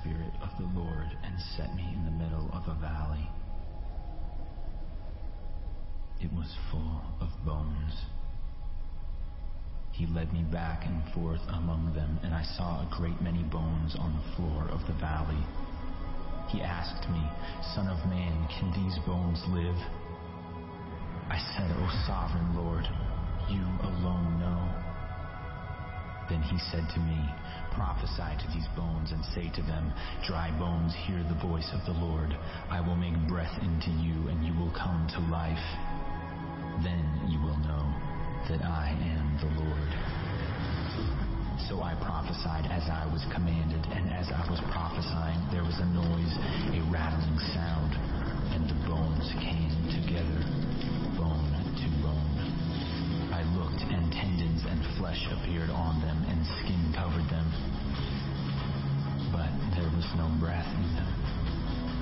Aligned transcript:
Spirit 0.00 0.32
of 0.42 0.50
the 0.58 0.78
Lord 0.78 1.08
and 1.24 1.34
set 1.56 1.74
me 1.74 1.82
in 1.94 2.04
the 2.04 2.10
middle 2.10 2.50
of 2.52 2.68
a 2.68 2.78
valley. 2.80 3.28
It 6.20 6.32
was 6.32 6.54
full 6.70 7.02
of 7.20 7.28
bones. 7.44 7.94
He 9.92 10.06
led 10.06 10.32
me 10.32 10.42
back 10.52 10.84
and 10.86 11.02
forth 11.14 11.40
among 11.48 11.94
them, 11.94 12.18
and 12.22 12.34
I 12.34 12.42
saw 12.56 12.80
a 12.80 12.90
great 12.96 13.20
many 13.20 13.42
bones 13.44 13.96
on 13.98 14.14
the 14.14 14.36
floor 14.36 14.68
of 14.70 14.86
the 14.86 14.94
valley. 15.00 15.42
He 16.48 16.62
asked 16.62 17.08
me, 17.10 17.22
Son 17.74 17.88
of 17.88 17.98
man, 18.08 18.46
can 18.58 18.70
these 18.72 18.98
bones 19.06 19.42
live? 19.48 19.78
I 21.28 21.38
said, 21.56 21.70
O 21.74 21.88
sovereign 22.06 22.54
Lord, 22.54 22.86
you 23.50 23.62
alone 23.82 24.38
know. 24.38 24.87
Then 26.28 26.42
he 26.42 26.58
said 26.70 26.84
to 26.94 27.00
me, 27.00 27.18
Prophesy 27.72 28.36
to 28.36 28.46
these 28.52 28.68
bones 28.76 29.12
and 29.12 29.24
say 29.34 29.48
to 29.54 29.62
them, 29.62 29.92
Dry 30.26 30.50
bones, 30.58 30.92
hear 31.06 31.24
the 31.24 31.40
voice 31.40 31.70
of 31.72 31.80
the 31.86 31.98
Lord. 31.98 32.36
I 32.68 32.80
will 32.80 32.96
make 32.96 33.16
breath 33.28 33.56
into 33.62 33.90
you, 34.02 34.28
and 34.28 34.44
you 34.44 34.52
will 34.52 34.72
come 34.76 35.08
to 35.16 35.20
life. 35.32 35.66
Then 36.84 37.06
you 37.32 37.40
will 37.40 37.56
know 37.64 37.86
that 38.50 38.60
I 38.60 38.92
am 38.92 39.26
the 39.40 39.50
Lord. 39.62 39.92
So 41.68 41.82
I 41.82 41.96
prophesied 42.00 42.64
as 42.70 42.88
I 42.88 43.04
was 43.12 43.24
commanded, 43.32 43.84
and 43.92 44.12
as 44.12 44.28
I 44.32 44.44
was 44.48 44.60
prophesying, 44.72 45.40
there 45.52 45.64
was 45.64 45.76
a 45.80 45.88
noise, 45.92 46.34
a 46.72 46.80
rattling 46.92 47.40
sound, 47.52 47.92
and 48.56 48.64
the 48.68 48.78
bones 48.88 49.28
came 49.36 49.76
together, 50.00 50.40
flesh 54.98 55.26
appeared 55.30 55.70
on 55.70 56.00
them, 56.02 56.18
and 56.26 56.42
skin 56.58 56.92
covered 56.94 57.24
them. 57.30 57.46
But 59.30 59.54
there 59.78 59.88
was 59.94 60.04
no 60.18 60.26
breath 60.42 60.66
in 60.74 60.90
them. 60.98 61.12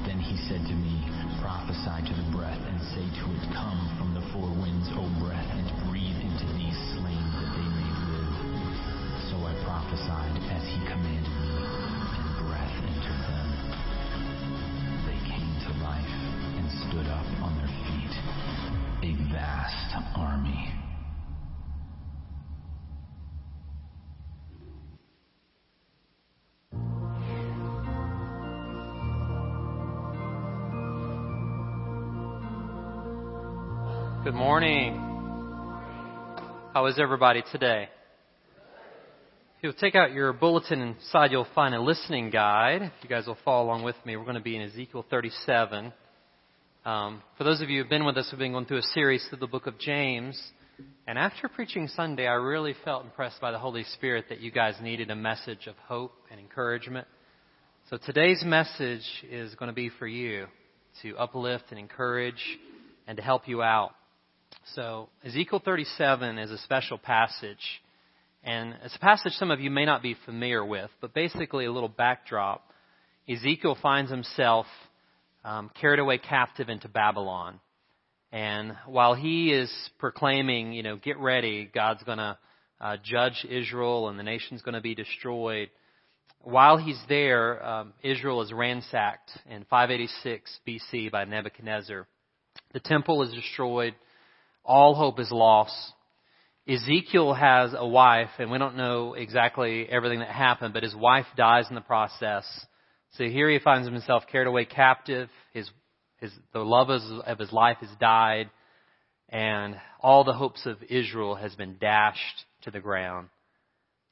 Then 0.08 0.18
he 0.18 0.36
said 0.48 0.64
to 0.64 0.74
me, 0.74 1.04
Prophesy 1.44 2.08
to 2.08 2.14
the 2.16 2.28
breath, 2.32 2.58
and 2.64 2.80
say 2.96 3.04
to 3.04 3.24
it, 3.36 3.44
Come 3.52 3.92
from 4.00 4.16
the 4.16 4.24
four 4.32 4.48
winds, 4.48 4.88
O 4.96 5.04
breath, 5.20 5.50
and 5.52 5.68
breathe 5.84 6.16
into 6.24 6.48
these 6.56 6.95
Good 34.26 34.34
morning. 34.34 34.96
How 36.74 36.86
is 36.86 36.98
everybody 36.98 37.44
today? 37.52 37.88
If 39.56 39.62
you'll 39.62 39.72
take 39.72 39.94
out 39.94 40.10
your 40.10 40.32
bulletin 40.32 40.80
inside, 40.80 41.30
you'll 41.30 41.46
find 41.54 41.76
a 41.76 41.80
listening 41.80 42.30
guide. 42.30 42.82
If 42.82 42.90
you 43.04 43.08
guys 43.08 43.28
will 43.28 43.38
follow 43.44 43.66
along 43.66 43.84
with 43.84 43.94
me, 44.04 44.16
we're 44.16 44.24
going 44.24 44.34
to 44.34 44.40
be 44.40 44.56
in 44.56 44.62
Ezekiel 44.62 45.06
37. 45.08 45.92
Um, 46.84 47.22
for 47.38 47.44
those 47.44 47.60
of 47.60 47.70
you 47.70 47.80
who've 47.80 47.88
been 47.88 48.04
with 48.04 48.16
us, 48.16 48.26
we've 48.32 48.40
been 48.40 48.50
going 48.50 48.66
through 48.66 48.78
a 48.78 48.90
series 48.94 49.24
through 49.28 49.38
the 49.38 49.46
book 49.46 49.68
of 49.68 49.78
James. 49.78 50.42
And 51.06 51.16
after 51.16 51.46
preaching 51.46 51.86
Sunday, 51.86 52.26
I 52.26 52.34
really 52.34 52.74
felt 52.84 53.04
impressed 53.04 53.40
by 53.40 53.52
the 53.52 53.60
Holy 53.60 53.84
Spirit 53.84 54.24
that 54.30 54.40
you 54.40 54.50
guys 54.50 54.74
needed 54.82 55.08
a 55.12 55.16
message 55.16 55.68
of 55.68 55.76
hope 55.86 56.14
and 56.32 56.40
encouragement. 56.40 57.06
So 57.90 57.96
today's 57.96 58.42
message 58.44 59.06
is 59.30 59.54
going 59.54 59.68
to 59.68 59.72
be 59.72 59.88
for 60.00 60.08
you 60.08 60.46
to 61.02 61.16
uplift 61.16 61.66
and 61.70 61.78
encourage 61.78 62.42
and 63.06 63.16
to 63.18 63.22
help 63.22 63.46
you 63.46 63.62
out. 63.62 63.92
So, 64.74 65.10
Ezekiel 65.24 65.62
37 65.64 66.38
is 66.38 66.50
a 66.50 66.58
special 66.58 66.98
passage, 66.98 67.82
and 68.42 68.74
it's 68.82 68.96
a 68.96 68.98
passage 68.98 69.32
some 69.34 69.52
of 69.52 69.60
you 69.60 69.70
may 69.70 69.84
not 69.84 70.02
be 70.02 70.16
familiar 70.24 70.64
with, 70.64 70.90
but 71.00 71.14
basically 71.14 71.66
a 71.66 71.72
little 71.72 71.88
backdrop. 71.88 72.68
Ezekiel 73.28 73.78
finds 73.80 74.10
himself 74.10 74.66
um, 75.44 75.70
carried 75.80 76.00
away 76.00 76.18
captive 76.18 76.68
into 76.68 76.88
Babylon. 76.88 77.60
And 78.32 78.76
while 78.86 79.14
he 79.14 79.52
is 79.52 79.72
proclaiming, 80.00 80.72
you 80.72 80.82
know, 80.82 80.96
get 80.96 81.18
ready, 81.18 81.70
God's 81.72 82.02
going 82.02 82.18
to 82.18 82.36
uh, 82.80 82.96
judge 83.04 83.46
Israel 83.48 84.08
and 84.08 84.18
the 84.18 84.24
nation's 84.24 84.62
going 84.62 84.74
to 84.74 84.80
be 84.80 84.96
destroyed, 84.96 85.70
while 86.40 86.76
he's 86.76 87.00
there, 87.08 87.64
um, 87.64 87.92
Israel 88.02 88.42
is 88.42 88.52
ransacked 88.52 89.30
in 89.48 89.64
586 89.70 90.58
BC 90.66 91.12
by 91.12 91.24
Nebuchadnezzar. 91.24 92.06
The 92.72 92.80
temple 92.80 93.22
is 93.22 93.32
destroyed 93.32 93.94
all 94.66 94.94
hope 94.94 95.18
is 95.20 95.30
lost. 95.30 95.74
Ezekiel 96.68 97.32
has 97.32 97.72
a 97.76 97.86
wife, 97.86 98.30
and 98.38 98.50
we 98.50 98.58
don't 98.58 98.76
know 98.76 99.14
exactly 99.14 99.86
everything 99.88 100.18
that 100.18 100.28
happened, 100.28 100.74
but 100.74 100.82
his 100.82 100.96
wife 100.96 101.26
dies 101.36 101.66
in 101.68 101.76
the 101.76 101.80
process. 101.80 102.44
So 103.12 103.24
here 103.24 103.48
he 103.48 103.60
finds 103.60 103.88
himself 103.88 104.24
carried 104.30 104.48
away 104.48 104.64
captive. 104.64 105.28
His, 105.52 105.70
his, 106.18 106.32
the 106.52 106.64
love 106.64 106.90
of 106.90 107.38
his 107.38 107.52
life 107.52 107.78
has 107.80 107.90
died, 108.00 108.50
and 109.28 109.76
all 110.00 110.24
the 110.24 110.32
hopes 110.32 110.66
of 110.66 110.82
Israel 110.90 111.36
has 111.36 111.54
been 111.54 111.76
dashed 111.80 112.44
to 112.62 112.72
the 112.72 112.80
ground. 112.80 113.28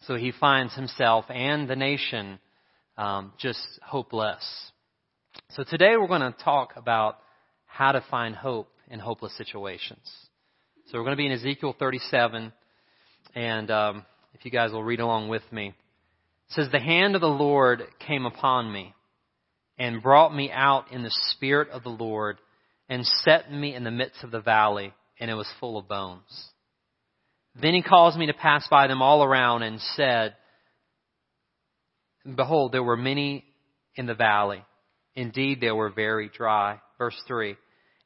So 0.07 0.15
he 0.15 0.33
finds 0.33 0.75
himself 0.75 1.25
and 1.31 1.69
the 1.69 1.77
nation 1.77 2.39
um, 2.97 3.33
just 3.39 3.61
hopeless. 3.83 4.45
So 5.51 5.65
today 5.65 5.97
we're 5.97 6.09
going 6.09 6.21
to 6.21 6.45
talk 6.45 6.75
about 6.77 7.19
how 7.67 7.93
to 7.93 8.05
find 8.11 8.37
hope 8.37 8.69
in 8.89 9.01
hopeless 9.01 9.37
situations. 9.37 10.09
So 10.95 11.01
we're 11.01 11.07
going 11.07 11.17
to 11.17 11.23
be 11.23 11.27
in 11.27 11.33
Ezekiel 11.33 11.75
37, 11.77 12.53
and 13.35 13.71
um, 13.73 14.07
if 14.33 14.45
you 14.45 14.53
guys 14.53 14.71
will 14.71 14.85
read 14.85 15.01
along 15.01 15.29
with 15.29 15.43
me. 15.51 15.71
It 15.71 15.75
says, 16.51 16.69
The 16.71 16.79
hand 16.79 17.17
of 17.17 17.21
the 17.21 17.27
Lord 17.27 17.83
came 18.07 18.27
upon 18.27 18.73
me 18.73 18.95
and 19.77 20.01
brought 20.01 20.33
me 20.33 20.53
out 20.53 20.93
in 20.93 21.03
the 21.03 21.11
spirit 21.31 21.71
of 21.71 21.83
the 21.83 21.89
Lord 21.89 22.39
and 22.89 23.05
set 23.05 23.51
me 23.51 23.75
in 23.75 23.83
the 23.83 23.91
midst 23.91 24.23
of 24.23 24.31
the 24.31 24.41
valley, 24.41 24.95
and 25.19 25.29
it 25.29 25.35
was 25.35 25.53
full 25.59 25.79
of 25.79 25.89
bones. 25.89 26.23
Then 27.61 27.75
he 27.75 27.83
caused 27.83 28.17
me 28.17 28.27
to 28.27 28.33
pass 28.33 28.65
by 28.71 28.87
them 28.87 29.03
all 29.03 29.25
around 29.25 29.65
and 29.65 29.81
said, 29.97 30.37
Behold, 32.37 32.71
there 32.71 32.85
were 32.85 32.97
many 32.97 33.45
in 33.97 34.07
the 34.07 34.15
valley. 34.15 34.63
Indeed, 35.17 35.61
they 35.61 35.73
were 35.73 35.91
very 35.91 36.31
dry. 36.33 36.81
Verse 36.99 37.21
3. 37.27 37.57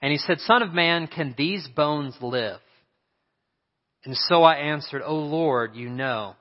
And 0.00 0.10
he 0.10 0.16
said, 0.16 0.40
Son 0.40 0.62
of 0.62 0.72
man, 0.72 1.06
can 1.06 1.34
these 1.36 1.68
bones 1.76 2.16
live? 2.22 2.60
And 4.08 4.16
so 4.16 4.42
I 4.42 4.54
answered, 4.54 5.02
O 5.04 5.16
Lord, 5.16 5.74
you 5.74 5.90
know. 5.90 6.34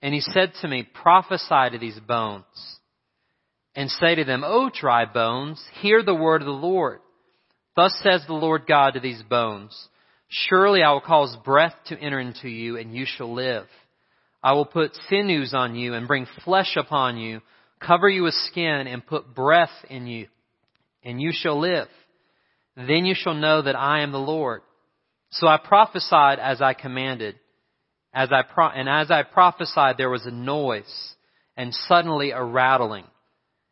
And 0.00 0.14
he 0.14 0.20
said 0.20 0.54
to 0.62 0.66
me, 0.66 0.88
Prophesy 0.94 1.68
to 1.72 1.78
these 1.78 2.00
bones, 2.00 2.46
and 3.74 3.90
say 3.90 4.14
to 4.14 4.24
them, 4.24 4.42
O 4.46 4.70
dry 4.72 5.04
bones, 5.04 5.62
hear 5.82 6.02
the 6.02 6.14
word 6.14 6.40
of 6.40 6.46
the 6.46 6.52
Lord. 6.52 7.00
Thus 7.76 7.94
says 8.02 8.24
the 8.26 8.32
Lord 8.32 8.62
God 8.66 8.94
to 8.94 9.00
these 9.00 9.22
bones, 9.24 9.78
Surely 10.28 10.82
I 10.82 10.92
will 10.92 11.02
cause 11.02 11.36
breath 11.44 11.74
to 11.88 11.98
enter 11.98 12.18
into 12.18 12.48
you, 12.48 12.78
and 12.78 12.94
you 12.94 13.04
shall 13.06 13.34
live. 13.34 13.66
I 14.42 14.54
will 14.54 14.64
put 14.64 14.96
sinews 15.10 15.52
on 15.52 15.74
you, 15.74 15.92
and 15.92 16.08
bring 16.08 16.26
flesh 16.46 16.78
upon 16.78 17.18
you, 17.18 17.42
cover 17.78 18.08
you 18.08 18.22
with 18.22 18.34
skin, 18.48 18.86
and 18.86 19.06
put 19.06 19.34
breath 19.34 19.84
in 19.90 20.06
you, 20.06 20.28
and 21.02 21.20
you 21.20 21.30
shall 21.34 21.60
live. 21.60 21.88
Then 22.74 23.04
you 23.04 23.14
shall 23.14 23.34
know 23.34 23.60
that 23.60 23.76
I 23.76 24.00
am 24.00 24.12
the 24.12 24.18
Lord. 24.18 24.62
So 25.34 25.48
I 25.48 25.58
prophesied 25.58 26.38
as 26.38 26.62
I 26.62 26.74
commanded. 26.74 27.36
As 28.12 28.30
I 28.30 28.42
pro- 28.42 28.68
and 28.68 28.88
as 28.88 29.10
I 29.10 29.24
prophesied, 29.24 29.96
there 29.98 30.10
was 30.10 30.26
a 30.26 30.30
noise 30.30 31.14
and 31.56 31.74
suddenly 31.74 32.30
a 32.30 32.42
rattling, 32.42 33.04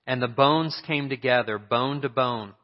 and 0.06 0.20
the 0.20 0.29
bones 0.29 0.81
came 0.87 1.09
together, 1.09 1.59
bone 1.59 2.00
to 2.03 2.09
bone. 2.09 2.55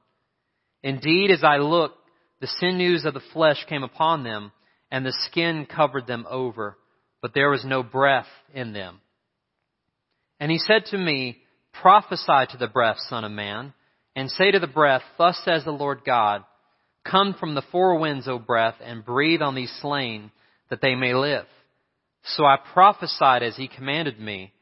Indeed, 0.82 1.30
as 1.30 1.44
I 1.44 1.58
looked, 1.58 1.98
the 2.40 2.48
sinews 2.58 3.04
of 3.04 3.14
the 3.14 3.22
flesh 3.32 3.64
came 3.68 3.84
upon 3.84 4.24
them, 4.24 4.52
and 4.90 5.04
the 5.06 5.16
skin 5.26 5.66
covered 5.66 6.06
them 6.06 6.26
over, 6.28 6.76
but 7.22 7.34
there 7.34 7.50
was 7.50 7.64
no 7.64 7.82
breath 7.82 8.28
in 8.52 8.72
them. 8.72 9.00
And 10.40 10.50
he 10.50 10.58
said 10.58 10.86
to 10.86 10.98
me, 10.98 11.38
Prophesy 11.80 12.46
to 12.50 12.56
the 12.58 12.68
breath, 12.68 12.96
son 13.08 13.24
of 13.24 13.30
man, 13.30 13.74
and 14.16 14.30
say 14.30 14.50
to 14.50 14.58
the 14.58 14.66
breath, 14.66 15.02
Thus 15.16 15.40
says 15.44 15.64
the 15.64 15.70
Lord 15.70 16.00
God, 16.04 16.44
Come 17.10 17.34
from 17.38 17.54
the 17.54 17.62
four 17.72 17.98
winds, 17.98 18.28
O 18.28 18.38
breath, 18.38 18.76
and 18.82 19.04
breathe 19.04 19.40
on 19.40 19.54
these 19.54 19.72
slain, 19.80 20.30
that 20.70 20.80
they 20.80 20.94
may 20.94 21.14
live. 21.14 21.46
So 22.36 22.44
I 22.44 22.56
prophesied 22.74 23.42
as 23.42 23.56
he 23.56 23.68
commanded 23.68 24.20
me, 24.20 24.52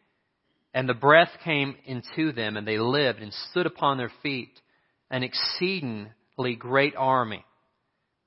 and 0.72 0.88
the 0.88 0.94
breath 0.94 1.30
came 1.42 1.76
into 1.86 2.32
them, 2.32 2.56
and 2.56 2.66
they 2.66 2.78
lived 2.78 3.20
and 3.20 3.32
stood 3.50 3.66
upon 3.66 3.98
their 3.98 4.12
feet, 4.22 4.60
an 5.10 5.22
exceedingly 5.22 6.54
great 6.58 6.94
army. 6.96 7.44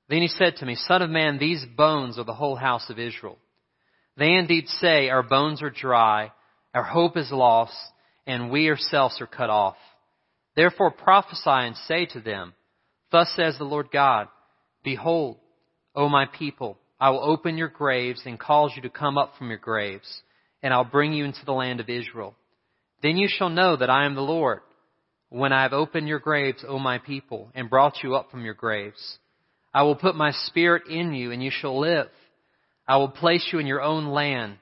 Then 0.08 0.22
he 0.22 0.28
said 0.28 0.56
to 0.56 0.66
me, 0.66 0.74
Son 0.74 1.02
of 1.02 1.08
man, 1.08 1.38
these 1.38 1.64
bones 1.76 2.18
are 2.18 2.24
the 2.24 2.34
whole 2.34 2.56
house 2.56 2.90
of 2.90 2.98
Israel. 2.98 3.38
They 4.16 4.34
indeed 4.34 4.66
say, 4.66 5.08
Our 5.08 5.22
bones 5.22 5.62
are 5.62 5.70
dry, 5.70 6.32
our 6.74 6.82
hope 6.82 7.16
is 7.16 7.30
lost, 7.30 7.76
and 8.26 8.50
we 8.50 8.68
ourselves 8.68 9.20
are 9.20 9.26
cut 9.26 9.50
off. 9.50 9.76
Therefore 10.56 10.90
prophesy 10.90 11.42
and 11.46 11.76
say 11.76 12.06
to 12.06 12.20
them, 12.20 12.52
Thus 13.12 13.30
says 13.34 13.58
the 13.58 13.64
Lord 13.64 13.88
God, 13.92 14.28
Behold, 14.84 15.38
O 15.94 16.08
my 16.08 16.26
people, 16.26 16.78
I 17.00 17.10
will 17.10 17.24
open 17.24 17.58
your 17.58 17.68
graves 17.68 18.22
and 18.24 18.38
cause 18.38 18.72
you 18.76 18.82
to 18.82 18.90
come 18.90 19.18
up 19.18 19.34
from 19.36 19.48
your 19.48 19.58
graves, 19.58 20.22
and 20.62 20.72
I'll 20.72 20.84
bring 20.84 21.12
you 21.12 21.24
into 21.24 21.44
the 21.44 21.52
land 21.52 21.80
of 21.80 21.88
Israel. 21.88 22.34
Then 23.02 23.16
you 23.16 23.28
shall 23.28 23.48
know 23.48 23.76
that 23.76 23.90
I 23.90 24.04
am 24.04 24.14
the 24.14 24.20
Lord, 24.20 24.60
when 25.30 25.52
I 25.52 25.62
have 25.62 25.72
opened 25.72 26.08
your 26.08 26.18
graves, 26.18 26.64
O 26.66 26.78
my 26.78 26.98
people, 26.98 27.50
and 27.54 27.70
brought 27.70 28.02
you 28.02 28.14
up 28.16 28.30
from 28.30 28.44
your 28.44 28.54
graves. 28.54 29.18
I 29.72 29.82
will 29.82 29.94
put 29.94 30.16
my 30.16 30.32
spirit 30.32 30.88
in 30.88 31.14
you, 31.14 31.30
and 31.30 31.42
you 31.42 31.50
shall 31.52 31.78
live. 31.78 32.08
I 32.86 32.96
will 32.96 33.08
place 33.08 33.48
you 33.52 33.60
in 33.60 33.66
your 33.66 33.80
own 33.80 34.08
land. 34.08 34.56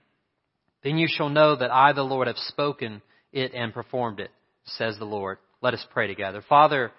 Then 0.84 0.98
you 0.98 1.08
shall 1.10 1.30
know 1.30 1.56
that 1.56 1.72
I, 1.72 1.92
the 1.92 2.02
Lord, 2.02 2.28
have 2.28 2.36
spoken 2.36 3.02
it 3.32 3.52
and 3.54 3.72
performed 3.72 4.20
it, 4.20 4.30
says 4.64 4.96
the 4.98 5.06
Lord. 5.06 5.38
Let 5.62 5.74
us 5.74 5.84
pray 5.92 6.06
together. 6.06 6.44
Father, 6.46 6.92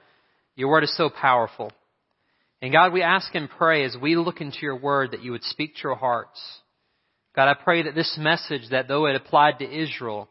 your 0.59 0.69
word 0.69 0.83
is 0.83 0.97
so 0.97 1.09
powerful. 1.09 1.71
And 2.61 2.73
God, 2.73 2.91
we 2.91 3.01
ask 3.01 3.33
and 3.33 3.49
pray 3.49 3.85
as 3.85 3.95
we 3.95 4.17
look 4.17 4.41
into 4.41 4.57
your 4.61 4.77
word 4.77 5.11
that 5.11 5.23
you 5.23 5.31
would 5.31 5.45
speak 5.45 5.75
to 5.77 5.87
our 5.87 5.95
hearts. 5.95 6.37
God, 7.33 7.47
I 7.47 7.53
pray 7.53 7.83
that 7.83 7.95
this 7.95 8.17
message, 8.19 8.63
that 8.71 8.89
though 8.89 9.05
it 9.05 9.15
applied 9.15 9.59
to 9.59 9.83
Israel 9.83 10.27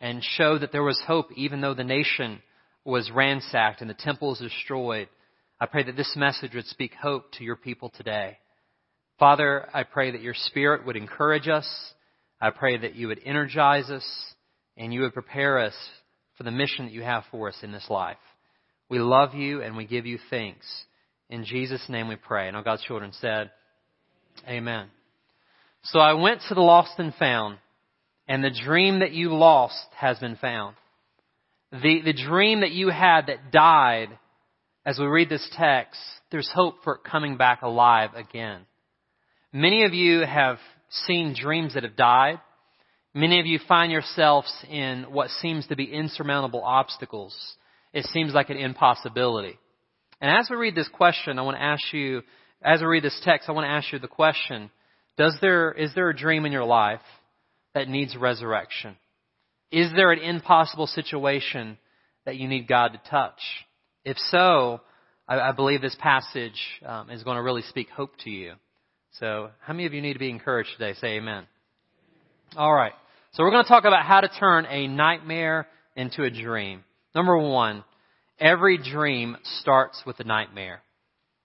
and 0.00 0.22
showed 0.22 0.60
that 0.60 0.70
there 0.70 0.84
was 0.84 1.02
hope 1.04 1.26
even 1.34 1.60
though 1.60 1.74
the 1.74 1.82
nation 1.82 2.40
was 2.84 3.10
ransacked 3.10 3.80
and 3.80 3.90
the 3.90 3.94
temples 3.94 4.38
destroyed, 4.38 5.08
I 5.58 5.66
pray 5.66 5.82
that 5.82 5.96
this 5.96 6.14
message 6.14 6.54
would 6.54 6.66
speak 6.66 6.92
hope 6.94 7.32
to 7.32 7.44
your 7.44 7.56
people 7.56 7.90
today. 7.96 8.38
Father, 9.18 9.68
I 9.74 9.82
pray 9.82 10.12
that 10.12 10.22
your 10.22 10.34
Spirit 10.34 10.86
would 10.86 10.96
encourage 10.96 11.48
us. 11.48 11.68
I 12.40 12.50
pray 12.50 12.78
that 12.78 12.94
you 12.94 13.08
would 13.08 13.20
energize 13.24 13.90
us 13.90 14.06
and 14.76 14.94
you 14.94 15.00
would 15.00 15.14
prepare 15.14 15.58
us 15.58 15.74
for 16.36 16.44
the 16.44 16.52
mission 16.52 16.84
that 16.84 16.94
you 16.94 17.02
have 17.02 17.24
for 17.32 17.48
us 17.48 17.56
in 17.62 17.72
this 17.72 17.86
life. 17.90 18.18
We 18.94 19.00
love 19.00 19.34
you 19.34 19.60
and 19.60 19.76
we 19.76 19.86
give 19.86 20.06
you 20.06 20.20
thanks. 20.30 20.64
In 21.28 21.44
Jesus' 21.44 21.84
name 21.88 22.06
we 22.06 22.14
pray. 22.14 22.46
And 22.46 22.56
all 22.56 22.62
God's 22.62 22.84
children 22.84 23.10
said, 23.20 23.50
Amen. 24.48 24.86
So 25.82 25.98
I 25.98 26.12
went 26.12 26.42
to 26.48 26.54
the 26.54 26.60
lost 26.60 26.92
and 26.98 27.12
found, 27.12 27.58
and 28.28 28.44
the 28.44 28.56
dream 28.64 29.00
that 29.00 29.10
you 29.10 29.34
lost 29.34 29.84
has 29.96 30.20
been 30.20 30.36
found. 30.36 30.76
The, 31.72 32.02
the 32.04 32.12
dream 32.12 32.60
that 32.60 32.70
you 32.70 32.88
had 32.88 33.26
that 33.26 33.50
died, 33.50 34.16
as 34.86 35.00
we 35.00 35.06
read 35.06 35.28
this 35.28 35.50
text, 35.56 35.98
there's 36.30 36.50
hope 36.54 36.76
for 36.84 36.94
it 36.94 37.00
coming 37.02 37.36
back 37.36 37.62
alive 37.62 38.10
again. 38.14 38.60
Many 39.52 39.82
of 39.86 39.92
you 39.92 40.20
have 40.20 40.58
seen 41.08 41.34
dreams 41.34 41.74
that 41.74 41.82
have 41.82 41.96
died. 41.96 42.38
Many 43.12 43.40
of 43.40 43.46
you 43.46 43.58
find 43.66 43.90
yourselves 43.90 44.54
in 44.70 45.06
what 45.10 45.30
seems 45.30 45.66
to 45.66 45.74
be 45.74 45.92
insurmountable 45.92 46.62
obstacles. 46.62 47.56
It 47.94 48.04
seems 48.06 48.34
like 48.34 48.50
an 48.50 48.58
impossibility. 48.58 49.58
And 50.20 50.30
as 50.30 50.48
we 50.50 50.56
read 50.56 50.74
this 50.74 50.88
question, 50.88 51.38
I 51.38 51.42
want 51.42 51.56
to 51.56 51.62
ask 51.62 51.92
you, 51.92 52.22
as 52.60 52.80
we 52.80 52.86
read 52.86 53.04
this 53.04 53.18
text, 53.22 53.48
I 53.48 53.52
want 53.52 53.66
to 53.66 53.70
ask 53.70 53.92
you 53.92 54.00
the 54.00 54.08
question, 54.08 54.70
does 55.16 55.36
there, 55.40 55.70
is 55.72 55.94
there 55.94 56.10
a 56.10 56.16
dream 56.16 56.44
in 56.44 56.50
your 56.50 56.64
life 56.64 57.00
that 57.72 57.88
needs 57.88 58.16
resurrection? 58.16 58.96
Is 59.70 59.92
there 59.94 60.10
an 60.10 60.18
impossible 60.18 60.88
situation 60.88 61.78
that 62.26 62.36
you 62.36 62.48
need 62.48 62.66
God 62.66 62.88
to 62.88 63.10
touch? 63.10 63.38
If 64.04 64.16
so, 64.30 64.80
I, 65.28 65.38
I 65.38 65.52
believe 65.52 65.80
this 65.80 65.96
passage 65.98 66.60
um, 66.84 67.10
is 67.10 67.22
going 67.22 67.36
to 67.36 67.42
really 67.42 67.62
speak 67.62 67.90
hope 67.90 68.12
to 68.24 68.30
you. 68.30 68.54
So, 69.20 69.50
how 69.60 69.72
many 69.72 69.86
of 69.86 69.94
you 69.94 70.02
need 70.02 70.14
to 70.14 70.18
be 70.18 70.30
encouraged 70.30 70.70
today? 70.76 70.94
Say 70.94 71.16
amen. 71.18 71.46
All 72.56 72.74
right. 72.74 72.92
So, 73.32 73.44
we're 73.44 73.52
going 73.52 73.62
to 73.62 73.68
talk 73.68 73.84
about 73.84 74.04
how 74.04 74.20
to 74.20 74.28
turn 74.40 74.66
a 74.66 74.88
nightmare 74.88 75.68
into 75.94 76.24
a 76.24 76.30
dream. 76.30 76.82
Number 77.14 77.36
one, 77.38 77.84
every 78.38 78.78
dream 78.78 79.36
starts 79.60 80.02
with 80.04 80.18
a 80.20 80.24
nightmare. 80.24 80.82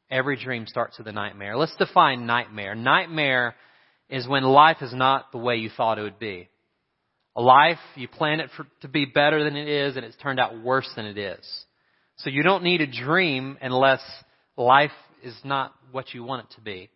Every 0.09 0.41
dream 0.41 0.65
starts 0.65 0.97
with 0.97 1.07
a 1.07 1.11
nightmare. 1.11 1.55
Let's 1.55 1.75
define 1.75 2.25
nightmare. 2.25 2.73
Nightmare 2.73 3.55
is 4.09 4.27
when 4.27 4.43
life 4.43 4.77
is 4.81 4.93
not 4.93 5.31
the 5.31 5.37
way 5.37 5.57
you 5.57 5.69
thought 5.75 5.99
it 5.99 6.03
would 6.03 6.19
be. 6.19 6.49
A 7.35 7.41
life, 7.41 7.77
you 7.95 8.07
plan 8.07 8.39
it 8.39 8.49
for, 8.57 8.65
to 8.81 8.87
be 8.87 9.05
better 9.05 9.43
than 9.43 9.55
it 9.55 9.67
is, 9.67 9.95
and 9.95 10.03
it's 10.03 10.17
turned 10.17 10.39
out 10.39 10.63
worse 10.63 10.89
than 10.95 11.05
it 11.05 11.17
is. 11.17 11.65
So 12.17 12.29
you 12.29 12.43
don't 12.43 12.63
need 12.63 12.81
a 12.81 12.87
dream 12.87 13.57
unless 13.61 14.01
life 14.57 14.91
is 15.23 15.35
not 15.43 15.73
what 15.91 16.13
you 16.13 16.23
want 16.23 16.47
it 16.49 16.55
to 16.55 16.61
be. 16.61 16.89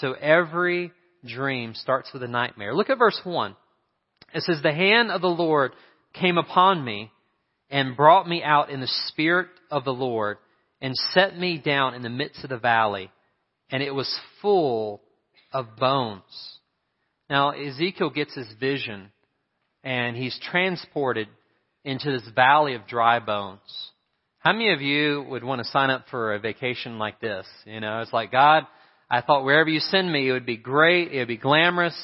So 0.00 0.12
every 0.12 0.92
dream 1.26 1.74
starts 1.74 2.10
with 2.12 2.22
a 2.22 2.28
nightmare. 2.28 2.74
Look 2.74 2.90
at 2.90 2.98
verse 2.98 3.20
1. 3.24 3.56
It 4.34 4.42
says, 4.44 4.60
The 4.62 4.72
hand 4.72 5.10
of 5.10 5.20
the 5.20 5.26
Lord 5.26 5.72
came 6.14 6.38
upon 6.38 6.84
me 6.84 7.10
and 7.72 7.96
brought 7.96 8.28
me 8.28 8.42
out 8.42 8.70
in 8.70 8.80
the 8.80 8.92
spirit 9.06 9.48
of 9.70 9.84
the 9.84 9.94
Lord 9.94 10.36
and 10.80 10.94
set 11.14 11.38
me 11.38 11.58
down 11.58 11.94
in 11.94 12.02
the 12.02 12.10
midst 12.10 12.44
of 12.44 12.50
the 12.50 12.58
valley, 12.58 13.10
and 13.70 13.82
it 13.82 13.94
was 13.94 14.20
full 14.42 15.00
of 15.52 15.76
bones. 15.76 16.22
Now, 17.30 17.50
Ezekiel 17.50 18.10
gets 18.10 18.34
his 18.34 18.52
vision, 18.60 19.10
and 19.82 20.14
he's 20.16 20.38
transported 20.50 21.28
into 21.82 22.12
this 22.12 22.28
valley 22.34 22.74
of 22.74 22.86
dry 22.86 23.18
bones. 23.20 23.60
How 24.38 24.52
many 24.52 24.72
of 24.72 24.82
you 24.82 25.24
would 25.30 25.42
want 25.42 25.60
to 25.60 25.70
sign 25.70 25.88
up 25.88 26.06
for 26.10 26.34
a 26.34 26.40
vacation 26.40 26.98
like 26.98 27.20
this? 27.20 27.46
You 27.64 27.80
know, 27.80 28.00
it's 28.00 28.12
like, 28.12 28.30
God, 28.30 28.66
I 29.08 29.22
thought 29.22 29.44
wherever 29.44 29.70
you 29.70 29.80
send 29.80 30.12
me, 30.12 30.28
it 30.28 30.32
would 30.32 30.46
be 30.46 30.56
great, 30.56 31.12
it 31.12 31.18
would 31.20 31.28
be 31.28 31.36
glamorous. 31.38 31.96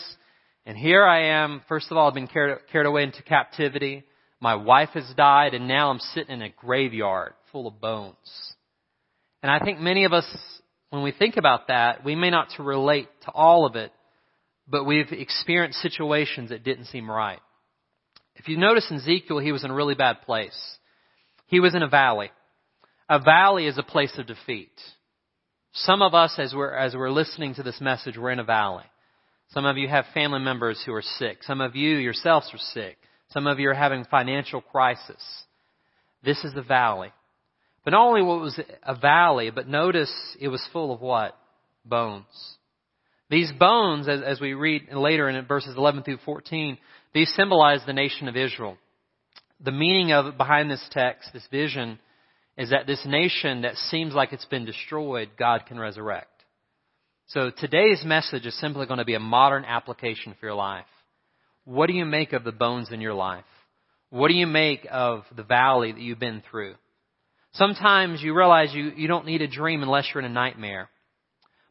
And 0.65 0.79
here 0.79 1.05
I 1.05 1.43
am. 1.43 1.62
First 1.69 1.91
of 1.91 1.97
all, 1.97 2.09
I've 2.09 2.15
been 2.15 2.26
carried, 2.26 2.59
carried 2.70 2.87
away 2.87 3.03
into 3.03 3.23
captivity. 3.23 4.05
My 4.40 4.55
wife 4.55 4.90
has 4.94 5.12
died, 5.17 5.55
and 5.55 5.67
now 5.67 5.90
I'm 5.90 5.99
sitting 5.99 6.35
in 6.35 6.43
a 6.43 6.49
graveyard 6.49 7.32
full 7.50 7.67
of 7.67 7.81
bones. 7.81 8.55
And 9.43 9.50
I 9.50 9.58
think 9.64 9.81
many 9.81 10.05
of 10.05 10.12
us, 10.12 10.26
when 10.90 11.02
we 11.02 11.12
think 11.12 11.37
about 11.37 11.69
that, 11.69 12.05
we 12.05 12.14
may 12.14 12.31
not 12.31 12.50
to 12.56 12.62
relate 12.62 13.08
to 13.25 13.31
all 13.32 13.67
of 13.67 13.76
it, 13.76 13.93
but 14.69 14.85
we've 14.85 15.11
experienced 15.11 15.81
situations 15.81 16.50
that 16.50 16.64
didn't 16.64 16.87
seem 16.87 17.11
right. 17.11 17.40
If 18.37 18.49
you 18.49 18.56
notice 18.56 18.87
in 18.90 18.99
Ezekiel, 18.99 19.38
he 19.38 19.52
was 19.52 19.64
in 19.64 19.70
a 19.70 19.75
really 19.75 19.94
bad 19.94 20.23
place. 20.23 20.58
He 21.46 21.61
was 21.61 21.75
in 21.75 21.82
a 21.82 21.88
valley. 21.88 22.31
A 23.08 23.19
valley 23.19 23.67
is 23.67 23.79
a 23.79 23.82
place 23.82 24.17
of 24.19 24.26
defeat. 24.26 24.73
Some 25.73 26.02
of 26.02 26.14
us, 26.14 26.34
as 26.38 26.55
we're, 26.55 26.73
as 26.73 26.94
we're 26.94 27.11
listening 27.11 27.55
to 27.55 27.62
this 27.62 27.81
message, 27.81 28.17
we're 28.17 28.31
in 28.31 28.38
a 28.38 28.44
valley. 28.44 28.84
Some 29.50 29.64
of 29.64 29.76
you 29.76 29.88
have 29.88 30.05
family 30.12 30.41
members 30.41 30.82
who 30.84 30.93
are 30.93 31.02
sick. 31.02 31.43
Some 31.43 31.61
of 31.61 31.75
you 31.75 31.96
yourselves 31.96 32.50
are 32.52 32.58
sick. 32.58 32.99
Some 33.31 33.47
of 33.47 33.59
you 33.59 33.71
are 33.71 33.75
having 33.75 34.05
financial 34.05 34.61
crisis. 34.61 35.23
This 36.25 36.43
is 36.45 36.55
a 36.57 36.63
valley. 36.63 37.13
But 37.85 37.93
not 37.93 38.06
only 38.06 38.23
was 38.23 38.58
it 38.58 38.70
a 38.82 38.94
valley, 38.94 39.51
but 39.51 39.69
notice 39.69 40.13
it 40.41 40.49
was 40.49 40.67
full 40.73 40.93
of 40.93 41.01
what? 41.01 41.37
Bones. 41.85 42.25
These 43.31 43.53
bones, 43.58 44.08
as, 44.08 44.20
as 44.23 44.41
we 44.41 44.55
read 44.55 44.93
later 44.93 45.29
in 45.29 45.44
verses 45.47 45.75
11 45.77 46.03
through 46.03 46.19
14, 46.25 46.79
these 47.13 47.32
symbolize 47.35 47.81
the 47.87 47.93
nation 47.93 48.29
of 48.29 48.37
Israel. 48.37 48.77
The 49.61 49.73
meaning 49.73 50.13
of 50.13 50.37
behind 50.37 50.70
this 50.70 50.87
text, 50.91 51.31
this 51.32 51.47
vision, 51.51 51.99
is 52.56 52.70
that 52.70 52.87
this 52.87 53.05
nation 53.06 53.63
that 53.63 53.77
seems 53.77 54.15
like 54.15 54.32
it's 54.32 54.44
been 54.47 54.65
destroyed, 54.65 55.31
God 55.39 55.67
can 55.67 55.79
resurrect. 55.79 56.31
So 57.29 57.51
today's 57.56 58.03
message 58.05 58.47
is 58.47 58.58
simply 58.58 58.87
going 58.87 58.99
to 58.99 59.05
be 59.05 59.15
a 59.15 59.20
modern 59.20 59.65
application 59.65 60.35
for 60.39 60.47
your 60.47 60.55
life. 60.55 60.87
What 61.69 61.89
do 61.89 61.93
you 61.93 62.06
make 62.06 62.32
of 62.32 62.44
the 62.44 62.53
bones 62.53 62.89
in 62.93 63.03
your 63.03 63.13
life? 63.13 63.44
What 64.08 64.29
do 64.29 64.34
you 64.34 64.46
make 64.46 64.87
of 64.91 65.25
the 65.37 65.43
valley 65.43 65.93
that 65.93 66.01
you've 66.01 66.19
been 66.19 66.43
through? 66.51 66.77
Sometimes 67.53 68.22
you 68.22 68.34
realize 68.34 68.72
you, 68.72 68.91
you 68.96 69.06
don't 69.06 69.27
need 69.27 69.43
a 69.43 69.48
dream 69.48 69.82
unless 69.82 70.06
you're 70.08 70.25
in 70.25 70.31
a 70.31 70.32
nightmare. 70.32 70.89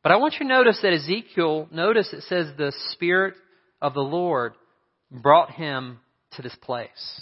But 0.04 0.12
I 0.12 0.18
want 0.18 0.36
you 0.36 0.42
to 0.42 0.54
notice 0.54 0.78
that 0.84 0.94
Ezekiel, 0.94 1.68
notice 1.72 2.14
it 2.14 2.22
says 2.30 2.46
the 2.56 2.74
Spirit 2.92 3.34
of 3.82 3.96
the 3.96 4.02
Lord 4.02 4.54
brought 5.10 5.50
him 5.50 5.98
to 6.34 6.44
this 6.44 6.56
place. 6.62 7.22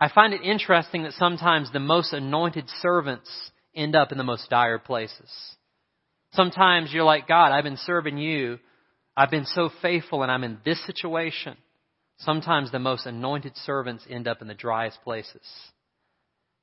I 0.00 0.08
find 0.12 0.34
it 0.34 0.42
interesting 0.42 1.04
that 1.04 1.12
sometimes 1.12 1.70
the 1.70 1.78
most 1.78 2.12
anointed 2.12 2.64
servants 2.80 3.30
end 3.72 3.94
up 3.94 4.10
in 4.10 4.18
the 4.18 4.24
most 4.24 4.50
dire 4.50 4.80
places. 4.80 5.30
Sometimes 6.32 6.92
you're 6.92 7.04
like, 7.04 7.28
God, 7.28 7.52
I've 7.52 7.62
been 7.62 7.78
serving 7.86 8.18
you. 8.18 8.58
I've 9.16 9.30
been 9.30 9.46
so 9.46 9.70
faithful 9.82 10.22
and 10.22 10.32
I'm 10.32 10.44
in 10.44 10.58
this 10.64 10.84
situation. 10.86 11.56
Sometimes 12.18 12.70
the 12.70 12.78
most 12.78 13.06
anointed 13.06 13.56
servants 13.58 14.04
end 14.08 14.26
up 14.26 14.40
in 14.40 14.48
the 14.48 14.54
driest 14.54 14.98
places. 15.04 15.42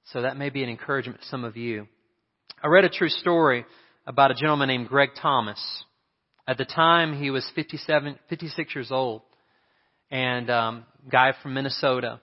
So 0.06 0.24
that 0.24 0.38
may 0.38 0.50
be 0.50 0.64
an 0.64 0.70
encouragement 0.70 1.22
to 1.22 1.28
some 1.28 1.44
of 1.44 1.58
you. 1.58 1.88
I 2.64 2.68
read 2.68 2.86
a 2.86 2.90
true 2.90 3.10
story 3.10 3.66
about 4.08 4.32
a 4.32 4.36
gentleman 4.36 4.70
named 4.70 4.88
Greg 4.88 5.10
Thomas. 5.22 5.60
At 6.48 6.58
the 6.58 6.66
time, 6.66 7.22
he 7.22 7.30
was 7.30 7.50
57, 7.54 8.18
56 8.28 8.76
years 8.76 8.92
old, 8.92 9.22
and 10.10 10.50
um, 10.50 10.86
guy 11.12 11.34
from 11.44 11.54
Minnesota. 11.54 12.20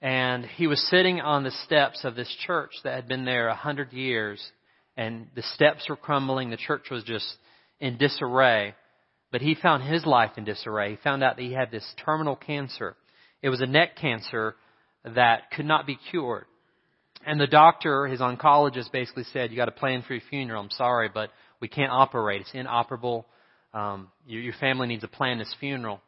And 0.00 0.44
he 0.44 0.66
was 0.66 0.84
sitting 0.90 1.20
on 1.20 1.44
the 1.44 1.52
steps 1.64 2.04
of 2.04 2.16
this 2.16 2.34
church 2.44 2.72
that 2.82 2.94
had 2.94 3.06
been 3.06 3.24
there 3.24 3.46
a 3.46 3.54
hundred 3.54 3.92
years, 3.92 4.42
and 4.96 5.28
the 5.36 5.42
steps 5.54 5.88
were 5.88 5.96
crumbling. 5.96 6.50
The 6.50 6.56
church 6.56 6.90
was 6.90 7.04
just 7.04 7.26
in 7.78 7.98
disarray. 7.98 8.74
But 9.32 9.40
he 9.40 9.56
found 9.56 9.82
his 9.82 10.06
life 10.06 10.32
in 10.36 10.44
disarray. 10.44 10.90
He 10.90 10.96
found 11.02 11.24
out 11.24 11.36
that 11.36 11.42
he 11.42 11.52
had 11.52 11.70
this 11.70 11.86
terminal 12.04 12.36
cancer. 12.36 12.94
It 13.42 13.48
was 13.48 13.60
a 13.60 13.66
neck 13.66 13.96
cancer 13.96 14.54
that 15.04 15.50
could 15.50 15.64
not 15.64 15.86
be 15.86 15.98
cured. 16.10 16.44
And 17.26 17.40
the 17.40 17.46
doctor, 17.46 18.06
his 18.06 18.20
oncologist, 18.20 18.92
basically 18.92 19.24
said, 19.32 19.50
"You 19.50 19.56
got 19.56 19.64
to 19.64 19.72
plan 19.72 20.02
for 20.02 20.12
your 20.12 20.22
funeral. 20.28 20.62
I'm 20.62 20.70
sorry, 20.70 21.08
but 21.12 21.30
we 21.60 21.68
can't 21.68 21.90
operate. 21.90 22.42
It's 22.42 22.50
inoperable. 22.52 23.26
Um, 23.72 24.08
your, 24.26 24.42
your 24.42 24.54
family 24.60 24.86
needs 24.86 25.02
to 25.02 25.08
plan 25.08 25.38
this 25.38 25.54
funeral." 25.58 26.00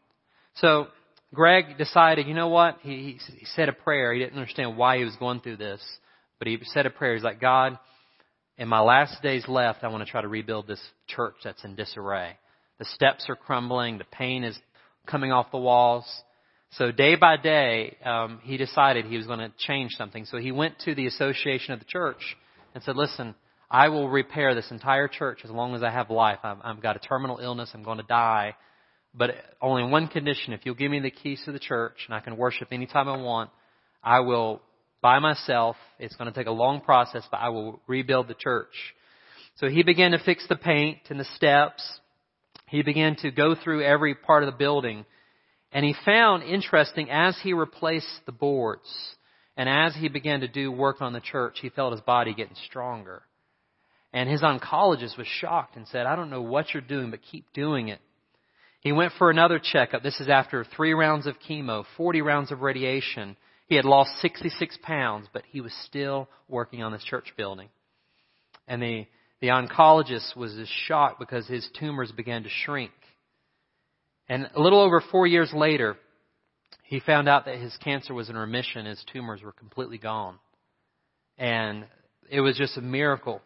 So 0.57 0.89
Greg 1.33 1.79
decided, 1.79 2.27
you 2.27 2.35
know 2.35 2.49
what? 2.49 2.79
He, 2.83 3.19
he 3.37 3.47
said 3.57 3.69
a 3.69 3.73
prayer. 3.73 4.13
He 4.13 4.21
didn't 4.21 4.39
understand 4.39 4.77
why 4.77 4.99
he 4.99 5.05
was 5.05 5.17
going 5.17 5.41
through 5.41 5.57
this, 5.57 5.81
but 6.39 6.47
he 6.47 6.59
said 6.65 6.87
a 6.87 6.91
prayer. 6.91 7.15
He's 7.15 7.25
like, 7.25 7.41
God, 7.41 7.79
in 8.57 8.69
my 8.69 8.81
last 8.81 9.21
days 9.23 9.45
left, 9.49 9.83
I 9.83 9.89
want 9.89 10.05
to 10.05 10.11
try 10.11 10.21
to 10.21 10.29
rebuild 10.29 10.67
this 10.67 10.81
church 11.09 11.35
that's 11.43 11.65
in 11.65 11.75
disarray. 11.75 12.37
The 12.79 12.85
steps 12.85 13.27
are 13.29 13.37
crumbling. 13.37 13.99
The 13.99 14.05
paint 14.05 14.45
is 14.45 14.59
coming 15.07 15.33
off 15.33 15.51
the 15.51 15.59
walls. 15.59 16.05
So 16.73 16.91
day 16.91 17.15
by 17.15 17.37
day, 17.37 17.97
um, 18.05 18.41
he 18.43 18.57
decided 18.57 19.05
he 19.05 19.17
was 19.17 19.27
going 19.27 19.39
to 19.39 19.53
change 19.59 19.93
something. 19.93 20.25
So 20.25 20.39
he 20.39 20.51
went 20.51 20.81
to 20.81 20.95
the 20.95 21.07
association 21.07 21.73
of 21.73 21.79
the 21.79 21.85
church 21.85 22.37
and 22.75 22.83
said, 22.83 22.97
"Listen, 22.97 23.37
I 23.71 23.89
will 23.89 24.09
repair 24.09 24.55
this 24.55 24.71
entire 24.73 25.07
church 25.07 25.41
as 25.45 25.51
long 25.51 25.77
as 25.77 25.83
I 25.85 25.91
have 25.91 26.11
life. 26.11 26.41
I've, 26.43 26.59
I've 26.65 26.83
got 26.83 26.97
a 26.97 26.99
terminal 26.99 27.39
illness. 27.39 27.71
I'm 27.75 27.85
going 27.85 27.99
to 27.99 28.05
die, 28.05 28.57
but 29.15 29.37
only 29.63 29.85
one 29.89 30.09
condition: 30.09 30.53
if 30.53 30.63
you'll 30.65 30.75
give 30.75 30.91
me 30.91 30.99
the 30.99 31.13
keys 31.13 31.41
to 31.45 31.53
the 31.53 31.61
church 31.61 31.99
and 32.07 32.15
I 32.15 32.21
can 32.21 32.37
worship 32.37 32.69
anytime 32.73 33.09
I 33.09 33.19
want, 33.19 33.51
I 34.03 34.21
will 34.21 34.61
by 35.01 35.21
myself. 35.21 35.77
It's 36.01 36.17
going 36.17 36.33
to 36.33 36.37
take 36.37 36.49
a 36.49 36.53
long 36.53 36.81
process, 36.81 37.23
but 37.31 37.39
I 37.39 37.51
will 37.51 37.81
rebuild 37.87 38.27
the 38.27 38.35
church." 38.35 38.75
So 39.59 39.69
he 39.69 39.85
began 39.85 40.11
to 40.11 40.19
fix 40.19 40.45
the 40.49 40.57
paint 40.57 40.99
and 41.09 41.21
the 41.21 41.29
steps. 41.37 42.01
He 42.75 42.83
began 42.83 43.15
to 43.23 43.31
go 43.31 43.55
through 43.55 43.85
every 43.85 44.17
part 44.17 44.43
of 44.43 44.53
the 44.53 44.59
building 44.59 45.05
and 45.71 45.85
he 45.85 45.95
found 46.05 46.43
interesting 46.43 47.09
as 47.09 47.39
he 47.41 47.53
replaced 47.53 48.23
the 48.27 48.33
boards 48.33 48.89
and 49.57 49.69
as 49.69 49.95
he 49.95 50.09
began 50.09 50.41
to 50.41 50.49
do 50.49 50.73
work 50.73 51.01
on 51.01 51.13
the 51.13 51.21
church, 51.21 51.59
he 51.63 51.69
felt 51.69 51.93
his 51.93 52.01
body 52.01 52.35
getting 52.35 52.57
stronger. 52.67 53.23
And 54.13 54.29
his 54.29 54.43
oncologist 54.43 55.17
was 55.17 55.29
shocked 55.29 55.77
and 55.77 55.87
said, 55.87 56.07
I 56.07 56.17
don't 56.17 56.31
know 56.31 56.43
what 56.43 56.75
you're 56.75 56.81
doing, 56.81 57.13
but 57.13 57.21
keep 57.23 57.45
doing 57.53 57.91
it. 57.91 58.01
He 58.81 58.91
went 58.91 59.13
for 59.19 59.31
another 59.31 59.61
checkup. 59.63 60.03
This 60.03 60.19
is 60.19 60.29
after 60.29 60.65
three 60.65 60.95
rounds 60.95 61.29
of 61.29 61.37
chemo, 61.49 61.85
40 61.97 62.23
rounds 62.23 62.51
of 62.51 62.63
radiation. 62.63 63.37
He 63.69 63.77
had 63.77 63.85
lost 63.85 64.11
66 64.21 64.79
pounds, 64.83 65.29
but 65.33 65.45
he 65.49 65.61
was 65.61 65.73
still 65.87 66.29
working 66.49 66.83
on 66.83 66.91
this 66.91 67.05
church 67.05 67.35
building. 67.37 67.69
And 68.67 68.83
the, 68.83 69.07
the 69.41 69.49
oncologist 69.49 70.37
was 70.37 70.57
shocked 70.87 71.19
because 71.19 71.47
his 71.47 71.69
tumors 71.79 72.13
began 72.13 72.45
to 72.45 72.49
shrink. 72.49 72.93
And 74.29 74.49
a 74.55 74.61
little 74.61 74.81
over 74.81 75.03
four 75.11 75.27
years 75.27 75.53
later, 75.53 75.97
he 76.85 77.01
found 77.01 77.29
out 77.29 77.47
that 77.47 77.59
his 77.59 77.77
cancer 77.79 78.15
was 78.15 78.31
in 78.31 78.37
remission. 78.37 78.87
His 78.87 79.05
tumors 79.13 79.43
were 79.43 79.53
completely 79.53 79.99
gone. 79.99 80.39
And 81.37 81.87
it 82.31 82.41
was 82.41 82.57
just 82.57 82.79
a 82.79 82.83
miracle. 82.83 83.43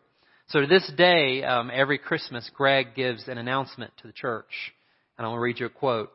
So 0.49 0.61
to 0.61 0.67
this 0.67 0.91
day, 0.97 1.43
um, 1.43 1.71
every 1.73 1.99
Christmas, 1.99 2.51
Greg 2.55 2.95
gives 2.95 3.29
an 3.29 3.39
announcement 3.39 3.93
to 3.99 4.07
the 4.07 4.13
church. 4.13 4.73
And 5.17 5.27
I 5.27 5.31
will 5.31 5.39
read 5.39 5.61
you 5.61 5.67
a 5.67 5.71
quote. 5.71 6.11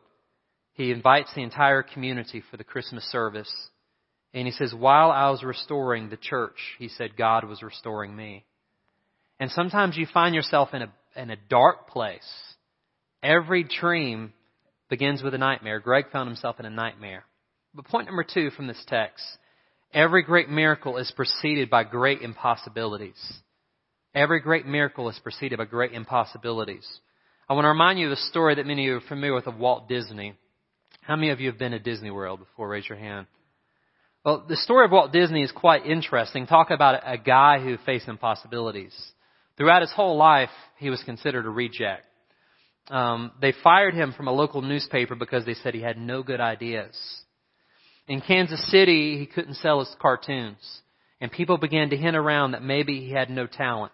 He 0.72 0.90
invites 0.90 1.32
the 1.34 1.42
entire 1.42 1.82
community 1.82 2.42
for 2.50 2.56
the 2.56 2.64
Christmas 2.64 3.04
service. 3.04 3.52
And 4.32 4.46
he 4.46 4.52
says, 4.52 4.74
while 4.74 5.10
I 5.10 5.30
was 5.30 5.44
restoring 5.44 6.08
the 6.08 6.16
church, 6.16 6.56
he 6.78 6.88
said, 6.88 7.16
God 7.16 7.44
was 7.44 7.62
restoring 7.62 8.14
me. 8.16 8.44
And 9.40 9.50
sometimes 9.50 9.96
you 9.96 10.06
find 10.12 10.34
yourself 10.34 10.70
in 10.72 10.82
a, 10.82 10.92
in 11.16 11.30
a 11.30 11.36
dark 11.36 11.88
place. 11.88 12.22
Every 13.22 13.64
dream 13.64 14.32
begins 14.88 15.22
with 15.22 15.34
a 15.34 15.38
nightmare. 15.38 15.80
Greg 15.80 16.06
found 16.12 16.28
himself 16.28 16.60
in 16.60 16.66
a 16.66 16.70
nightmare. 16.70 17.24
But 17.74 17.86
point 17.86 18.06
number 18.06 18.24
two 18.24 18.50
from 18.50 18.66
this 18.66 18.82
text 18.86 19.24
every 19.92 20.22
great 20.22 20.48
miracle 20.48 20.98
is 20.98 21.12
preceded 21.14 21.70
by 21.70 21.84
great 21.84 22.20
impossibilities. 22.22 23.16
Every 24.14 24.40
great 24.40 24.66
miracle 24.66 25.08
is 25.08 25.18
preceded 25.22 25.58
by 25.58 25.64
great 25.64 25.92
impossibilities. 25.92 26.86
I 27.48 27.54
want 27.54 27.64
to 27.64 27.68
remind 27.68 27.98
you 27.98 28.06
of 28.06 28.12
a 28.12 28.16
story 28.16 28.54
that 28.54 28.66
many 28.66 28.84
of 28.84 28.86
you 28.86 28.96
are 28.96 29.08
familiar 29.08 29.34
with 29.34 29.46
of 29.46 29.56
Walt 29.56 29.88
Disney. 29.88 30.34
How 31.02 31.16
many 31.16 31.30
of 31.30 31.40
you 31.40 31.48
have 31.50 31.58
been 31.58 31.72
to 31.72 31.78
Disney 31.78 32.10
World 32.10 32.40
before? 32.40 32.68
Raise 32.68 32.88
your 32.88 32.98
hand. 32.98 33.26
Well, 34.24 34.46
the 34.48 34.56
story 34.56 34.86
of 34.86 34.92
Walt 34.92 35.12
Disney 35.12 35.42
is 35.42 35.52
quite 35.52 35.84
interesting. 35.84 36.46
Talk 36.46 36.70
about 36.70 37.02
a 37.04 37.18
guy 37.18 37.58
who 37.58 37.76
faced 37.84 38.08
impossibilities. 38.08 38.94
Throughout 39.56 39.82
his 39.82 39.92
whole 39.92 40.16
life, 40.16 40.50
he 40.78 40.90
was 40.90 41.02
considered 41.04 41.46
a 41.46 41.50
reject 41.50 42.06
um, 42.90 43.32
they 43.40 43.54
fired 43.62 43.94
him 43.94 44.12
from 44.12 44.28
a 44.28 44.32
local 44.32 44.62
newspaper 44.62 45.14
because 45.14 45.44
they 45.46 45.54
said 45.54 45.74
he 45.74 45.80
had 45.80 45.98
no 45.98 46.22
good 46.22 46.40
ideas. 46.40 46.98
In 48.06 48.20
Kansas 48.20 48.62
City, 48.70 49.18
he 49.18 49.26
couldn't 49.26 49.54
sell 49.54 49.78
his 49.78 49.94
cartoons, 50.00 50.58
and 51.20 51.32
people 51.32 51.56
began 51.56 51.90
to 51.90 51.96
hint 51.96 52.16
around 52.16 52.52
that 52.52 52.62
maybe 52.62 53.00
he 53.00 53.10
had 53.10 53.30
no 53.30 53.46
talent. 53.46 53.92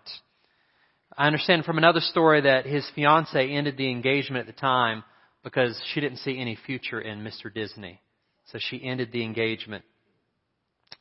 I 1.17 1.27
understand 1.27 1.65
from 1.65 1.79
another 1.79 2.01
story 2.01 2.41
that 2.43 2.67
his 2.67 2.89
fiancee 2.95 3.55
ended 3.55 3.77
the 3.77 3.91
engagement 3.91 4.49
at 4.49 4.55
the 4.55 4.61
time 4.61 5.05
because 5.45 5.81
she 5.93 6.01
didn't 6.01 6.19
see 6.19 6.39
any 6.39 6.59
future 6.67 7.01
in 7.01 7.21
Mr. 7.21 7.53
Disney. 7.53 8.01
So 8.47 8.59
she 8.61 8.83
ended 8.83 9.13
the 9.13 9.23
engagement. 9.23 9.85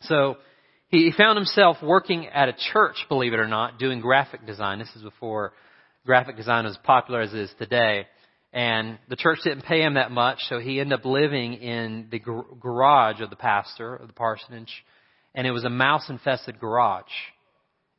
So 0.01 0.38
he 0.89 1.12
found 1.15 1.38
himself 1.38 1.77
working 1.81 2.27
at 2.27 2.50
a 2.50 2.55
church, 2.74 3.05
believe 3.10 3.34
it 3.34 3.39
or 3.39 3.48
not, 3.48 3.79
doing 3.79 4.01
graphic 4.01 4.46
design. 4.46 4.79
This 4.79 4.89
is 4.96 5.03
before 5.03 5.53
graphic 6.05 6.36
design 6.36 6.65
was 6.65 6.74
as 6.75 6.84
popular 6.84 7.22
as 7.22 7.34
it 7.34 7.39
is 7.39 7.51
today. 7.60 8.08
And 8.51 8.98
the 9.08 9.15
church 9.15 9.39
didn't 9.43 9.65
pay 9.65 9.84
him 9.84 9.93
that 9.93 10.10
much, 10.10 10.39
so 10.50 10.60
he 10.60 10.79
ended 10.79 11.00
up 11.00 11.05
living 11.05 11.53
in 11.53 12.08
the 12.10 12.19
garage 12.19 13.22
of 13.22 13.29
the 13.29 13.36
pastor 13.36 13.96
of 13.96 14.08
the 14.08 14.13
parsonage, 14.13 14.84
and 15.36 15.46
it 15.46 15.51
was 15.51 15.63
a 15.63 15.69
mouse 15.69 16.10
infested 16.10 16.60
garage. 16.60 17.03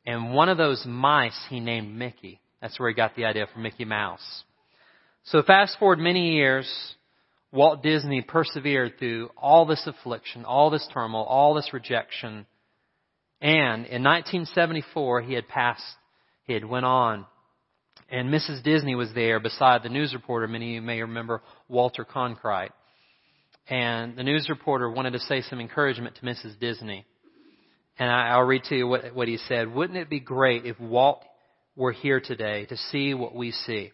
And 0.05 0.33
one 0.33 0.49
of 0.49 0.57
those 0.57 0.83
mice 0.85 1.39
he 1.49 1.61
named 1.61 1.95
Mickey. 1.95 2.41
That's 2.61 2.77
where 2.77 2.89
he 2.89 2.95
got 2.95 3.15
the 3.15 3.25
idea 3.25 3.47
for 3.53 3.59
Mickey 3.59 3.85
Mouse. 3.85 4.43
So 5.23 5.41
fast 5.41 5.79
forward 5.79 5.99
many 5.99 6.33
years, 6.33 6.69
Walt 7.53 7.81
Disney 7.81 8.21
persevered 8.21 8.99
through 8.99 9.29
all 9.37 9.65
this 9.65 9.85
affliction, 9.85 10.43
all 10.43 10.69
this 10.69 10.87
turmoil, 10.93 11.23
all 11.23 11.53
this 11.53 11.71
rejection. 11.71 12.45
And 13.41 13.85
in 13.85 14.03
1974, 14.03 15.21
he 15.21 15.33
had 15.33 15.47
passed, 15.47 15.83
he 16.43 16.53
had 16.53 16.65
went 16.65 16.85
on 16.85 17.25
and 18.11 18.29
Mrs. 18.29 18.61
Disney 18.61 18.93
was 18.93 19.09
there 19.15 19.39
beside 19.39 19.83
the 19.83 19.89
news 19.89 20.13
reporter. 20.13 20.47
Many 20.47 20.71
of 20.71 20.75
you 20.75 20.81
may 20.81 21.01
remember 21.01 21.41
Walter 21.69 22.03
Cronkite. 22.03 22.71
And 23.69 24.17
the 24.17 24.23
news 24.23 24.49
reporter 24.49 24.91
wanted 24.91 25.13
to 25.13 25.19
say 25.19 25.41
some 25.43 25.61
encouragement 25.61 26.15
to 26.15 26.21
Mrs. 26.21 26.59
Disney. 26.59 27.05
And 27.97 28.09
I, 28.09 28.37
will 28.37 28.45
read 28.45 28.63
to 28.65 28.75
you 28.75 28.87
what, 28.87 29.15
what 29.15 29.27
he 29.29 29.37
said. 29.37 29.73
Wouldn't 29.73 29.97
it 29.97 30.09
be 30.09 30.19
great 30.19 30.65
if 30.65 30.77
Walt 30.79 31.23
were 31.77 31.93
here 31.93 32.19
today 32.19 32.65
to 32.65 32.75
see 32.75 33.13
what 33.13 33.33
we 33.33 33.51
see? 33.51 33.91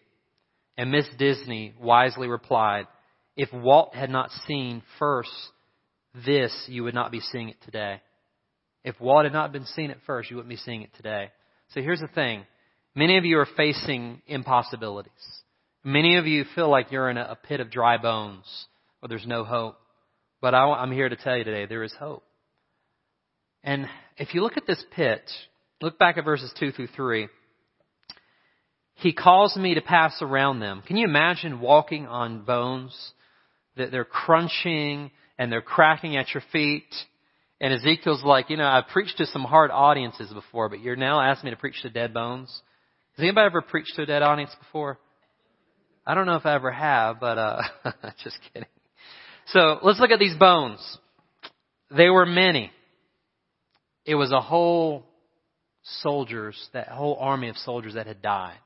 And 0.76 0.90
Miss 0.90 1.06
Disney 1.16 1.74
wisely 1.80 2.26
replied, 2.26 2.86
if 3.36 3.52
Walt 3.52 3.94
had 3.94 4.10
not 4.10 4.30
seen 4.48 4.82
first 4.98 5.30
this, 6.26 6.52
you 6.66 6.82
would 6.84 6.94
not 6.94 7.12
be 7.12 7.20
seeing 7.20 7.50
it 7.50 7.62
today. 7.64 8.00
If 8.88 8.98
Walt 9.02 9.24
had 9.24 9.34
not 9.34 9.52
been 9.52 9.66
seen 9.66 9.90
at 9.90 9.98
first, 10.06 10.30
you 10.30 10.36
wouldn't 10.36 10.48
be 10.48 10.56
seeing 10.56 10.80
it 10.80 10.88
today. 10.96 11.30
So 11.74 11.82
here's 11.82 12.00
the 12.00 12.08
thing. 12.08 12.44
Many 12.94 13.18
of 13.18 13.26
you 13.26 13.38
are 13.38 13.48
facing 13.54 14.22
impossibilities. 14.26 15.12
Many 15.84 16.16
of 16.16 16.26
you 16.26 16.46
feel 16.54 16.70
like 16.70 16.90
you're 16.90 17.10
in 17.10 17.18
a 17.18 17.36
pit 17.36 17.60
of 17.60 17.70
dry 17.70 17.98
bones 17.98 18.46
where 19.00 19.10
there's 19.10 19.26
no 19.26 19.44
hope. 19.44 19.76
But 20.40 20.54
I'm 20.54 20.90
here 20.90 21.10
to 21.10 21.16
tell 21.16 21.36
you 21.36 21.44
today 21.44 21.66
there 21.66 21.82
is 21.82 21.92
hope. 21.98 22.24
And 23.62 23.88
if 24.16 24.32
you 24.32 24.40
look 24.40 24.56
at 24.56 24.66
this 24.66 24.82
pit, 24.96 25.20
look 25.82 25.98
back 25.98 26.16
at 26.16 26.24
verses 26.24 26.50
2 26.58 26.72
through 26.72 26.88
3. 26.96 27.28
He 28.94 29.12
calls 29.12 29.54
me 29.54 29.74
to 29.74 29.82
pass 29.82 30.16
around 30.22 30.60
them. 30.60 30.82
Can 30.86 30.96
you 30.96 31.06
imagine 31.06 31.60
walking 31.60 32.06
on 32.06 32.46
bones 32.46 32.96
that 33.76 33.90
they're 33.90 34.06
crunching 34.06 35.10
and 35.36 35.52
they're 35.52 35.60
cracking 35.60 36.16
at 36.16 36.32
your 36.32 36.42
feet? 36.52 36.86
And 37.60 37.74
Ezekiel's 37.74 38.22
like, 38.22 38.50
you 38.50 38.56
know, 38.56 38.66
I've 38.66 38.88
preached 38.88 39.18
to 39.18 39.26
some 39.26 39.42
hard 39.42 39.70
audiences 39.70 40.32
before, 40.32 40.68
but 40.68 40.80
you're 40.80 40.96
now 40.96 41.20
asking 41.20 41.48
me 41.48 41.50
to 41.54 41.60
preach 41.60 41.82
to 41.82 41.90
dead 41.90 42.14
bones. 42.14 42.48
Has 43.16 43.24
anybody 43.24 43.46
ever 43.46 43.62
preached 43.62 43.96
to 43.96 44.02
a 44.02 44.06
dead 44.06 44.22
audience 44.22 44.54
before? 44.60 44.98
I 46.06 46.14
don't 46.14 46.26
know 46.26 46.36
if 46.36 46.46
I 46.46 46.54
ever 46.54 46.70
have, 46.70 47.20
but 47.20 47.36
uh 47.36 47.62
just 48.22 48.38
kidding. 48.52 48.68
So 49.48 49.78
let's 49.82 49.98
look 49.98 50.10
at 50.10 50.18
these 50.18 50.36
bones. 50.36 50.98
They 51.90 52.08
were 52.08 52.26
many. 52.26 52.70
It 54.04 54.14
was 54.14 54.30
a 54.30 54.40
whole 54.40 55.04
soldiers, 55.82 56.56
that 56.72 56.88
whole 56.88 57.16
army 57.18 57.48
of 57.48 57.56
soldiers 57.56 57.94
that 57.94 58.06
had 58.06 58.22
died. 58.22 58.58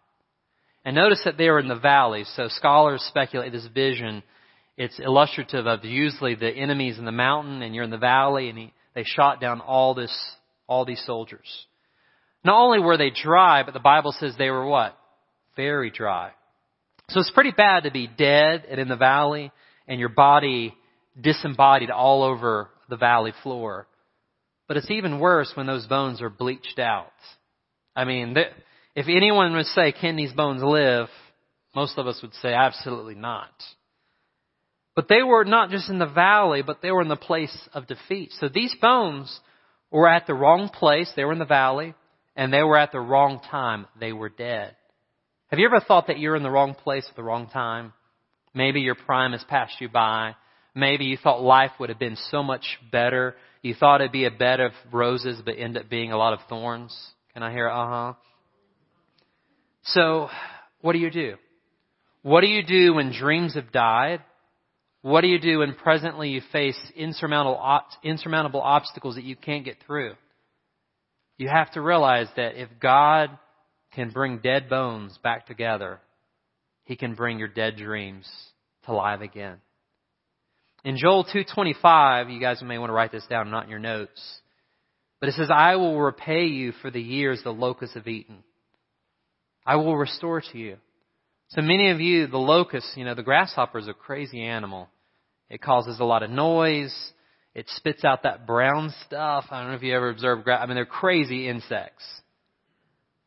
And 0.84 0.96
notice 0.96 1.22
that 1.24 1.38
they 1.38 1.48
were 1.48 1.60
in 1.60 1.68
the 1.68 1.76
valley, 1.76 2.24
so 2.36 2.48
scholars 2.48 3.02
speculate 3.08 3.52
this 3.52 3.66
vision. 3.72 4.22
It's 4.76 4.98
illustrative 4.98 5.66
of 5.66 5.84
usually 5.84 6.34
the 6.34 6.50
enemies 6.50 6.98
in 6.98 7.04
the 7.04 7.12
mountain 7.12 7.62
and 7.62 7.74
you're 7.74 7.84
in 7.84 7.90
the 7.90 7.98
valley 7.98 8.48
and 8.48 8.58
he, 8.58 8.72
they 8.94 9.04
shot 9.04 9.40
down 9.40 9.60
all 9.60 9.94
this, 9.94 10.12
all 10.66 10.84
these 10.84 11.02
soldiers. 11.06 11.66
Not 12.44 12.60
only 12.60 12.80
were 12.80 12.96
they 12.96 13.10
dry, 13.10 13.62
but 13.62 13.74
the 13.74 13.80
Bible 13.80 14.12
says 14.12 14.34
they 14.36 14.50
were 14.50 14.66
what? 14.66 14.96
Very 15.56 15.90
dry. 15.90 16.32
So 17.08 17.20
it's 17.20 17.30
pretty 17.30 17.52
bad 17.52 17.84
to 17.84 17.90
be 17.90 18.06
dead 18.06 18.64
and 18.68 18.80
in 18.80 18.88
the 18.88 18.96
valley 18.96 19.52
and 19.86 20.00
your 20.00 20.08
body 20.08 20.74
disembodied 21.20 21.90
all 21.90 22.22
over 22.22 22.70
the 22.88 22.96
valley 22.96 23.32
floor. 23.42 23.86
But 24.66 24.76
it's 24.76 24.90
even 24.90 25.20
worse 25.20 25.52
when 25.54 25.66
those 25.66 25.86
bones 25.86 26.22
are 26.22 26.30
bleached 26.30 26.78
out. 26.78 27.12
I 27.94 28.04
mean, 28.04 28.36
if 28.94 29.06
anyone 29.08 29.52
would 29.54 29.66
say, 29.66 29.92
can 29.92 30.16
these 30.16 30.32
bones 30.32 30.62
live? 30.62 31.08
Most 31.74 31.98
of 31.98 32.06
us 32.06 32.20
would 32.22 32.34
say, 32.34 32.54
absolutely 32.54 33.14
not. 33.14 33.50
But 34.94 35.08
they 35.08 35.22
were 35.22 35.44
not 35.44 35.70
just 35.70 35.88
in 35.88 35.98
the 35.98 36.06
valley, 36.06 36.62
but 36.62 36.82
they 36.82 36.90
were 36.90 37.02
in 37.02 37.08
the 37.08 37.16
place 37.16 37.56
of 37.72 37.86
defeat. 37.86 38.30
So 38.38 38.48
these 38.48 38.74
bones 38.80 39.40
were 39.90 40.08
at 40.08 40.26
the 40.26 40.34
wrong 40.34 40.68
place. 40.68 41.10
They 41.16 41.24
were 41.24 41.32
in 41.32 41.38
the 41.38 41.44
valley, 41.44 41.94
and 42.36 42.52
they 42.52 42.62
were 42.62 42.76
at 42.76 42.92
the 42.92 43.00
wrong 43.00 43.40
time. 43.50 43.86
They 43.98 44.12
were 44.12 44.28
dead. 44.28 44.76
Have 45.48 45.58
you 45.58 45.66
ever 45.66 45.80
thought 45.80 46.06
that 46.08 46.18
you're 46.18 46.36
in 46.36 46.42
the 46.42 46.50
wrong 46.50 46.74
place 46.74 47.06
at 47.08 47.16
the 47.16 47.22
wrong 47.22 47.48
time? 47.48 47.92
Maybe 48.54 48.80
your 48.80 48.94
prime 48.94 49.32
has 49.32 49.44
passed 49.44 49.80
you 49.80 49.88
by. 49.88 50.34
Maybe 50.74 51.04
you 51.04 51.16
thought 51.16 51.42
life 51.42 51.72
would 51.78 51.88
have 51.88 51.98
been 51.98 52.16
so 52.30 52.42
much 52.42 52.78
better. 52.90 53.34
You 53.62 53.74
thought 53.74 54.00
it'd 54.00 54.12
be 54.12 54.24
a 54.24 54.30
bed 54.30 54.60
of 54.60 54.72
roses, 54.90 55.40
but 55.44 55.58
end 55.58 55.76
up 55.76 55.88
being 55.88 56.12
a 56.12 56.16
lot 56.16 56.32
of 56.32 56.40
thorns. 56.48 56.96
Can 57.34 57.42
I 57.42 57.52
hear 57.52 57.68
uh 57.68 57.88
huh? 57.88 58.12
So, 59.84 60.28
what 60.80 60.92
do 60.92 60.98
you 60.98 61.10
do? 61.10 61.34
What 62.22 62.42
do 62.42 62.46
you 62.46 62.62
do 62.62 62.94
when 62.94 63.12
dreams 63.12 63.54
have 63.54 63.72
died? 63.72 64.20
What 65.02 65.22
do 65.22 65.26
you 65.26 65.40
do 65.40 65.58
when 65.58 65.74
presently 65.74 66.30
you 66.30 66.40
face 66.52 66.78
insurmountable, 66.94 67.60
insurmountable 68.04 68.62
obstacles 68.62 69.16
that 69.16 69.24
you 69.24 69.34
can't 69.34 69.64
get 69.64 69.76
through? 69.84 70.14
You 71.38 71.48
have 71.48 71.72
to 71.72 71.80
realize 71.80 72.28
that 72.36 72.54
if 72.54 72.68
God 72.80 73.30
can 73.94 74.10
bring 74.10 74.38
dead 74.38 74.68
bones 74.68 75.18
back 75.18 75.46
together, 75.46 76.00
He 76.84 76.94
can 76.96 77.14
bring 77.14 77.38
your 77.38 77.48
dead 77.48 77.76
dreams 77.76 78.30
to 78.84 78.92
life 78.92 79.20
again. 79.20 79.60
In 80.84 80.96
Joel 80.96 81.24
2:25, 81.24 82.30
you 82.30 82.40
guys 82.40 82.62
may 82.62 82.78
want 82.78 82.90
to 82.90 82.94
write 82.94 83.12
this 83.12 83.26
down, 83.26 83.50
not 83.50 83.64
in 83.64 83.70
your 83.70 83.78
notes. 83.78 84.40
But 85.20 85.28
it 85.28 85.34
says, 85.34 85.50
"I 85.50 85.76
will 85.76 86.00
repay 86.00 86.46
you 86.46 86.72
for 86.72 86.90
the 86.90 87.02
years 87.02 87.42
the 87.42 87.52
locusts 87.52 87.94
have 87.94 88.08
eaten. 88.08 88.42
I 89.66 89.76
will 89.76 89.96
restore 89.96 90.40
to 90.40 90.58
you." 90.58 90.78
So 91.54 91.60
many 91.60 91.90
of 91.90 92.00
you, 92.00 92.28
the 92.28 92.38
locusts, 92.38 92.94
you 92.96 93.04
know, 93.04 93.14
the 93.14 93.22
grasshopper 93.22 93.78
is 93.78 93.86
a 93.86 93.92
crazy 93.92 94.42
animal. 94.42 94.88
It 95.50 95.60
causes 95.60 96.00
a 96.00 96.04
lot 96.04 96.22
of 96.22 96.30
noise. 96.30 96.94
It 97.54 97.66
spits 97.76 98.04
out 98.04 98.22
that 98.22 98.46
brown 98.46 98.94
stuff. 99.04 99.44
I 99.50 99.60
don't 99.60 99.70
know 99.70 99.76
if 99.76 99.82
you 99.82 99.94
ever 99.94 100.08
observed, 100.08 100.48
I 100.48 100.64
mean, 100.64 100.76
they're 100.76 100.86
crazy 100.86 101.48
insects. 101.50 102.04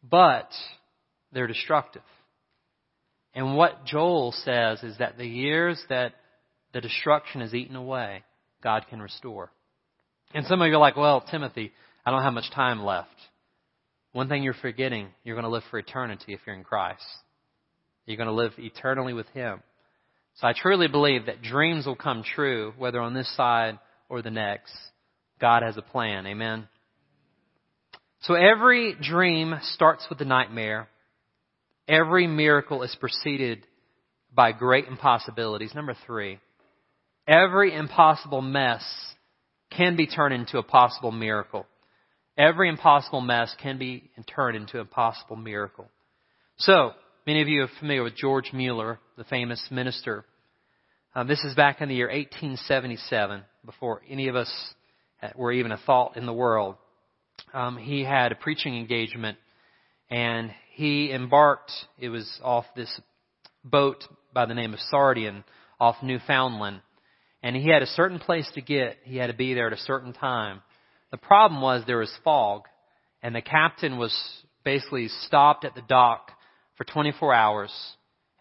But 0.03 0.50
they're 1.34 1.46
destructive. 1.46 2.01
And 3.36 3.55
what 3.55 3.86
Joel 3.86 4.32
says 4.32 4.82
is 4.82 4.98
that 4.98 5.20
the 5.20 5.27
years 5.27 5.79
that 5.89 6.13
the 6.74 6.82
destruction 6.82 7.41
is 7.41 7.53
eaten 7.53 7.75
away, 7.75 8.24
God 8.63 8.86
can 8.89 9.03
restore. 9.03 9.51
And 10.34 10.48
some 10.48 10.63
of 10.63 10.67
you 10.67 10.74
are 10.74 10.79
like, 10.79 10.98
well, 10.98 11.22
Timothy, 11.22 11.74
I 12.03 12.10
don't 12.10 12.24
have 12.24 12.34
much 12.34 12.50
time 12.55 12.84
left. 12.84 13.10
One 14.13 14.29
thing 14.29 14.41
you're 14.41 14.55
forgetting, 14.55 15.10
you're 15.24 15.36
going 15.36 15.44
to 15.46 15.51
live 15.51 15.63
for 15.70 15.77
eternity 15.77 16.34
if 16.34 16.39
you're 16.48 16.55
in 16.55 16.63
Christ. 16.63 17.03
You're 18.05 18.17
going 18.17 18.27
to 18.27 18.33
live 18.33 18.53
eternally 18.57 19.13
with 19.13 19.27
Him. 19.29 19.62
So 20.35 20.47
I 20.47 20.53
truly 20.53 20.88
believe 20.88 21.27
that 21.27 21.41
dreams 21.41 21.85
will 21.85 21.95
come 21.95 22.24
true, 22.24 22.74
whether 22.77 23.00
on 23.00 23.13
this 23.13 23.33
side 23.35 23.79
or 24.09 24.21
the 24.21 24.31
next. 24.31 24.74
God 25.39 25.63
has 25.63 25.77
a 25.77 25.81
plan. 25.81 26.27
Amen. 26.27 26.67
So 28.21 28.33
every 28.33 28.95
dream 29.01 29.55
starts 29.62 30.05
with 30.09 30.19
a 30.21 30.25
nightmare. 30.25 30.88
Every 31.88 32.27
miracle 32.27 32.83
is 32.83 32.95
preceded 33.00 33.65
by 34.33 34.51
great 34.51 34.88
impossibilities. 34.88 35.74
Number 35.75 35.95
three, 36.05 36.39
every 37.27 37.74
impossible 37.74 38.41
mess 38.41 38.83
can 39.71 39.95
be 39.95 40.07
turned 40.07 40.33
into 40.33 40.57
a 40.57 40.63
possible 40.63 41.12
miracle. 41.12 41.65
Every 42.38 42.67
impossible 42.67 43.21
mess 43.21 43.55
can 43.62 43.77
be 43.77 44.09
turned 44.35 44.57
into 44.57 44.79
a 44.79 44.85
possible 44.85 45.36
miracle. 45.36 45.88
So, 46.58 46.91
Many 47.27 47.41
of 47.41 47.47
you 47.47 47.63
are 47.63 47.69
familiar 47.79 48.03
with 48.03 48.15
George 48.15 48.53
Mueller, 48.53 48.99
the 49.17 49.23
famous 49.23 49.59
minister. 49.71 50.25
Uh, 51.15 51.23
this 51.23 51.43
is 51.43 51.55
back 51.55 51.81
in 51.81 51.89
the 51.89 51.95
year 51.95 52.05
1877, 52.05 53.41
before 53.65 54.03
any 54.07 54.27
of 54.27 54.35
us 54.35 54.51
were 55.35 55.51
even 55.51 55.71
a 55.71 55.79
thought 55.88 56.17
in 56.17 56.27
the 56.27 56.33
world. 56.33 56.75
Um, 57.51 57.77
he 57.77 58.03
had 58.03 58.31
a 58.31 58.35
preaching 58.35 58.77
engagement, 58.77 59.39
and 60.07 60.51
he 60.75 61.11
embarked. 61.11 61.71
It 61.97 62.09
was 62.09 62.29
off 62.43 62.65
this 62.75 63.01
boat 63.63 64.03
by 64.31 64.45
the 64.45 64.53
name 64.53 64.75
of 64.75 64.79
Sardinian 64.91 65.43
off 65.79 65.95
Newfoundland, 66.03 66.81
and 67.41 67.55
he 67.55 67.71
had 67.71 67.81
a 67.81 67.88
certain 67.88 68.19
place 68.19 68.47
to 68.53 68.61
get. 68.61 68.97
He 69.03 69.17
had 69.17 69.31
to 69.31 69.35
be 69.35 69.55
there 69.55 69.65
at 69.65 69.73
a 69.73 69.77
certain 69.77 70.13
time. 70.13 70.61
The 71.09 71.17
problem 71.17 71.59
was 71.59 71.85
there 71.88 71.97
was 71.97 72.15
fog, 72.23 72.65
and 73.23 73.33
the 73.33 73.41
captain 73.41 73.97
was 73.97 74.15
basically 74.63 75.07
stopped 75.07 75.65
at 75.65 75.73
the 75.73 75.81
dock 75.81 76.29
for 76.77 76.83
24 76.83 77.33
hours. 77.33 77.71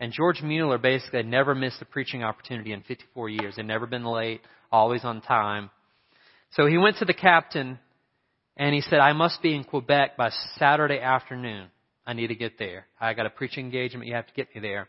And 0.01 0.13
George 0.13 0.43
Mueller 0.43 0.79
basically 0.79 1.21
had 1.21 1.27
never 1.27 1.55
missed 1.55 1.81
a 1.81 1.85
preaching 1.85 2.23
opportunity 2.23 2.73
in 2.73 2.83
54 2.83 3.29
years. 3.29 3.57
Had 3.57 3.67
never 3.67 3.87
been 3.87 4.05
late, 4.05 4.41
always 4.71 5.05
on 5.05 5.21
time. 5.21 5.71
So 6.53 6.67
he 6.67 6.79
went 6.79 6.99
to 6.99 7.05
the 7.05 7.15
captain 7.15 7.79
and 8.57 8.75
he 8.75 8.81
said, 8.81 8.99
I 8.99 9.13
must 9.13 9.43
be 9.43 9.55
in 9.55 9.65
Quebec 9.65 10.17
by 10.17 10.31
Saturday 10.59 11.01
afternoon. 11.01 11.69
I 12.07 12.13
need 12.13 12.29
to 12.29 12.35
get 12.35 12.59
there. 12.59 12.87
I 13.01 13.15
got 13.15 13.27
a 13.27 13.31
preaching 13.31 13.65
engagement. 13.65 14.07
You 14.07 14.15
have 14.15 14.27
to 14.27 14.35
get 14.35 14.55
me 14.55 14.61
there. 14.61 14.89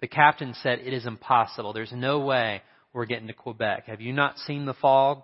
The 0.00 0.08
captain 0.08 0.54
said, 0.62 0.80
It 0.80 0.92
is 0.92 1.06
impossible. 1.06 1.72
There's 1.72 1.92
no 1.92 2.20
way 2.20 2.62
we're 2.92 3.06
getting 3.06 3.28
to 3.28 3.32
Quebec. 3.32 3.84
Have 3.86 4.00
you 4.00 4.12
not 4.12 4.38
seen 4.38 4.66
the 4.66 4.74
fog? 4.74 5.22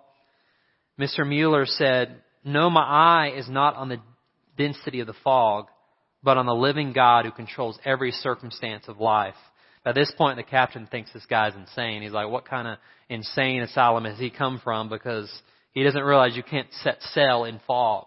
Mr. 0.99 1.27
Mueller 1.27 1.65
said, 1.65 2.21
No, 2.43 2.69
my 2.69 2.81
eye 2.81 3.33
is 3.35 3.49
not 3.49 3.75
on 3.75 3.89
the 3.89 3.99
density 4.57 4.99
of 4.99 5.07
the 5.07 5.15
fog 5.23 5.67
but 6.23 6.37
on 6.37 6.45
the 6.45 6.55
living 6.55 6.93
God 6.93 7.25
who 7.25 7.31
controls 7.31 7.77
every 7.83 8.11
circumstance 8.11 8.85
of 8.87 8.99
life. 8.99 9.35
By 9.83 9.91
this 9.91 10.11
point, 10.17 10.37
the 10.37 10.43
captain 10.43 10.87
thinks 10.87 11.11
this 11.13 11.25
guy's 11.25 11.55
insane. 11.55 12.01
He's 12.01 12.13
like, 12.13 12.29
what 12.29 12.47
kind 12.47 12.67
of 12.67 12.77
insane 13.09 13.61
asylum 13.61 14.05
has 14.05 14.17
he 14.17 14.29
come 14.29 14.61
from? 14.63 14.87
Because 14.87 15.29
he 15.73 15.83
doesn't 15.83 16.01
realize 16.01 16.37
you 16.37 16.43
can't 16.43 16.69
set 16.81 17.01
sail 17.13 17.43
in 17.43 17.59
fog. 17.67 18.05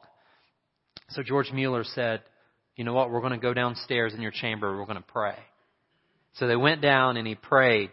So 1.11 1.23
George 1.23 1.53
Mueller 1.53 1.85
said, 1.85 2.23
you 2.77 2.85
know 2.85 2.95
what? 2.95 3.11
We're 3.11 3.21
going 3.21 3.33
to 3.33 3.39
go 3.39 3.53
downstairs 3.53 4.15
in 4.15 4.23
your 4.23 4.31
chamber. 4.31 4.77
We're 4.77 4.87
going 4.87 4.97
to 4.97 5.13
pray. 5.13 5.37
So 6.35 6.47
they 6.47 6.57
went 6.57 6.81
down 6.81 7.17
and 7.17 7.27
he 7.27 7.35
prayed. 7.35 7.91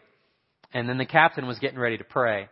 And 0.73 0.87
then 0.87 0.97
the 0.97 1.05
captain 1.05 1.45
was 1.45 1.59
getting 1.59 1.79
ready 1.79 1.97
to 1.97 2.03
pray. 2.03 2.47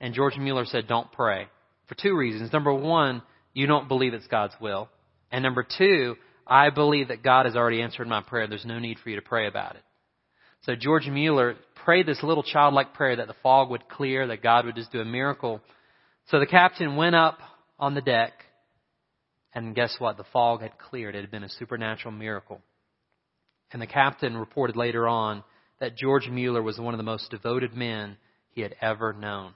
And 0.00 0.14
George 0.14 0.36
Mueller 0.36 0.64
said, 0.64 0.86
don't 0.86 1.10
pray. 1.12 1.48
For 1.88 1.94
two 1.94 2.16
reasons. 2.16 2.52
Number 2.52 2.72
one, 2.72 3.22
you 3.52 3.66
don't 3.66 3.88
believe 3.88 4.14
it's 4.14 4.26
God's 4.26 4.54
will. 4.60 4.88
And 5.30 5.42
number 5.42 5.66
two, 5.76 6.16
I 6.48 6.70
believe 6.70 7.08
that 7.08 7.22
God 7.22 7.46
has 7.46 7.56
already 7.56 7.82
answered 7.82 8.08
my 8.08 8.22
prayer. 8.22 8.46
There's 8.46 8.64
no 8.64 8.78
need 8.78 8.98
for 8.98 9.10
you 9.10 9.16
to 9.16 9.22
pray 9.22 9.46
about 9.46 9.76
it. 9.76 9.82
So 10.62 10.74
George 10.74 11.06
Mueller 11.06 11.56
prayed 11.84 12.06
this 12.06 12.22
little 12.22 12.42
childlike 12.42 12.94
prayer 12.94 13.16
that 13.16 13.28
the 13.28 13.34
fog 13.42 13.70
would 13.70 13.88
clear, 13.88 14.26
that 14.26 14.42
God 14.42 14.64
would 14.64 14.74
just 14.74 14.90
do 14.90 15.00
a 15.00 15.04
miracle. 15.04 15.60
So 16.28 16.40
the 16.40 16.46
captain 16.46 16.96
went 16.96 17.14
up 17.14 17.38
on 17.78 17.94
the 17.94 18.00
deck, 18.00 18.32
and 19.54 19.74
guess 19.74 19.94
what? 19.98 20.16
The 20.16 20.24
fog 20.32 20.62
had 20.62 20.78
cleared. 20.78 21.14
It 21.14 21.20
had 21.20 21.30
been 21.30 21.44
a 21.44 21.48
supernatural 21.48 22.12
miracle. 22.12 22.60
And 23.72 23.80
the 23.80 23.86
captain 23.86 24.36
reported 24.36 24.76
later 24.76 25.06
on 25.06 25.44
that 25.80 25.96
George 25.96 26.28
Mueller 26.28 26.62
was 26.62 26.78
one 26.78 26.94
of 26.94 26.98
the 26.98 27.04
most 27.04 27.30
devoted 27.30 27.74
men 27.74 28.16
he 28.50 28.62
had 28.62 28.74
ever 28.80 29.12
known. 29.12 29.52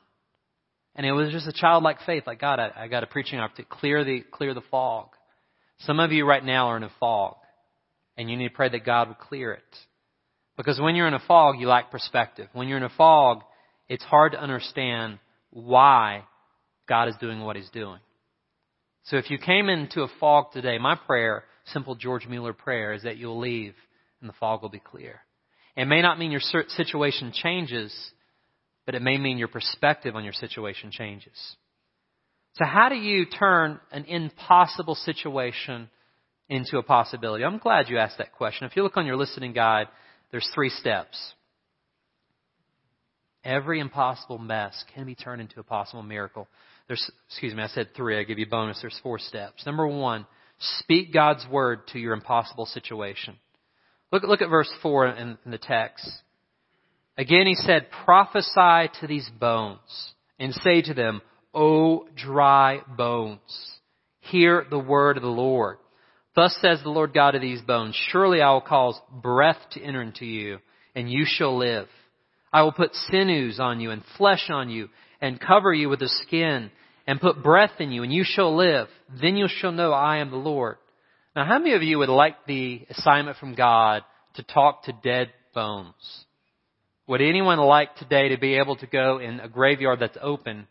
And 0.94 1.06
it 1.06 1.12
was 1.12 1.32
just 1.32 1.48
a 1.48 1.52
childlike 1.52 1.98
faith, 2.04 2.24
like 2.26 2.40
God, 2.40 2.60
I, 2.60 2.70
I 2.76 2.88
got 2.88 3.02
a 3.02 3.06
preaching 3.06 3.38
opportunity, 3.38 3.68
clear 3.70 4.04
the 4.04 4.20
clear 4.30 4.52
the 4.52 4.62
fog. 4.70 5.08
Some 5.86 6.00
of 6.00 6.12
you 6.12 6.26
right 6.26 6.44
now 6.44 6.68
are 6.68 6.76
in 6.76 6.82
a 6.84 6.92
fog, 7.00 7.36
and 8.16 8.30
you 8.30 8.36
need 8.36 8.48
to 8.48 8.54
pray 8.54 8.68
that 8.68 8.84
God 8.84 9.08
would 9.08 9.18
clear 9.18 9.52
it. 9.52 9.76
Because 10.56 10.80
when 10.80 10.94
you're 10.94 11.08
in 11.08 11.14
a 11.14 11.22
fog, 11.26 11.58
you 11.58 11.66
lack 11.66 11.90
perspective. 11.90 12.48
When 12.52 12.68
you're 12.68 12.76
in 12.76 12.84
a 12.84 12.88
fog, 12.90 13.42
it's 13.88 14.04
hard 14.04 14.32
to 14.32 14.40
understand 14.40 15.18
why 15.50 16.24
God 16.88 17.08
is 17.08 17.16
doing 17.20 17.40
what 17.40 17.56
He's 17.56 17.70
doing. 17.70 17.98
So 19.04 19.16
if 19.16 19.30
you 19.30 19.38
came 19.38 19.68
into 19.68 20.02
a 20.02 20.08
fog 20.20 20.52
today, 20.52 20.78
my 20.78 20.94
prayer, 20.94 21.44
simple 21.66 21.96
George 21.96 22.26
Mueller 22.28 22.52
prayer, 22.52 22.92
is 22.92 23.02
that 23.02 23.16
you'll 23.16 23.40
leave 23.40 23.74
and 24.20 24.28
the 24.28 24.34
fog 24.34 24.62
will 24.62 24.68
be 24.68 24.78
clear. 24.78 25.20
It 25.76 25.86
may 25.86 26.02
not 26.02 26.18
mean 26.18 26.30
your 26.30 26.40
situation 26.40 27.32
changes, 27.34 27.92
but 28.86 28.94
it 28.94 29.02
may 29.02 29.18
mean 29.18 29.38
your 29.38 29.48
perspective 29.48 30.14
on 30.14 30.22
your 30.22 30.32
situation 30.32 30.90
changes. 30.92 31.56
So 32.54 32.64
how 32.66 32.88
do 32.88 32.96
you 32.96 33.24
turn 33.26 33.80
an 33.92 34.04
impossible 34.04 34.94
situation 34.94 35.88
into 36.48 36.76
a 36.76 36.82
possibility? 36.82 37.44
I'm 37.44 37.58
glad 37.58 37.88
you 37.88 37.98
asked 37.98 38.18
that 38.18 38.32
question. 38.32 38.66
If 38.66 38.76
you 38.76 38.82
look 38.82 38.96
on 38.96 39.06
your 39.06 39.16
listening 39.16 39.52
guide, 39.52 39.86
there's 40.30 40.48
three 40.54 40.68
steps. 40.68 41.18
Every 43.44 43.80
impossible 43.80 44.38
mess 44.38 44.84
can 44.94 45.06
be 45.06 45.14
turned 45.14 45.40
into 45.40 45.60
a 45.60 45.64
possible 45.64 46.02
miracle. 46.02 46.46
There's, 46.88 47.10
excuse 47.28 47.54
me, 47.54 47.62
I 47.62 47.68
said 47.68 47.88
three. 47.96 48.18
I 48.18 48.22
give 48.24 48.38
you 48.38 48.46
a 48.46 48.50
bonus. 48.50 48.80
There's 48.80 49.00
four 49.02 49.18
steps. 49.18 49.64
Number 49.64 49.86
one, 49.86 50.26
speak 50.58 51.12
God's 51.12 51.44
word 51.50 51.86
to 51.88 51.98
your 51.98 52.12
impossible 52.12 52.66
situation. 52.66 53.34
Look, 54.12 54.24
look 54.24 54.42
at 54.42 54.50
verse 54.50 54.70
four 54.82 55.06
in, 55.08 55.38
in 55.44 55.50
the 55.50 55.58
text. 55.58 56.08
Again, 57.16 57.46
he 57.46 57.54
said, 57.54 57.86
prophesy 58.04 58.90
to 59.00 59.06
these 59.08 59.28
bones 59.40 60.12
and 60.38 60.52
say 60.54 60.82
to 60.82 60.94
them, 60.94 61.22
O 61.54 62.06
dry 62.16 62.80
bones, 62.96 63.40
hear 64.20 64.64
the 64.68 64.78
word 64.78 65.16
of 65.16 65.22
the 65.22 65.28
Lord. 65.28 65.78
Thus 66.34 66.56
says 66.60 66.80
the 66.82 66.88
Lord 66.90 67.12
God 67.12 67.34
of 67.34 67.42
these 67.42 67.60
bones, 67.60 67.94
surely 68.10 68.40
I 68.40 68.52
will 68.52 68.62
cause 68.62 68.98
breath 69.10 69.58
to 69.72 69.82
enter 69.82 70.00
into 70.00 70.24
you, 70.24 70.58
and 70.94 71.10
you 71.10 71.24
shall 71.26 71.56
live. 71.56 71.88
I 72.52 72.62
will 72.62 72.72
put 72.72 72.94
sinews 72.94 73.60
on 73.60 73.80
you 73.80 73.90
and 73.90 74.02
flesh 74.16 74.48
on 74.48 74.70
you, 74.70 74.88
and 75.20 75.40
cover 75.40 75.72
you 75.72 75.88
with 75.88 76.00
a 76.02 76.08
skin, 76.08 76.70
and 77.06 77.20
put 77.20 77.42
breath 77.42 77.80
in 77.80 77.92
you, 77.92 78.02
and 78.02 78.12
you 78.12 78.24
shall 78.24 78.56
live. 78.56 78.88
Then 79.20 79.36
you 79.36 79.46
shall 79.48 79.72
know 79.72 79.92
I 79.92 80.18
am 80.18 80.30
the 80.30 80.36
Lord. 80.36 80.76
Now, 81.36 81.44
how 81.44 81.58
many 81.58 81.74
of 81.74 81.82
you 81.82 81.98
would 81.98 82.08
like 82.08 82.46
the 82.46 82.86
assignment 82.90 83.36
from 83.38 83.54
God 83.54 84.02
to 84.34 84.42
talk 84.42 84.84
to 84.84 84.92
dead 84.92 85.30
bones? 85.54 86.24
Would 87.08 87.20
anyone 87.20 87.58
like 87.58 87.96
today 87.96 88.28
to 88.28 88.38
be 88.38 88.54
able 88.54 88.76
to 88.76 88.86
go 88.86 89.18
in 89.18 89.40
a 89.40 89.48
graveyard 89.48 90.00
that's 90.00 90.16
open 90.20 90.66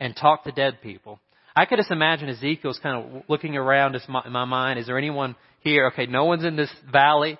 and 0.00 0.16
talk 0.16 0.44
to 0.44 0.52
dead 0.52 0.80
people? 0.82 1.20
I 1.54 1.66
could 1.66 1.78
just 1.78 1.90
imagine 1.90 2.28
Ezekiel's 2.28 2.80
kind 2.82 3.04
of 3.16 3.22
looking 3.28 3.56
around 3.56 3.94
in 3.94 4.32
my 4.32 4.44
mind. 4.44 4.78
Is 4.78 4.86
there 4.86 4.98
anyone 4.98 5.36
here? 5.60 5.88
Okay, 5.88 6.06
no 6.06 6.24
one's 6.24 6.44
in 6.44 6.56
this 6.56 6.72
valley, 6.90 7.38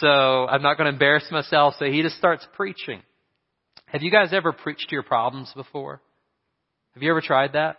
so 0.00 0.06
I'm 0.06 0.62
not 0.62 0.76
going 0.76 0.86
to 0.86 0.92
embarrass 0.92 1.24
myself. 1.30 1.74
So 1.78 1.86
he 1.86 2.02
just 2.02 2.16
starts 2.16 2.46
preaching. 2.54 3.00
Have 3.86 4.02
you 4.02 4.10
guys 4.10 4.32
ever 4.32 4.52
preached 4.52 4.92
your 4.92 5.02
problems 5.02 5.50
before? 5.56 6.02
Have 6.94 7.02
you 7.02 7.10
ever 7.10 7.22
tried 7.22 7.54
that? 7.54 7.78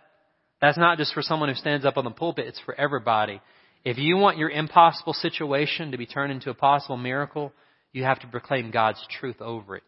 That's 0.60 0.78
not 0.78 0.98
just 0.98 1.14
for 1.14 1.22
someone 1.22 1.48
who 1.48 1.54
stands 1.54 1.86
up 1.86 1.96
on 1.96 2.04
the 2.04 2.10
pulpit, 2.10 2.46
it's 2.46 2.60
for 2.60 2.74
everybody. 2.74 3.40
If 3.84 3.96
you 3.96 4.16
want 4.16 4.36
your 4.36 4.50
impossible 4.50 5.14
situation 5.14 5.92
to 5.92 5.98
be 5.98 6.06
turned 6.06 6.32
into 6.32 6.50
a 6.50 6.54
possible 6.54 6.96
miracle, 6.96 7.52
you 7.92 8.04
have 8.04 8.20
to 8.20 8.26
proclaim 8.26 8.70
God's 8.70 9.02
truth 9.20 9.40
over 9.40 9.76
it. 9.76 9.82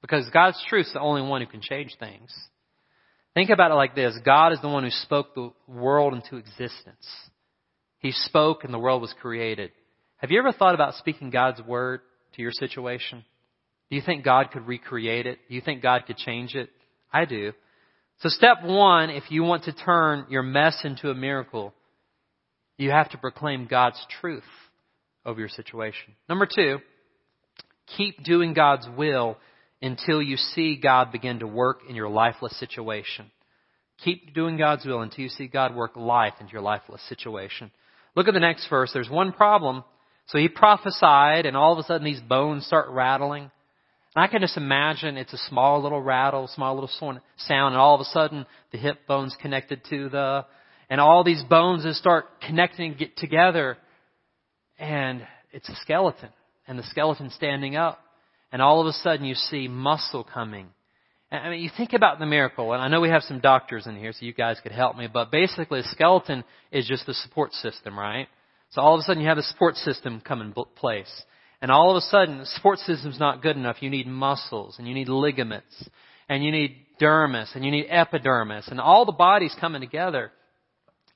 Because 0.00 0.28
God's 0.30 0.62
truth 0.68 0.86
is 0.86 0.92
the 0.92 1.00
only 1.00 1.22
one 1.22 1.42
who 1.42 1.46
can 1.46 1.60
change 1.60 1.96
things. 1.98 2.32
Think 3.36 3.50
about 3.50 3.70
it 3.70 3.74
like 3.74 3.94
this 3.94 4.18
God 4.24 4.54
is 4.54 4.62
the 4.62 4.68
one 4.68 4.82
who 4.82 4.90
spoke 4.90 5.34
the 5.34 5.52
world 5.68 6.14
into 6.14 6.36
existence. 6.36 7.06
He 7.98 8.12
spoke 8.12 8.64
and 8.64 8.72
the 8.72 8.78
world 8.78 9.02
was 9.02 9.14
created. 9.20 9.72
Have 10.16 10.30
you 10.30 10.38
ever 10.38 10.52
thought 10.52 10.74
about 10.74 10.94
speaking 10.94 11.28
God's 11.28 11.60
word 11.60 12.00
to 12.34 12.42
your 12.42 12.50
situation? 12.50 13.26
Do 13.90 13.96
you 13.96 14.00
think 14.00 14.24
God 14.24 14.52
could 14.52 14.66
recreate 14.66 15.26
it? 15.26 15.38
Do 15.50 15.54
you 15.54 15.60
think 15.60 15.82
God 15.82 16.04
could 16.06 16.16
change 16.16 16.54
it? 16.54 16.70
I 17.12 17.26
do. 17.26 17.52
So 18.20 18.30
step 18.30 18.62
one, 18.64 19.10
if 19.10 19.24
you 19.30 19.42
want 19.42 19.64
to 19.64 19.72
turn 19.74 20.24
your 20.30 20.42
mess 20.42 20.80
into 20.82 21.10
a 21.10 21.14
miracle, 21.14 21.74
you 22.78 22.90
have 22.90 23.10
to 23.10 23.18
proclaim 23.18 23.66
God's 23.66 24.02
truth 24.18 24.44
over 25.26 25.40
your 25.40 25.50
situation. 25.50 26.14
Number 26.26 26.46
two, 26.46 26.78
keep 27.98 28.24
doing 28.24 28.54
God's 28.54 28.88
will 28.96 29.36
until 29.82 30.22
you 30.22 30.36
see 30.36 30.78
God 30.82 31.12
begin 31.12 31.40
to 31.40 31.46
work 31.46 31.80
in 31.88 31.96
your 31.96 32.08
lifeless 32.08 32.58
situation. 32.58 33.30
Keep 34.04 34.34
doing 34.34 34.56
God's 34.56 34.84
will 34.84 35.00
until 35.00 35.24
you 35.24 35.30
see 35.30 35.46
God 35.46 35.74
work 35.74 35.96
life 35.96 36.34
into 36.40 36.52
your 36.52 36.62
lifeless 36.62 37.02
situation. 37.08 37.70
Look 38.14 38.28
at 38.28 38.34
the 38.34 38.40
next 38.40 38.68
verse. 38.68 38.90
There's 38.92 39.10
one 39.10 39.32
problem. 39.32 39.84
So 40.28 40.38
he 40.38 40.48
prophesied, 40.48 41.46
and 41.46 41.56
all 41.56 41.72
of 41.72 41.78
a 41.78 41.82
sudden 41.84 42.04
these 42.04 42.20
bones 42.20 42.66
start 42.66 42.88
rattling. 42.90 43.50
And 44.14 44.24
I 44.24 44.26
can 44.26 44.40
just 44.40 44.56
imagine 44.56 45.16
it's 45.16 45.34
a 45.34 45.48
small 45.48 45.82
little 45.82 46.00
rattle, 46.00 46.48
small 46.48 46.74
little 46.74 46.88
sound, 46.88 47.74
and 47.74 47.76
all 47.76 47.94
of 47.94 48.00
a 48.00 48.04
sudden 48.04 48.46
the 48.72 48.78
hip 48.78 49.06
bone's 49.06 49.36
connected 49.40 49.82
to 49.90 50.08
the, 50.08 50.46
and 50.88 51.00
all 51.00 51.22
these 51.22 51.42
bones 51.44 51.84
just 51.84 52.00
start 52.00 52.40
connecting 52.40 52.92
and 52.92 52.98
get 52.98 53.16
together, 53.16 53.76
and 54.78 55.26
it's 55.52 55.68
a 55.68 55.76
skeleton, 55.76 56.30
and 56.66 56.78
the 56.78 56.82
skeleton 56.84 57.30
standing 57.30 57.76
up 57.76 58.00
and 58.52 58.62
all 58.62 58.80
of 58.80 58.86
a 58.86 58.92
sudden 58.92 59.26
you 59.26 59.34
see 59.34 59.68
muscle 59.68 60.24
coming. 60.24 60.68
I 61.30 61.50
mean, 61.50 61.60
you 61.60 61.70
think 61.76 61.92
about 61.92 62.18
the 62.18 62.26
miracle, 62.26 62.72
and 62.72 62.80
I 62.80 62.88
know 62.88 63.00
we 63.00 63.08
have 63.08 63.22
some 63.22 63.40
doctors 63.40 63.86
in 63.86 63.96
here, 63.96 64.12
so 64.12 64.24
you 64.24 64.32
guys 64.32 64.58
could 64.62 64.72
help 64.72 64.96
me, 64.96 65.08
but 65.12 65.32
basically 65.32 65.80
a 65.80 65.84
skeleton 65.84 66.44
is 66.70 66.86
just 66.86 67.06
the 67.06 67.14
support 67.14 67.52
system, 67.52 67.98
right? 67.98 68.28
So 68.70 68.80
all 68.80 68.94
of 68.94 69.00
a 69.00 69.02
sudden 69.02 69.22
you 69.22 69.28
have 69.28 69.38
a 69.38 69.42
support 69.42 69.76
system 69.76 70.22
come 70.24 70.40
in 70.40 70.54
place. 70.76 71.10
And 71.62 71.70
all 71.70 71.90
of 71.90 71.96
a 71.96 72.00
sudden, 72.02 72.38
the 72.38 72.46
support 72.46 72.78
system's 72.80 73.18
not 73.18 73.42
good 73.42 73.56
enough. 73.56 73.80
You 73.80 73.90
need 73.90 74.06
muscles, 74.06 74.76
and 74.78 74.86
you 74.86 74.94
need 74.94 75.08
ligaments, 75.08 75.88
and 76.28 76.44
you 76.44 76.52
need 76.52 76.76
dermis, 77.00 77.54
and 77.54 77.64
you 77.64 77.70
need 77.70 77.86
epidermis, 77.88 78.68
and 78.68 78.80
all 78.80 79.06
the 79.06 79.12
body's 79.12 79.56
coming 79.58 79.80
together. 79.80 80.32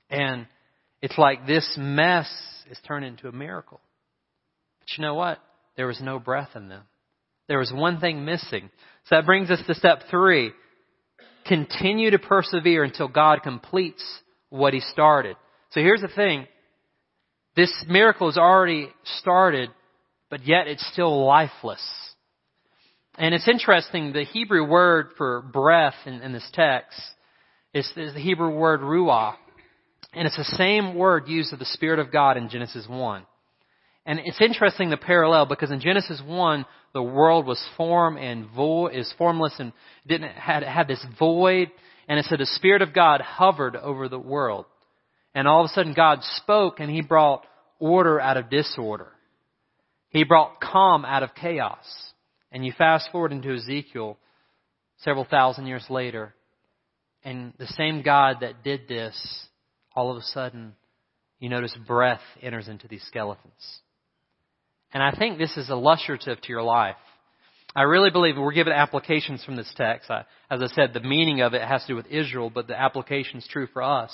And 0.09 0.47
it's 1.01 1.17
like 1.17 1.45
this 1.45 1.75
mess 1.77 2.29
is 2.69 2.79
turned 2.87 3.05
into 3.05 3.27
a 3.27 3.31
miracle. 3.31 3.79
But 4.79 4.97
you 4.97 5.03
know 5.03 5.13
what? 5.13 5.39
There 5.77 5.87
was 5.87 6.01
no 6.01 6.19
breath 6.19 6.49
in 6.55 6.69
them. 6.69 6.83
There 7.51 7.59
was 7.59 7.73
one 7.73 7.99
thing 7.99 8.23
missing. 8.23 8.69
So 9.07 9.17
that 9.17 9.25
brings 9.25 9.51
us 9.51 9.59
to 9.67 9.75
step 9.75 10.03
three. 10.09 10.53
Continue 11.45 12.11
to 12.11 12.17
persevere 12.17 12.85
until 12.85 13.09
God 13.09 13.43
completes 13.43 14.01
what 14.49 14.73
He 14.73 14.79
started. 14.79 15.35
So 15.71 15.81
here's 15.81 15.99
the 15.99 16.07
thing. 16.07 16.47
This 17.57 17.73
miracle 17.89 18.29
has 18.29 18.37
already 18.37 18.87
started, 19.17 19.69
but 20.29 20.47
yet 20.47 20.67
it's 20.67 20.87
still 20.93 21.25
lifeless. 21.25 21.85
And 23.17 23.35
it's 23.35 23.49
interesting, 23.49 24.13
the 24.13 24.23
Hebrew 24.23 24.65
word 24.65 25.09
for 25.17 25.41
breath 25.41 25.95
in, 26.05 26.21
in 26.21 26.31
this 26.31 26.49
text 26.53 27.01
is, 27.73 27.85
is, 27.97 28.13
the 28.13 28.21
Hebrew 28.21 28.55
word 28.55 28.79
ruah. 28.79 29.35
And 30.13 30.25
it's 30.25 30.37
the 30.37 30.55
same 30.55 30.95
word 30.95 31.27
used 31.27 31.51
of 31.51 31.59
the 31.59 31.65
Spirit 31.65 31.99
of 31.99 32.13
God 32.13 32.37
in 32.37 32.47
Genesis 32.47 32.87
1. 32.87 33.25
And 34.05 34.19
it's 34.19 34.41
interesting 34.41 34.89
the 34.89 34.97
parallel 34.97 35.45
because 35.45 35.71
in 35.71 35.79
Genesis 35.79 36.21
1, 36.25 36.65
the 36.93 37.03
world 37.03 37.45
was 37.45 37.63
form 37.77 38.17
and 38.17 38.47
void, 38.49 38.95
is 38.95 39.13
formless 39.17 39.53
and 39.59 39.73
didn't, 40.07 40.31
had, 40.31 40.63
had 40.63 40.87
this 40.87 41.05
void. 41.19 41.69
And 42.07 42.19
it 42.19 42.25
said 42.25 42.39
the 42.39 42.45
Spirit 42.45 42.81
of 42.81 42.93
God 42.93 43.21
hovered 43.21 43.75
over 43.75 44.09
the 44.09 44.19
world. 44.19 44.65
And 45.35 45.47
all 45.47 45.63
of 45.63 45.69
a 45.69 45.73
sudden 45.73 45.93
God 45.93 46.19
spoke 46.37 46.79
and 46.79 46.89
He 46.89 47.01
brought 47.01 47.45
order 47.79 48.19
out 48.19 48.37
of 48.37 48.49
disorder. 48.49 49.11
He 50.09 50.23
brought 50.23 50.59
calm 50.59 51.05
out 51.05 51.23
of 51.23 51.35
chaos. 51.35 51.85
And 52.51 52.65
you 52.65 52.73
fast 52.77 53.09
forward 53.11 53.31
into 53.31 53.53
Ezekiel 53.53 54.17
several 54.97 55.25
thousand 55.25 55.67
years 55.67 55.85
later, 55.89 56.33
and 57.23 57.53
the 57.57 57.67
same 57.67 58.01
God 58.01 58.37
that 58.41 58.63
did 58.63 58.87
this, 58.87 59.15
all 59.95 60.11
of 60.11 60.17
a 60.17 60.21
sudden, 60.21 60.73
you 61.39 61.49
notice 61.49 61.75
breath 61.87 62.21
enters 62.41 62.67
into 62.67 62.87
these 62.87 63.03
skeletons. 63.07 63.79
And 64.93 65.01
I 65.01 65.11
think 65.17 65.37
this 65.37 65.55
is 65.57 65.69
illustrative 65.69 66.41
to 66.41 66.49
your 66.49 66.63
life. 66.63 66.95
I 67.75 67.83
really 67.83 68.09
believe 68.09 68.35
we're 68.37 68.51
given 68.51 68.73
applications 68.73 69.43
from 69.45 69.55
this 69.55 69.71
text. 69.77 70.09
I, 70.11 70.25
as 70.49 70.61
I 70.61 70.67
said, 70.67 70.93
the 70.93 70.99
meaning 70.99 71.41
of 71.41 71.53
it 71.53 71.61
has 71.61 71.81
to 71.83 71.87
do 71.87 71.95
with 71.95 72.07
Israel, 72.07 72.49
but 72.53 72.67
the 72.67 72.79
application 72.79 73.37
is 73.37 73.47
true 73.47 73.67
for 73.71 73.81
us. 73.81 74.11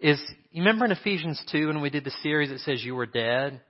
Is 0.00 0.20
you 0.50 0.62
remember 0.62 0.84
in 0.84 0.90
Ephesians 0.90 1.40
2 1.52 1.68
when 1.68 1.80
we 1.80 1.90
did 1.90 2.04
the 2.04 2.12
series 2.22 2.50
it 2.50 2.60
says 2.60 2.82
you 2.82 2.96
were 2.96 3.06
dead? 3.06 3.60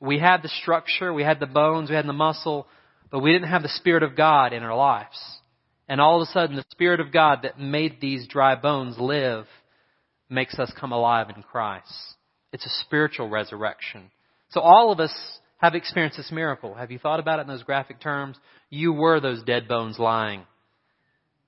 We 0.00 0.18
had 0.18 0.42
the 0.42 0.48
structure, 0.48 1.12
we 1.12 1.24
had 1.24 1.40
the 1.40 1.46
bones, 1.46 1.90
we 1.90 1.96
had 1.96 2.06
the 2.06 2.12
muscle, 2.14 2.66
but 3.10 3.20
we 3.20 3.32
didn't 3.32 3.48
have 3.48 3.62
the 3.62 3.68
Spirit 3.68 4.02
of 4.02 4.16
God 4.16 4.52
in 4.52 4.62
our 4.62 4.76
lives. 4.76 5.18
And 5.86 6.00
all 6.00 6.20
of 6.20 6.28
a 6.28 6.32
sudden 6.32 6.56
the 6.56 6.64
Spirit 6.70 7.00
of 7.00 7.12
God 7.12 7.40
that 7.42 7.60
made 7.60 8.00
these 8.00 8.26
dry 8.26 8.54
bones 8.54 8.98
live 8.98 9.46
makes 10.30 10.58
us 10.58 10.72
come 10.78 10.92
alive 10.92 11.28
in 11.34 11.42
Christ. 11.42 11.92
It's 12.52 12.66
a 12.66 12.84
spiritual 12.84 13.28
resurrection. 13.28 14.10
So 14.50 14.60
all 14.60 14.90
of 14.90 15.00
us 15.00 15.14
have 15.58 15.74
experienced 15.74 16.16
this 16.16 16.32
miracle. 16.32 16.74
Have 16.74 16.90
you 16.90 16.98
thought 16.98 17.20
about 17.20 17.38
it 17.38 17.42
in 17.42 17.48
those 17.48 17.62
graphic 17.62 18.00
terms? 18.00 18.36
You 18.70 18.92
were 18.92 19.20
those 19.20 19.42
dead 19.42 19.68
bones 19.68 19.98
lying. 19.98 20.42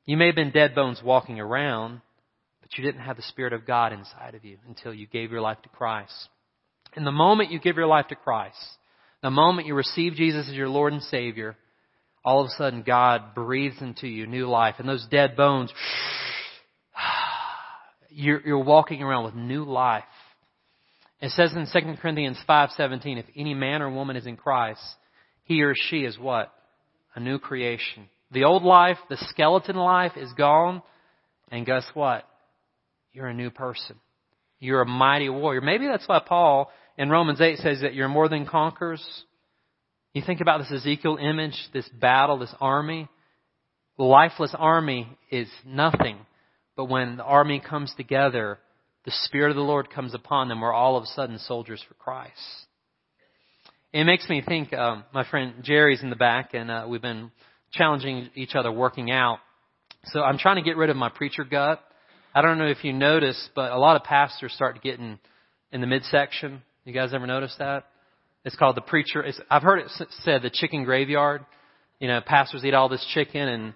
You 0.04 0.16
may 0.16 0.26
have 0.26 0.34
been 0.34 0.50
dead 0.50 0.74
bones 0.74 1.00
walking 1.04 1.38
around, 1.38 2.00
but 2.60 2.76
you 2.76 2.84
didn't 2.84 3.02
have 3.02 3.16
the 3.16 3.22
Spirit 3.22 3.52
of 3.52 3.66
God 3.66 3.92
inside 3.92 4.34
of 4.34 4.44
you 4.44 4.58
until 4.68 4.92
you 4.92 5.06
gave 5.06 5.30
your 5.30 5.40
life 5.40 5.62
to 5.62 5.68
Christ. 5.68 6.28
And 6.96 7.06
the 7.06 7.12
moment 7.12 7.52
you 7.52 7.60
give 7.60 7.76
your 7.76 7.86
life 7.86 8.08
to 8.08 8.16
Christ, 8.16 8.56
the 9.22 9.30
moment 9.30 9.68
you 9.68 9.74
receive 9.74 10.14
Jesus 10.14 10.48
as 10.48 10.54
your 10.54 10.68
Lord 10.68 10.92
and 10.92 11.02
Savior, 11.02 11.56
all 12.24 12.40
of 12.40 12.46
a 12.46 12.56
sudden 12.56 12.82
God 12.82 13.34
breathes 13.34 13.80
into 13.80 14.08
you 14.08 14.26
new 14.26 14.48
life. 14.48 14.76
And 14.78 14.88
those 14.88 15.06
dead 15.08 15.36
bones, 15.36 15.72
you're, 18.10 18.40
you're 18.44 18.64
walking 18.64 19.02
around 19.02 19.24
with 19.24 19.34
new 19.34 19.64
life. 19.64 20.04
It 21.20 21.30
says 21.32 21.52
in 21.54 21.66
2 21.66 21.96
Corinthians 22.00 22.38
5:17, 22.48 23.18
if 23.18 23.26
any 23.36 23.54
man 23.54 23.82
or 23.82 23.90
woman 23.90 24.16
is 24.16 24.26
in 24.26 24.36
Christ, 24.36 24.82
he 25.44 25.62
or 25.62 25.74
she 25.74 26.04
is 26.04 26.18
what? 26.18 26.52
A 27.14 27.20
new 27.20 27.38
creation. 27.38 28.08
The 28.30 28.44
old 28.44 28.62
life, 28.62 28.98
the 29.08 29.16
skeleton 29.16 29.76
life 29.76 30.16
is 30.16 30.32
gone, 30.34 30.82
and 31.50 31.66
guess 31.66 31.84
what? 31.94 32.24
You're 33.12 33.26
a 33.26 33.34
new 33.34 33.50
person. 33.50 33.96
You're 34.60 34.82
a 34.82 34.86
mighty 34.86 35.28
warrior. 35.28 35.60
Maybe 35.60 35.86
that's 35.86 36.06
why 36.06 36.20
Paul 36.20 36.70
in 36.96 37.10
Romans 37.10 37.40
8 37.40 37.58
says 37.58 37.80
that 37.80 37.94
you're 37.94 38.08
more 38.08 38.28
than 38.28 38.46
conquerors. 38.46 39.04
You 40.12 40.22
think 40.24 40.40
about 40.40 40.58
this 40.58 40.72
Ezekiel 40.72 41.16
image, 41.20 41.56
this 41.72 41.88
battle, 41.88 42.38
this 42.38 42.54
army. 42.60 43.08
The 43.96 44.04
lifeless 44.04 44.54
army 44.56 45.08
is 45.30 45.48
nothing. 45.64 46.18
But 46.76 46.86
when 46.86 47.16
the 47.16 47.24
army 47.24 47.60
comes 47.60 47.92
together, 47.96 48.58
the 49.04 49.12
Spirit 49.24 49.50
of 49.50 49.56
the 49.56 49.62
Lord 49.62 49.90
comes 49.90 50.14
upon 50.14 50.48
them, 50.48 50.60
we're 50.60 50.72
all 50.72 50.96
of 50.96 51.04
a 51.04 51.06
sudden 51.06 51.38
soldiers 51.38 51.82
for 51.86 51.94
Christ. 51.94 52.32
It 53.92 54.04
makes 54.04 54.28
me 54.28 54.42
think, 54.46 54.72
um, 54.72 55.04
my 55.12 55.28
friend 55.28 55.54
Jerry's 55.62 56.02
in 56.02 56.10
the 56.10 56.16
back, 56.16 56.54
and 56.54 56.70
uh, 56.70 56.86
we've 56.88 57.02
been 57.02 57.32
challenging 57.72 58.30
each 58.34 58.54
other 58.54 58.70
working 58.70 59.10
out. 59.10 59.38
So 60.06 60.22
I'm 60.22 60.38
trying 60.38 60.56
to 60.56 60.62
get 60.62 60.76
rid 60.76 60.90
of 60.90 60.96
my 60.96 61.08
preacher 61.08 61.44
gut. 61.44 61.82
I 62.34 62.42
don't 62.42 62.58
know 62.58 62.68
if 62.68 62.84
you 62.84 62.92
noticed, 62.92 63.50
but 63.56 63.72
a 63.72 63.78
lot 63.78 63.96
of 63.96 64.04
pastors 64.04 64.52
start 64.52 64.80
getting 64.82 65.18
in 65.72 65.80
the 65.80 65.86
midsection. 65.86 66.62
You 66.84 66.92
guys 66.92 67.12
ever 67.12 67.26
notice 67.26 67.54
that? 67.58 67.86
It's 68.44 68.56
called 68.56 68.76
the 68.76 68.82
preacher. 68.82 69.22
It's, 69.22 69.40
I've 69.50 69.62
heard 69.62 69.80
it 69.80 69.90
said 70.22 70.42
the 70.42 70.50
chicken 70.50 70.84
graveyard. 70.84 71.44
You 71.98 72.08
know, 72.08 72.20
pastors 72.24 72.64
eat 72.64 72.72
all 72.72 72.88
this 72.88 73.04
chicken 73.12 73.42
and, 73.48 73.74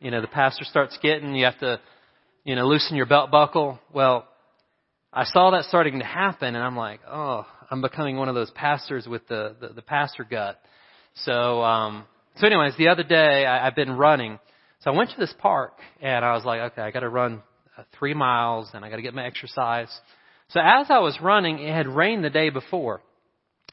you 0.00 0.10
know, 0.10 0.20
the 0.20 0.28
pastor 0.28 0.64
starts 0.64 0.98
getting, 1.02 1.34
you 1.34 1.46
have 1.46 1.58
to, 1.60 1.80
you 2.44 2.54
know, 2.54 2.66
loosen 2.66 2.96
your 2.96 3.06
belt 3.06 3.30
buckle. 3.30 3.80
Well, 3.92 4.28
I 5.16 5.22
saw 5.26 5.52
that 5.52 5.66
starting 5.66 6.00
to 6.00 6.04
happen 6.04 6.56
and 6.56 6.64
I'm 6.64 6.76
like, 6.76 6.98
oh, 7.08 7.46
I'm 7.70 7.80
becoming 7.80 8.16
one 8.16 8.28
of 8.28 8.34
those 8.34 8.50
pastors 8.50 9.06
with 9.06 9.26
the, 9.28 9.54
the, 9.60 9.68
the 9.68 9.82
pastor 9.82 10.24
gut. 10.24 10.60
So, 11.14 11.62
um, 11.62 12.04
so 12.36 12.48
anyways, 12.48 12.76
the 12.76 12.88
other 12.88 13.04
day 13.04 13.46
I, 13.46 13.64
I've 13.64 13.76
been 13.76 13.92
running. 13.92 14.40
So 14.80 14.90
I 14.90 14.96
went 14.96 15.10
to 15.10 15.16
this 15.16 15.32
park 15.38 15.74
and 16.02 16.24
I 16.24 16.34
was 16.34 16.44
like, 16.44 16.72
okay, 16.72 16.82
I 16.82 16.90
got 16.90 17.00
to 17.00 17.08
run 17.08 17.44
uh, 17.78 17.84
three 17.96 18.12
miles 18.12 18.70
and 18.74 18.84
I 18.84 18.90
got 18.90 18.96
to 18.96 19.02
get 19.02 19.14
my 19.14 19.24
exercise. 19.24 19.88
So 20.48 20.58
as 20.58 20.86
I 20.90 20.98
was 20.98 21.16
running, 21.22 21.60
it 21.60 21.72
had 21.72 21.86
rained 21.86 22.24
the 22.24 22.30
day 22.30 22.50
before. 22.50 23.00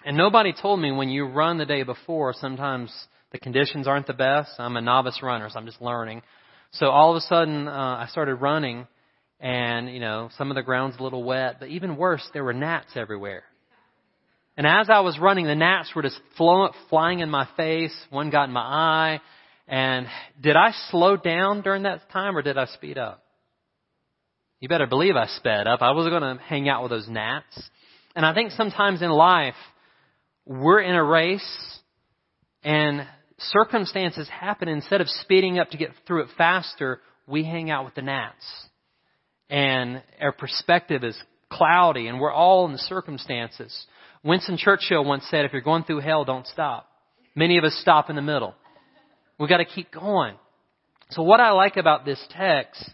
And 0.06 0.16
nobody 0.16 0.54
told 0.54 0.80
me 0.80 0.92
when 0.92 1.10
you 1.10 1.26
run 1.26 1.58
the 1.58 1.66
day 1.66 1.82
before, 1.82 2.34
sometimes 2.34 2.94
the 3.32 3.40
conditions 3.40 3.88
aren't 3.88 4.06
the 4.06 4.14
best. 4.14 4.52
I'm 4.60 4.78
a 4.78 4.82
novice 4.82 5.22
runner, 5.24 5.50
so 5.50 5.58
I'm 5.58 5.66
just 5.66 5.82
learning. 5.82 6.22
So 6.74 6.88
all 6.88 7.12
of 7.12 7.18
a 7.18 7.22
sudden, 7.22 7.68
uh, 7.68 7.72
I 7.72 8.08
started 8.12 8.36
running, 8.36 8.88
and 9.42 9.90
you 9.92 10.00
know, 10.00 10.30
some 10.38 10.52
of 10.52 10.56
the 10.56 10.62
ground's 10.62 10.98
a 11.00 11.04
little 11.04 11.24
wet, 11.24 11.58
but 11.60 11.70
even 11.70 11.98
worse, 11.98 12.28
there 12.34 12.44
were 12.44 12.54
gnats 12.54 12.92
everywhere. 12.96 13.44
And 14.56 14.68
as 14.68 14.90
I 14.90 15.00
was 15.00 15.18
running, 15.20 15.48
the 15.48 15.56
gnats 15.56 15.92
were 15.96 16.04
just 16.04 16.20
flying 16.38 17.20
in 17.20 17.30
my 17.30 17.48
face. 17.58 17.96
One 18.10 18.30
got 18.30 18.46
in 18.46 18.52
my 18.52 18.62
eye. 18.62 19.22
And 19.68 20.06
did 20.40 20.56
I 20.56 20.72
slow 20.90 21.18
down 21.18 21.62
during 21.62 21.84
that 21.84 22.12
time, 22.12 22.38
or 22.38 22.42
did 22.42 22.58
I 22.58 22.66
speed 22.66 22.98
up? 22.98 23.24
You 24.60 24.68
better 24.68 24.86
believe 24.86 25.16
I 25.16 25.26
sped 25.26 25.66
up. 25.66 25.82
I 25.82 25.92
wasn't 25.92 26.20
going 26.20 26.38
to 26.38 26.44
hang 26.44 26.70
out 26.70 26.84
with 26.84 26.92
those 26.92 27.08
gnats. 27.10 27.70
And 28.16 28.26
I 28.26 28.34
think 28.34 28.52
sometimes 28.52 29.02
in 29.02 29.10
life, 29.10 29.56
we're 30.46 30.82
in 30.82 30.96
a 30.96 31.04
race 31.04 31.80
and 32.62 33.08
circumstances 33.40 34.30
happen. 34.30 34.68
Instead 34.68 35.02
of 35.02 35.08
speeding 35.08 35.58
up 35.58 35.70
to 35.70 35.78
get 35.78 35.92
through 36.06 36.24
it 36.24 36.30
faster, 36.38 37.00
we 37.26 37.44
hang 37.44 37.72
out 37.72 37.86
with 37.86 37.96
the 37.96 38.02
gnats. 38.02 38.46
And 39.52 40.02
our 40.22 40.32
perspective 40.32 41.04
is 41.04 41.22
cloudy 41.52 42.08
and 42.08 42.20
we're 42.20 42.32
all 42.32 42.66
in 42.66 42.72
the 42.72 42.78
circumstances. 42.78 43.86
Winston 44.24 44.58
Churchill 44.58 45.04
once 45.04 45.26
said, 45.30 45.46
if 45.46 45.52
you're 45.52 45.62
going 45.62 45.84
through 45.84 46.00
hell, 46.00 46.24
don't 46.24 46.48
stop. 46.48 46.88
Many 47.36 47.58
of 47.58 47.66
us 47.66 47.78
stop 47.82 48.10
in 48.10 48.16
the 48.16 48.22
middle. 48.22 48.56
We've 49.38 49.50
got 49.50 49.58
to 49.58 49.66
keep 49.66 49.92
going. 49.92 50.36
So 51.10 51.24
what 51.24 51.42
I 51.42 51.52
like 51.52 51.76
about 51.76 52.06
this 52.06 52.24
text 52.32 52.90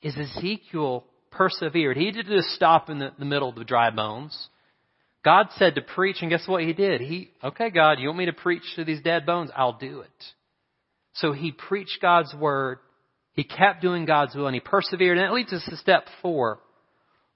is 0.00 0.16
Ezekiel 0.16 1.04
persevered. 1.32 1.96
He 1.96 2.10
didn't 2.12 2.36
just 2.36 2.50
stop 2.50 2.88
in 2.88 3.00
the, 3.00 3.10
the 3.18 3.24
middle 3.24 3.48
of 3.48 3.56
the 3.56 3.64
dry 3.64 3.90
bones. 3.90 4.48
God 5.24 5.48
said 5.56 5.74
to 5.74 5.82
preach, 5.82 6.18
and 6.20 6.30
guess 6.30 6.46
what 6.46 6.62
he 6.62 6.72
did? 6.72 7.00
He, 7.00 7.30
okay, 7.42 7.70
God, 7.70 7.98
you 7.98 8.08
want 8.08 8.18
me 8.18 8.26
to 8.26 8.32
preach 8.32 8.62
to 8.76 8.84
these 8.84 9.02
dead 9.02 9.26
bones? 9.26 9.50
I'll 9.56 9.76
do 9.78 10.00
it. 10.00 10.24
So 11.14 11.32
he 11.32 11.50
preached 11.52 11.98
God's 12.00 12.32
word. 12.34 12.78
He 13.32 13.44
kept 13.44 13.80
doing 13.80 14.04
God's 14.04 14.34
will 14.34 14.46
and 14.46 14.54
he 14.54 14.60
persevered. 14.60 15.18
And 15.18 15.26
that 15.26 15.34
leads 15.34 15.52
us 15.52 15.64
to 15.68 15.76
step 15.76 16.06
four. 16.20 16.58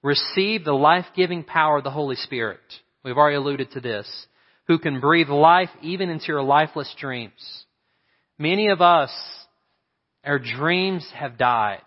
Receive 0.03 0.63
the 0.63 0.73
life-giving 0.73 1.45
power 1.45 1.77
of 1.77 1.83
the 1.83 1.91
Holy 1.91 2.15
Spirit. 2.15 2.59
We've 3.03 3.17
already 3.17 3.37
alluded 3.37 3.71
to 3.71 3.81
this. 3.81 4.07
Who 4.67 4.77
can 4.77 4.99
breathe 4.99 5.29
life 5.29 5.69
even 5.81 6.09
into 6.09 6.27
your 6.27 6.41
lifeless 6.41 6.93
dreams. 6.99 7.65
Many 8.37 8.69
of 8.69 8.81
us, 8.81 9.11
our 10.23 10.39
dreams 10.39 11.07
have 11.13 11.37
died. 11.37 11.81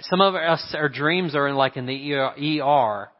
Some 0.00 0.20
of 0.22 0.34
us, 0.34 0.74
our 0.74 0.88
dreams 0.88 1.34
are 1.34 1.46
in 1.48 1.54
like 1.54 1.76
in 1.76 1.86
the 1.86 2.60
ER 2.60 3.10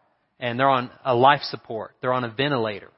and 0.41 0.59
they're 0.59 0.69
on 0.69 0.91
a 1.05 1.15
life 1.15 1.43
support. 1.43 1.95
They're 2.01 2.13
on 2.13 2.25
a 2.25 2.31
ventilator. 2.31 2.91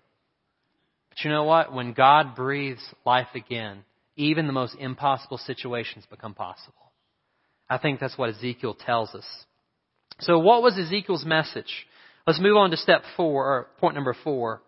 But 1.10 1.24
you 1.24 1.30
know 1.30 1.44
what? 1.44 1.72
When 1.72 1.92
God 1.92 2.34
breathes 2.34 2.82
life 3.04 3.28
again, 3.34 3.84
even 4.16 4.46
the 4.46 4.52
most 4.52 4.76
impossible 4.78 5.38
situations 5.38 6.04
become 6.10 6.34
possible. 6.34 6.92
I 7.68 7.78
think 7.78 8.00
that's 8.00 8.16
what 8.18 8.30
Ezekiel 8.30 8.74
tells 8.74 9.14
us. 9.14 9.24
So 10.20 10.38
what 10.38 10.62
was 10.62 10.78
Ezekiel's 10.78 11.24
message? 11.24 11.86
Let's 12.26 12.40
move 12.40 12.56
on 12.56 12.70
to 12.70 12.76
step 12.76 13.02
four, 13.16 13.46
or 13.46 13.68
point 13.78 13.94
number 13.94 14.16
four. 14.24 14.62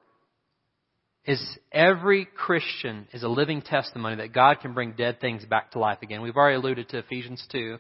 Is 1.25 1.43
every 1.73 2.25
Christian 2.25 3.09
is 3.13 3.25
a 3.25 3.29
living 3.29 3.61
testimony 3.61 4.17
that 4.17 4.33
God 4.33 4.61
can 4.61 4.75
bring 4.75 4.93
dead 4.93 5.21
things 5.21 5.45
back 5.45 5.73
to 5.73 5.81
life 5.81 5.99
again. 6.03 6.23
We've 6.23 6.37
already 6.37 6.57
alluded 6.57 6.89
to 6.91 6.99
Ephesians 6.99 7.45
2. 7.51 7.79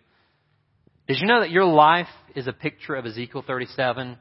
Did 1.06 1.18
you 1.20 1.28
know 1.28 1.40
that 1.40 1.50
your 1.50 1.64
life 1.64 2.08
is 2.34 2.48
a 2.48 2.52
picture 2.52 2.96
of 2.96 3.06
Ezekiel 3.06 3.44
37? 3.46 4.18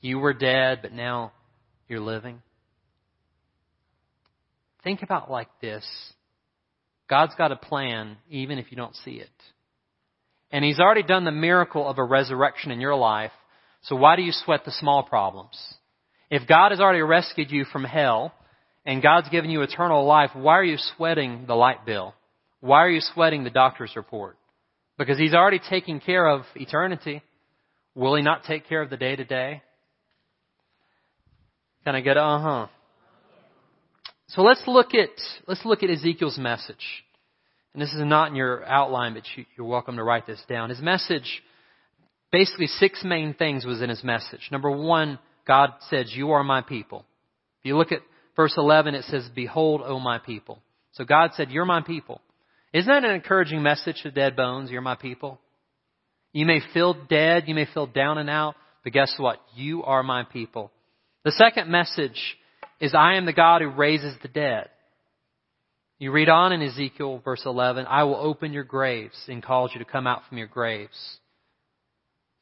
You 0.00 0.18
were 0.18 0.32
dead, 0.32 0.80
but 0.82 0.92
now 0.92 1.32
you're 1.88 2.00
living. 2.00 2.42
Think 4.82 5.02
about 5.02 5.30
like 5.30 5.48
this. 5.60 5.84
God's 7.08 7.34
got 7.36 7.52
a 7.52 7.56
plan 7.56 8.16
even 8.28 8.58
if 8.58 8.70
you 8.70 8.76
don't 8.76 8.96
see 8.96 9.12
it. 9.12 9.30
And 10.50 10.64
He's 10.64 10.80
already 10.80 11.02
done 11.02 11.24
the 11.24 11.30
miracle 11.30 11.88
of 11.88 11.98
a 11.98 12.04
resurrection 12.04 12.70
in 12.70 12.80
your 12.80 12.94
life. 12.94 13.32
So 13.82 13.96
why 13.96 14.16
do 14.16 14.22
you 14.22 14.32
sweat 14.32 14.64
the 14.64 14.72
small 14.72 15.02
problems? 15.02 15.56
If 16.30 16.48
God 16.48 16.72
has 16.72 16.80
already 16.80 17.02
rescued 17.02 17.50
you 17.50 17.64
from 17.64 17.84
hell 17.84 18.32
and 18.84 19.02
God's 19.02 19.28
given 19.28 19.50
you 19.50 19.62
eternal 19.62 20.04
life, 20.04 20.30
why 20.34 20.58
are 20.58 20.64
you 20.64 20.76
sweating 20.96 21.44
the 21.46 21.54
light 21.54 21.86
bill? 21.86 22.14
Why 22.60 22.78
are 22.84 22.90
you 22.90 23.00
sweating 23.00 23.44
the 23.44 23.50
doctor's 23.50 23.94
report? 23.94 24.36
Because 24.98 25.18
he's 25.18 25.34
already 25.34 25.60
taking 25.70 26.00
care 26.00 26.26
of 26.26 26.42
eternity. 26.56 27.22
Will 27.94 28.16
he 28.16 28.22
not 28.22 28.44
take 28.44 28.68
care 28.68 28.82
of 28.82 28.90
the 28.90 28.96
day 28.96 29.14
to 29.14 29.24
day? 29.24 29.62
Can 31.84 31.94
I 31.94 32.00
get 32.00 32.16
uh 32.16 32.38
huh? 32.38 32.66
So 34.28 34.42
let's 34.42 34.62
look 34.66 34.94
at 34.94 35.10
let's 35.46 35.64
look 35.64 35.82
at 35.82 35.90
Ezekiel's 35.90 36.38
message. 36.38 37.04
And 37.72 37.82
this 37.82 37.92
is 37.92 38.02
not 38.02 38.30
in 38.30 38.36
your 38.36 38.64
outline, 38.64 39.14
but 39.14 39.24
you, 39.36 39.44
you're 39.56 39.66
welcome 39.66 39.96
to 39.96 40.04
write 40.04 40.26
this 40.26 40.42
down. 40.48 40.70
His 40.70 40.80
message, 40.80 41.42
basically 42.32 42.66
six 42.66 43.04
main 43.04 43.34
things 43.34 43.64
was 43.64 43.82
in 43.82 43.90
his 43.90 44.02
message. 44.02 44.48
Number 44.50 44.70
one, 44.70 45.18
God 45.46 45.74
says, 45.90 46.12
"You 46.14 46.32
are 46.32 46.42
my 46.42 46.62
people." 46.62 47.04
If 47.60 47.66
you 47.66 47.76
look 47.76 47.92
at 47.92 48.00
verse 48.34 48.54
11, 48.56 48.94
it 48.94 49.04
says, 49.04 49.28
"Behold, 49.34 49.82
O 49.84 50.00
my 50.00 50.18
people." 50.18 50.60
So 50.92 51.04
God 51.04 51.32
said, 51.34 51.50
"You're 51.50 51.64
my 51.64 51.82
people." 51.82 52.20
Isn't 52.72 52.88
that 52.88 53.04
an 53.04 53.14
encouraging 53.14 53.62
message 53.62 54.02
to 54.02 54.10
dead 54.10 54.36
bones? 54.36 54.70
You're 54.70 54.80
my 54.80 54.96
people. 54.96 55.40
You 56.32 56.44
may 56.44 56.60
feel 56.74 56.94
dead, 57.08 57.44
you 57.46 57.54
may 57.54 57.64
feel 57.64 57.86
down 57.86 58.18
and 58.18 58.28
out, 58.28 58.56
but 58.84 58.92
guess 58.92 59.14
what? 59.18 59.40
You 59.54 59.84
are 59.84 60.02
my 60.02 60.24
people. 60.24 60.70
The 61.24 61.32
second 61.32 61.70
message 61.70 62.36
is 62.80 62.94
I 62.94 63.16
am 63.16 63.26
the 63.26 63.32
God 63.32 63.62
who 63.62 63.68
raises 63.68 64.14
the 64.22 64.28
dead. 64.28 64.68
You 65.98 66.12
read 66.12 66.28
on 66.28 66.52
in 66.52 66.60
Ezekiel 66.60 67.22
verse 67.24 67.42
11, 67.46 67.86
I 67.86 68.04
will 68.04 68.16
open 68.16 68.52
your 68.52 68.64
graves 68.64 69.16
and 69.28 69.42
cause 69.42 69.70
you 69.72 69.78
to 69.78 69.90
come 69.90 70.06
out 70.06 70.22
from 70.28 70.38
your 70.38 70.46
graves. 70.46 71.18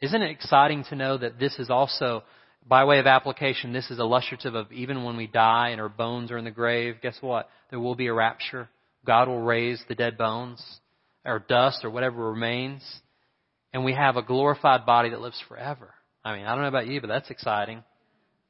Isn't 0.01 0.23
it 0.23 0.31
exciting 0.31 0.85
to 0.89 0.97
know 0.97 1.17
that 1.17 1.39
this 1.39 1.57
is 1.59 1.71
also, 1.71 2.25
by 2.67 2.85
way 2.85 2.99
of 2.99 3.07
application, 3.07 3.73
this 3.73 3.91
is 3.91 4.01
illustrative 4.01 4.55
of 4.55 4.73
even 4.73 5.05
when 5.05 5.17
we 5.17 5.29
die 5.29 5.69
and 5.69 5.81
our 5.81 5.89
bones 5.89 6.33
are 6.33 6.39
in 6.39 6.45
the 6.45 6.51
grave, 6.51 6.97
guess 7.01 7.17
what? 7.21 7.49
There 7.71 7.81
will 7.81 7.95
be 7.95 8.09
a 8.09 8.13
rapture. 8.13 8.69
God 9.07 9.29
will 9.29 9.41
raise 9.41 9.83
the 9.89 9.95
dead 9.95 10.19
bones 10.19 10.63
or 11.25 11.39
dust 11.39 11.85
or 11.85 11.91
whatever 11.91 12.31
remains. 12.31 12.83
And 13.73 13.85
we 13.85 13.95
have 13.95 14.17
a 14.17 14.23
glorified 14.23 14.85
body 14.85 15.11
that 15.11 15.21
lives 15.21 15.43
forever. 15.49 15.95
I 16.25 16.37
mean, 16.37 16.47
I 16.47 16.55
don't 16.55 16.63
know 16.63 16.69
about 16.69 16.89
you, 16.89 17.01
but 17.01 17.09
that's 17.09 17.31
exciting. 17.31 17.85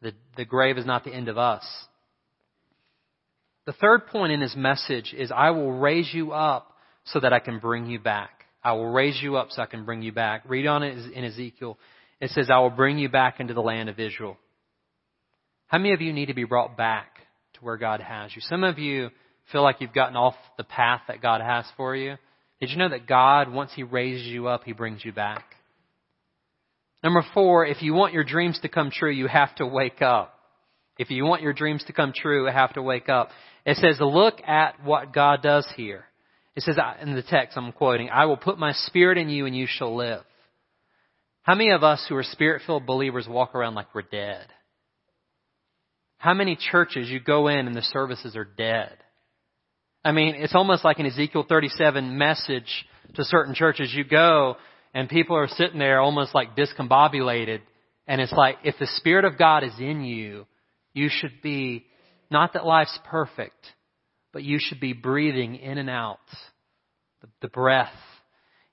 The, 0.04 0.12
the 0.36 0.44
grave 0.44 0.76
is 0.76 0.84
not 0.84 1.02
the 1.02 1.14
end 1.14 1.28
of 1.28 1.38
us. 1.38 1.64
The 3.66 3.72
third 3.72 4.06
point 4.08 4.32
in 4.32 4.42
his 4.42 4.54
message 4.54 5.14
is, 5.16 5.32
I 5.34 5.50
will 5.50 5.72
raise 5.72 6.12
you 6.12 6.32
up 6.32 6.70
so 7.04 7.20
that 7.20 7.32
I 7.32 7.38
can 7.38 7.58
bring 7.58 7.86
you 7.86 7.98
back. 7.98 8.44
I 8.62 8.74
will 8.74 8.90
raise 8.90 9.18
you 9.22 9.36
up 9.36 9.48
so 9.50 9.62
I 9.62 9.66
can 9.66 9.86
bring 9.86 10.02
you 10.02 10.12
back. 10.12 10.42
Read 10.46 10.66
on 10.66 10.82
it 10.82 11.10
in 11.12 11.24
Ezekiel. 11.24 11.78
It 12.20 12.30
says, 12.30 12.50
I 12.50 12.58
will 12.58 12.68
bring 12.68 12.98
you 12.98 13.08
back 13.08 13.40
into 13.40 13.54
the 13.54 13.62
land 13.62 13.88
of 13.88 13.98
Israel. 13.98 14.36
How 15.68 15.78
many 15.78 15.94
of 15.94 16.02
you 16.02 16.12
need 16.12 16.26
to 16.26 16.34
be 16.34 16.44
brought 16.44 16.76
back 16.76 17.20
to 17.54 17.60
where 17.60 17.78
God 17.78 18.00
has 18.00 18.36
you? 18.36 18.42
Some 18.42 18.62
of 18.62 18.78
you 18.78 19.08
feel 19.52 19.62
like 19.62 19.80
you've 19.80 19.94
gotten 19.94 20.16
off 20.16 20.34
the 20.58 20.64
path 20.64 21.00
that 21.08 21.22
God 21.22 21.40
has 21.40 21.64
for 21.78 21.96
you. 21.96 22.16
Did 22.60 22.68
you 22.68 22.76
know 22.76 22.90
that 22.90 23.06
God, 23.06 23.50
once 23.50 23.70
He 23.74 23.82
raises 23.82 24.26
you 24.26 24.48
up, 24.48 24.64
He 24.64 24.72
brings 24.72 25.02
you 25.02 25.12
back? 25.12 25.44
Number 27.04 27.22
four, 27.34 27.66
if 27.66 27.82
you 27.82 27.92
want 27.92 28.14
your 28.14 28.24
dreams 28.24 28.58
to 28.62 28.68
come 28.70 28.90
true, 28.90 29.12
you 29.12 29.26
have 29.26 29.54
to 29.56 29.66
wake 29.66 30.00
up. 30.00 30.34
If 30.96 31.10
you 31.10 31.26
want 31.26 31.42
your 31.42 31.52
dreams 31.52 31.84
to 31.86 31.92
come 31.92 32.14
true, 32.16 32.46
you 32.46 32.52
have 32.52 32.72
to 32.74 32.82
wake 32.82 33.10
up. 33.10 33.28
It 33.66 33.76
says, 33.76 33.98
look 34.00 34.40
at 34.46 34.82
what 34.82 35.12
God 35.12 35.42
does 35.42 35.66
here. 35.76 36.06
It 36.56 36.62
says 36.62 36.78
in 37.02 37.14
the 37.14 37.22
text 37.22 37.58
I'm 37.58 37.72
quoting, 37.72 38.08
I 38.10 38.24
will 38.24 38.38
put 38.38 38.58
my 38.58 38.72
spirit 38.72 39.18
in 39.18 39.28
you 39.28 39.44
and 39.44 39.54
you 39.54 39.66
shall 39.68 39.94
live. 39.94 40.22
How 41.42 41.54
many 41.54 41.72
of 41.72 41.84
us 41.84 42.06
who 42.08 42.16
are 42.16 42.22
spirit 42.22 42.62
filled 42.64 42.86
believers 42.86 43.28
walk 43.28 43.54
around 43.54 43.74
like 43.74 43.94
we're 43.94 44.02
dead? 44.02 44.46
How 46.16 46.32
many 46.32 46.56
churches 46.56 47.10
you 47.10 47.20
go 47.20 47.48
in 47.48 47.66
and 47.66 47.76
the 47.76 47.82
services 47.82 48.34
are 48.34 48.46
dead? 48.46 48.96
I 50.02 50.12
mean, 50.12 50.36
it's 50.36 50.54
almost 50.54 50.84
like 50.84 51.00
an 51.00 51.06
Ezekiel 51.06 51.44
37 51.46 52.16
message 52.16 52.86
to 53.14 53.24
certain 53.24 53.54
churches. 53.54 53.92
You 53.92 54.04
go 54.04 54.56
and 54.94 55.08
people 55.08 55.36
are 55.36 55.48
sitting 55.48 55.78
there 55.78 56.00
almost 56.00 56.34
like 56.34 56.56
discombobulated. 56.56 57.60
And 58.06 58.20
it's 58.20 58.32
like, 58.32 58.58
if 58.62 58.76
the 58.78 58.86
Spirit 58.96 59.24
of 59.24 59.36
God 59.36 59.64
is 59.64 59.72
in 59.78 60.02
you, 60.04 60.46
you 60.92 61.08
should 61.10 61.42
be, 61.42 61.84
not 62.30 62.52
that 62.52 62.64
life's 62.64 62.98
perfect, 63.10 63.66
but 64.32 64.44
you 64.44 64.58
should 64.60 64.80
be 64.80 64.92
breathing 64.92 65.56
in 65.56 65.78
and 65.78 65.90
out 65.90 66.20
the, 67.20 67.28
the 67.42 67.48
breath. 67.48 67.92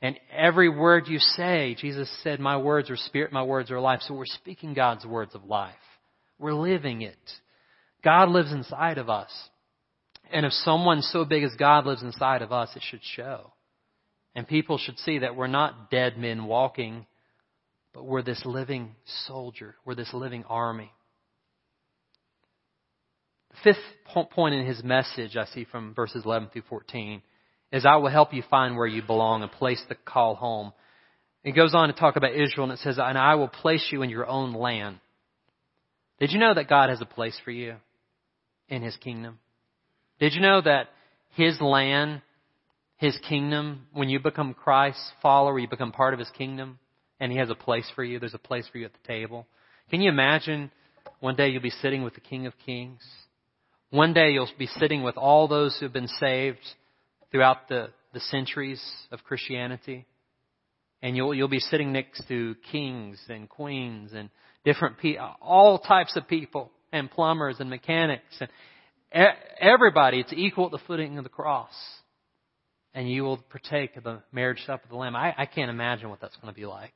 And 0.02 0.20
every 0.36 0.70
word 0.70 1.08
you 1.08 1.20
say, 1.20 1.76
Jesus 1.80 2.10
said, 2.24 2.40
my 2.40 2.58
words 2.58 2.90
are 2.90 2.98
spirit, 2.98 3.32
my 3.32 3.44
words 3.44 3.72
are 3.72 3.80
life. 3.80 4.02
So 4.02 4.14
we're 4.14 4.26
speaking 4.26 4.74
God's 4.74 5.06
words 5.06 5.34
of 5.36 5.46
life. 5.46 5.74
We're 6.40 6.54
living 6.54 7.02
it. 7.02 7.18
God 8.04 8.30
lives 8.30 8.52
inside 8.52 8.98
of 8.98 9.10
us. 9.10 9.32
And 10.32 10.46
if 10.46 10.54
someone 10.54 11.02
so 11.02 11.26
big 11.26 11.44
as 11.44 11.52
God 11.58 11.86
lives 11.86 12.04
inside 12.04 12.42
of 12.42 12.52
us, 12.52 12.70
it 12.76 12.82
should 12.90 13.02
show. 13.16 13.54
And 14.36 14.48
people 14.48 14.78
should 14.78 14.98
see 15.00 15.20
that 15.20 15.36
we're 15.36 15.48
not 15.48 15.92
dead 15.92 16.18
men 16.18 16.46
walking, 16.46 17.06
but 17.94 18.06
we're 18.06 18.22
this 18.22 18.42
living 18.46 18.96
soldier. 19.28 19.76
We're 19.86 19.96
this 19.96 20.14
living 20.14 20.46
army. 20.48 20.92
The 23.52 23.74
fifth 23.74 24.30
point 24.32 24.56
in 24.56 24.66
his 24.66 24.84
message, 24.84 25.36
I 25.36 25.46
see 25.46 25.66
from 25.66 25.94
verses 25.94 26.24
11 26.26 26.50
through 26.54 26.64
14, 26.70 27.22
is 27.74 27.86
I 27.86 27.98
will 27.98 28.10
help 28.10 28.34
you 28.34 28.44
find 28.50 28.76
where 28.76 28.88
you 28.88 29.02
belong 29.02 29.44
and 29.44 29.52
place 29.52 29.82
the 29.90 29.96
call 29.96 30.36
home. 30.36 30.72
It 31.44 31.52
goes 31.52 31.74
on 31.74 31.88
to 31.88 31.94
talk 31.94 32.16
about 32.16 32.34
Israel 32.34 32.66
and 32.66 32.74
it 32.74 32.80
says, 32.80 32.98
and 33.00 33.18
I 33.18 33.36
will 33.36 33.48
place 33.48 33.88
you 33.92 34.02
in 34.02 34.10
your 34.10 34.28
own 34.28 34.54
land. 34.54 35.00
Did 36.20 36.32
you 36.32 36.40
know 36.40 36.54
that 36.54 36.70
God 36.70 36.90
has 36.90 37.02
a 37.02 37.06
place 37.06 37.38
for 37.44 37.52
you 37.52 37.76
in 38.70 38.82
his 38.84 38.96
kingdom? 38.98 39.40
Did 40.20 40.34
you 40.34 40.42
know 40.42 40.62
that 40.62 40.90
his 41.32 41.60
land, 41.60 42.22
his 43.02 43.18
kingdom, 43.28 43.88
when 43.94 44.10
you 44.10 44.20
become 44.20 44.54
Christ's 44.54 45.12
follower, 45.24 45.58
you 45.58 45.68
become 45.68 45.92
part 45.92 46.14
of 46.14 46.20
his 46.20 46.30
kingdom, 46.38 46.78
and 47.20 47.32
he 47.32 47.40
has 47.40 47.50
a 47.50 47.56
place 47.56 47.90
for 47.96 48.04
you, 48.04 48.20
there's 48.20 48.36
a 48.36 48.38
place 48.38 48.68
for 48.72 48.78
you 48.78 48.86
at 48.86 48.94
the 48.94 49.08
table. 49.08 49.48
Can 49.90 50.02
you 50.02 50.10
imagine 50.12 50.70
one 51.20 51.36
day 51.36 51.50
you'll 51.50 51.64
be 51.64 51.72
sitting 51.72 52.04
with 52.04 52.14
the 52.14 52.20
King 52.20 52.46
of 52.46 52.54
Kings? 52.64 53.02
One 53.90 54.14
day 54.14 54.34
you'll 54.34 54.50
be 54.60 54.68
sitting 54.68 55.02
with 55.02 55.18
all 55.18 55.48
those 55.48 55.76
who 55.80 55.86
have 55.88 55.94
been 55.94 56.08
saved 56.08 56.60
throughout 57.32 57.68
the, 57.70 57.90
the 58.14 58.20
centuries 58.20 58.80
of 59.12 59.24
Christianity. 59.24 60.06
And 61.02 61.18
you'll, 61.18 61.34
you'll 61.34 61.48
be 61.48 61.60
sitting 61.60 61.92
next 61.92 62.28
to 62.28 62.56
kings 62.72 63.20
and 63.30 63.50
queens 63.50 64.12
and 64.14 64.30
different 64.64 65.00
people, 65.00 65.28
all 65.42 65.80
types 65.80 66.16
of 66.16 66.28
people 66.28 66.72
and 66.94 67.10
plumbers 67.10 67.56
and 67.60 67.68
mechanics 67.68 68.40
and 68.40 69.30
everybody. 69.60 70.20
It's 70.20 70.34
equal 70.34 70.66
at 70.66 70.72
the 70.72 70.86
footing 70.86 71.18
of 71.18 71.24
the 71.24 71.32
cross. 71.32 71.74
And 72.94 73.10
you 73.10 73.24
will 73.24 73.38
partake 73.38 73.96
of 73.96 74.04
the 74.04 74.22
marriage 74.32 74.60
supper 74.66 74.84
of 74.84 74.90
the 74.90 74.96
Lamb. 74.98 75.16
I, 75.16 75.34
I 75.38 75.46
can't 75.46 75.70
imagine 75.70 76.10
what 76.10 76.20
that's 76.20 76.36
going 76.38 76.54
to 76.54 76.60
be 76.60 76.66
like. 76.66 76.94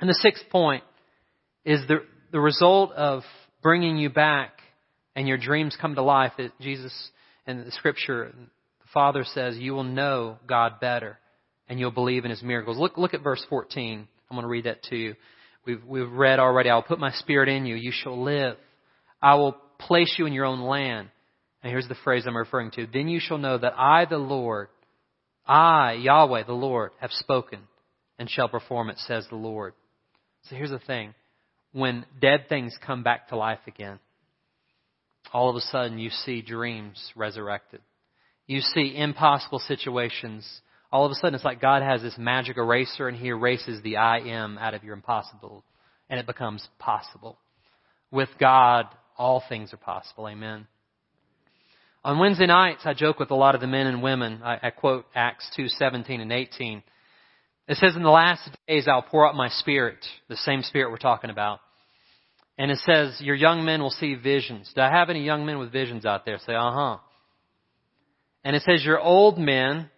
And 0.00 0.08
the 0.08 0.14
sixth 0.14 0.44
point 0.50 0.84
is 1.64 1.80
the, 1.88 2.04
the 2.32 2.40
result 2.40 2.92
of 2.92 3.22
bringing 3.62 3.96
you 3.96 4.10
back 4.10 4.52
and 5.16 5.26
your 5.26 5.38
dreams 5.38 5.76
come 5.80 5.94
to 5.94 6.02
life 6.02 6.32
that 6.38 6.58
Jesus 6.60 6.92
and 7.46 7.66
the 7.66 7.72
scripture, 7.72 8.32
the 8.34 8.88
Father 8.92 9.24
says, 9.24 9.56
you 9.56 9.72
will 9.72 9.84
know 9.84 10.38
God 10.46 10.80
better 10.80 11.18
and 11.68 11.78
you'll 11.78 11.90
believe 11.90 12.24
in 12.24 12.30
His 12.30 12.42
miracles. 12.42 12.78
Look, 12.78 12.96
look 12.98 13.14
at 13.14 13.22
verse 13.22 13.44
14. 13.48 14.06
I'm 14.30 14.36
going 14.36 14.42
to 14.42 14.48
read 14.48 14.64
that 14.64 14.82
to 14.84 14.96
you. 14.96 15.14
We've, 15.66 15.84
we've 15.84 16.10
read 16.10 16.38
already, 16.38 16.70
I'll 16.70 16.82
put 16.82 16.98
my 16.98 17.12
spirit 17.12 17.48
in 17.48 17.66
you. 17.66 17.76
You 17.76 17.92
shall 17.92 18.22
live. 18.22 18.56
I 19.20 19.34
will 19.34 19.52
place 19.78 20.14
you 20.18 20.26
in 20.26 20.32
your 20.32 20.46
own 20.46 20.60
land. 20.60 21.08
And 21.62 21.70
here's 21.70 21.88
the 21.88 21.96
phrase 22.04 22.24
I'm 22.26 22.36
referring 22.36 22.70
to. 22.72 22.86
Then 22.86 23.08
you 23.08 23.20
shall 23.20 23.38
know 23.38 23.58
that 23.58 23.74
I, 23.76 24.06
the 24.06 24.18
Lord, 24.18 24.68
I, 25.46 25.92
Yahweh, 25.92 26.44
the 26.44 26.52
Lord, 26.52 26.92
have 27.00 27.10
spoken 27.12 27.60
and 28.18 28.30
shall 28.30 28.48
perform 28.48 28.90
it, 28.90 28.98
says 28.98 29.26
the 29.28 29.36
Lord. 29.36 29.74
So 30.44 30.56
here's 30.56 30.70
the 30.70 30.78
thing. 30.78 31.14
When 31.72 32.06
dead 32.20 32.46
things 32.48 32.76
come 32.84 33.02
back 33.02 33.28
to 33.28 33.36
life 33.36 33.60
again, 33.66 33.98
all 35.32 35.50
of 35.50 35.56
a 35.56 35.60
sudden 35.60 35.98
you 35.98 36.10
see 36.10 36.42
dreams 36.42 37.12
resurrected. 37.14 37.80
You 38.46 38.60
see 38.60 38.96
impossible 38.96 39.60
situations. 39.60 40.48
All 40.90 41.04
of 41.04 41.12
a 41.12 41.14
sudden 41.14 41.34
it's 41.34 41.44
like 41.44 41.60
God 41.60 41.82
has 41.82 42.02
this 42.02 42.16
magic 42.18 42.56
eraser 42.56 43.06
and 43.06 43.16
He 43.16 43.28
erases 43.28 43.82
the 43.82 43.98
I 43.98 44.18
am 44.18 44.58
out 44.58 44.74
of 44.74 44.82
your 44.82 44.94
impossible 44.94 45.64
and 46.08 46.18
it 46.18 46.26
becomes 46.26 46.66
possible. 46.78 47.38
With 48.10 48.30
God, 48.40 48.86
all 49.16 49.42
things 49.48 49.72
are 49.72 49.76
possible. 49.78 50.28
Amen. 50.28 50.66
On 52.02 52.18
Wednesday 52.18 52.46
nights, 52.46 52.82
I 52.86 52.94
joke 52.94 53.18
with 53.18 53.30
a 53.30 53.34
lot 53.34 53.54
of 53.54 53.60
the 53.60 53.66
men 53.66 53.86
and 53.86 54.02
women. 54.02 54.40
I, 54.42 54.58
I 54.62 54.70
quote 54.70 55.04
Acts 55.14 55.50
2, 55.54 55.68
17 55.68 56.22
and 56.22 56.32
18. 56.32 56.82
It 57.68 57.76
says, 57.76 57.94
in 57.94 58.02
the 58.02 58.08
last 58.08 58.48
days 58.66 58.88
I'll 58.88 59.02
pour 59.02 59.28
out 59.28 59.34
my 59.34 59.48
spirit, 59.48 59.98
the 60.28 60.36
same 60.36 60.62
spirit 60.62 60.90
we're 60.90 60.96
talking 60.96 61.30
about. 61.30 61.60
And 62.56 62.70
it 62.70 62.78
says, 62.78 63.20
your 63.20 63.34
young 63.34 63.64
men 63.64 63.82
will 63.82 63.90
see 63.90 64.14
visions. 64.14 64.72
Do 64.74 64.80
I 64.80 64.90
have 64.90 65.10
any 65.10 65.24
young 65.24 65.44
men 65.44 65.58
with 65.58 65.72
visions 65.72 66.06
out 66.06 66.24
there? 66.24 66.38
Say, 66.38 66.54
uh 66.54 66.72
huh. 66.72 66.96
And 68.44 68.56
it 68.56 68.62
says, 68.62 68.82
your 68.82 68.98
old 68.98 69.38
men 69.38 69.90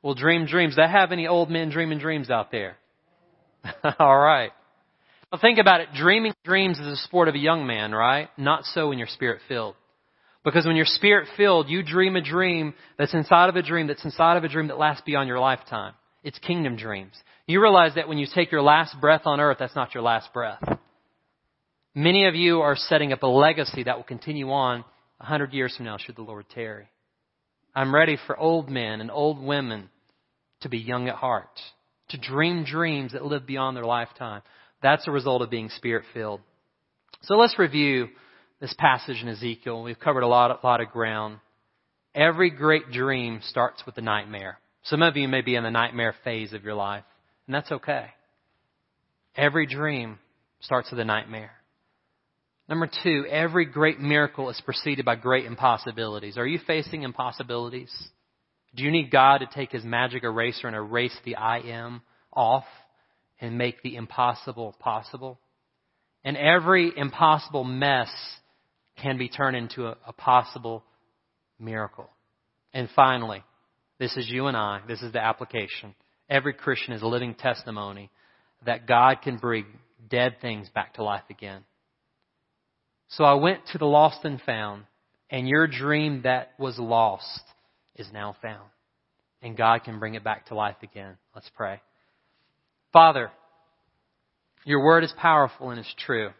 will 0.00 0.14
dream 0.14 0.46
dreams. 0.46 0.76
Do 0.76 0.82
I 0.82 0.88
have 0.88 1.10
any 1.10 1.26
old 1.26 1.50
men 1.50 1.70
dreaming 1.70 1.98
dreams 1.98 2.30
out 2.30 2.52
there? 2.52 2.76
All 3.98 4.18
right. 4.18 4.52
Well, 5.30 5.40
think 5.40 5.58
about 5.58 5.80
it. 5.80 5.88
Dreaming 5.94 6.34
dreams 6.44 6.78
is 6.78 6.86
a 6.86 6.96
sport 6.96 7.28
of 7.28 7.34
a 7.34 7.38
young 7.38 7.66
man, 7.66 7.92
right? 7.92 8.28
Not 8.38 8.64
so 8.64 8.88
when 8.88 8.98
you're 8.98 9.08
spirit 9.08 9.40
filled. 9.48 9.74
Because 10.44 10.66
when 10.66 10.76
you're 10.76 10.86
spirit 10.86 11.28
filled, 11.36 11.68
you 11.68 11.82
dream 11.82 12.16
a 12.16 12.20
dream 12.20 12.74
that's 12.96 13.14
inside 13.14 13.48
of 13.48 13.56
a 13.56 13.62
dream 13.62 13.86
that's 13.86 14.04
inside 14.04 14.36
of 14.36 14.44
a 14.44 14.48
dream 14.48 14.68
that 14.68 14.78
lasts 14.78 15.02
beyond 15.04 15.28
your 15.28 15.40
lifetime. 15.40 15.94
It's 16.22 16.38
kingdom 16.38 16.76
dreams. 16.76 17.12
You 17.46 17.60
realize 17.60 17.94
that 17.94 18.08
when 18.08 18.18
you 18.18 18.26
take 18.32 18.52
your 18.52 18.62
last 18.62 19.00
breath 19.00 19.22
on 19.24 19.40
earth, 19.40 19.56
that's 19.58 19.76
not 19.76 19.94
your 19.94 20.02
last 20.02 20.32
breath. 20.32 20.62
Many 21.94 22.26
of 22.26 22.34
you 22.34 22.60
are 22.60 22.76
setting 22.76 23.12
up 23.12 23.22
a 23.22 23.26
legacy 23.26 23.84
that 23.84 23.96
will 23.96 24.04
continue 24.04 24.50
on 24.50 24.84
a 25.20 25.24
hundred 25.24 25.52
years 25.52 25.76
from 25.76 25.86
now, 25.86 25.96
should 25.98 26.16
the 26.16 26.22
Lord 26.22 26.46
tarry. 26.54 26.88
I'm 27.74 27.94
ready 27.94 28.18
for 28.26 28.38
old 28.38 28.68
men 28.68 29.00
and 29.00 29.10
old 29.10 29.42
women 29.42 29.88
to 30.60 30.68
be 30.68 30.78
young 30.78 31.08
at 31.08 31.16
heart, 31.16 31.60
to 32.10 32.18
dream 32.18 32.64
dreams 32.64 33.12
that 33.12 33.24
live 33.24 33.46
beyond 33.46 33.76
their 33.76 33.84
lifetime. 33.84 34.42
That's 34.82 35.06
a 35.08 35.12
result 35.12 35.42
of 35.42 35.50
being 35.50 35.70
spirit 35.70 36.04
filled. 36.14 36.40
So 37.22 37.34
let's 37.34 37.58
review 37.58 38.08
this 38.60 38.74
passage 38.78 39.22
in 39.22 39.28
Ezekiel. 39.28 39.82
We've 39.82 39.98
covered 39.98 40.22
a 40.22 40.28
lot, 40.28 40.50
a 40.50 40.66
lot 40.66 40.80
of 40.80 40.88
ground. 40.88 41.38
Every 42.14 42.50
great 42.50 42.90
dream 42.90 43.40
starts 43.44 43.82
with 43.86 43.96
a 43.98 44.02
nightmare. 44.02 44.58
Some 44.84 45.02
of 45.02 45.16
you 45.16 45.28
may 45.28 45.42
be 45.42 45.54
in 45.54 45.62
the 45.62 45.70
nightmare 45.70 46.14
phase 46.24 46.52
of 46.52 46.64
your 46.64 46.74
life, 46.74 47.04
and 47.46 47.54
that's 47.54 47.70
okay. 47.70 48.06
Every 49.36 49.66
dream 49.66 50.18
starts 50.60 50.90
with 50.90 50.98
a 50.98 51.04
nightmare. 51.04 51.52
Number 52.68 52.90
two, 53.02 53.24
every 53.30 53.64
great 53.64 54.00
miracle 54.00 54.50
is 54.50 54.60
preceded 54.64 55.04
by 55.04 55.16
great 55.16 55.46
impossibilities. 55.46 56.36
Are 56.36 56.46
you 56.46 56.58
facing 56.66 57.02
impossibilities? 57.02 57.92
Do 58.74 58.82
you 58.82 58.90
need 58.90 59.10
God 59.10 59.38
to 59.38 59.46
take 59.46 59.70
his 59.70 59.84
magic 59.84 60.24
eraser 60.24 60.66
and 60.66 60.76
erase 60.76 61.16
the 61.24 61.36
I 61.36 61.60
am 61.60 62.02
off 62.32 62.64
and 63.40 63.56
make 63.56 63.82
the 63.82 63.96
impossible 63.96 64.74
possible? 64.80 65.38
And 66.24 66.36
every 66.36 66.92
impossible 66.94 67.64
mess 67.64 68.10
can 69.00 69.18
be 69.18 69.28
turned 69.28 69.56
into 69.56 69.86
a, 69.86 69.96
a 70.06 70.12
possible 70.12 70.84
miracle. 71.58 72.08
And 72.72 72.88
finally, 72.94 73.42
this 73.98 74.16
is 74.16 74.28
you 74.28 74.46
and 74.46 74.56
I. 74.56 74.80
This 74.86 75.02
is 75.02 75.12
the 75.12 75.22
application. 75.22 75.94
Every 76.28 76.52
Christian 76.52 76.92
is 76.92 77.02
a 77.02 77.06
living 77.06 77.34
testimony 77.34 78.10
that 78.66 78.86
God 78.86 79.22
can 79.22 79.38
bring 79.38 79.66
dead 80.08 80.36
things 80.40 80.68
back 80.74 80.94
to 80.94 81.04
life 81.04 81.24
again. 81.30 81.64
So 83.08 83.24
I 83.24 83.34
went 83.34 83.60
to 83.72 83.78
the 83.78 83.86
lost 83.86 84.24
and 84.24 84.40
found, 84.42 84.84
and 85.30 85.48
your 85.48 85.66
dream 85.66 86.22
that 86.24 86.52
was 86.58 86.78
lost 86.78 87.42
is 87.96 88.08
now 88.12 88.36
found. 88.42 88.68
And 89.40 89.56
God 89.56 89.84
can 89.84 89.98
bring 89.98 90.14
it 90.14 90.24
back 90.24 90.46
to 90.46 90.54
life 90.54 90.76
again. 90.82 91.16
Let's 91.34 91.50
pray. 91.56 91.80
Father, 92.92 93.30
your 94.64 94.84
word 94.84 95.04
is 95.04 95.12
powerful 95.16 95.70
and 95.70 95.78
it's 95.78 95.94
true. 95.98 96.30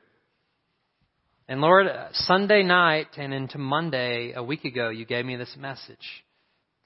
And 1.48 1.60
Lord, 1.60 1.86
uh, 1.86 2.08
Sunday 2.12 2.62
night 2.62 3.08
and 3.16 3.32
into 3.32 3.58
Monday, 3.58 4.32
a 4.34 4.42
week 4.42 4.64
ago, 4.64 4.90
you 4.90 5.06
gave 5.06 5.24
me 5.24 5.36
this 5.36 5.56
message 5.58 6.24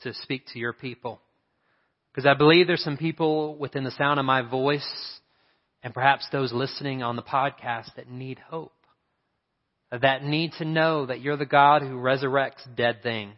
to 0.02 0.14
speak 0.14 0.46
to 0.52 0.58
your 0.58 0.72
people. 0.72 1.20
Because 2.12 2.26
I 2.26 2.34
believe 2.34 2.66
there's 2.66 2.84
some 2.84 2.96
people 2.96 3.56
within 3.56 3.84
the 3.84 3.90
sound 3.90 4.20
of 4.20 4.26
my 4.26 4.42
voice 4.42 5.18
and 5.82 5.92
perhaps 5.92 6.28
those 6.30 6.52
listening 6.52 7.02
on 7.02 7.16
the 7.16 7.22
podcast 7.22 7.94
that 7.96 8.08
need 8.08 8.38
hope 8.38 8.72
that 10.00 10.24
need 10.24 10.52
to 10.52 10.64
know 10.64 11.06
that 11.06 11.20
you're 11.20 11.36
the 11.36 11.44
God 11.44 11.82
who 11.82 11.96
resurrects 11.96 12.62
dead 12.76 13.02
things. 13.02 13.36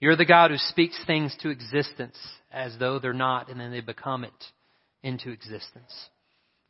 You're 0.00 0.16
the 0.16 0.24
God 0.24 0.50
who 0.50 0.56
speaks 0.56 0.98
things 1.06 1.36
to 1.42 1.50
existence 1.50 2.16
as 2.50 2.76
though 2.78 2.98
they're 2.98 3.12
not, 3.12 3.50
and 3.50 3.60
then 3.60 3.70
they 3.70 3.80
become 3.80 4.24
it 4.24 4.32
into 5.02 5.30
existence. 5.30 5.92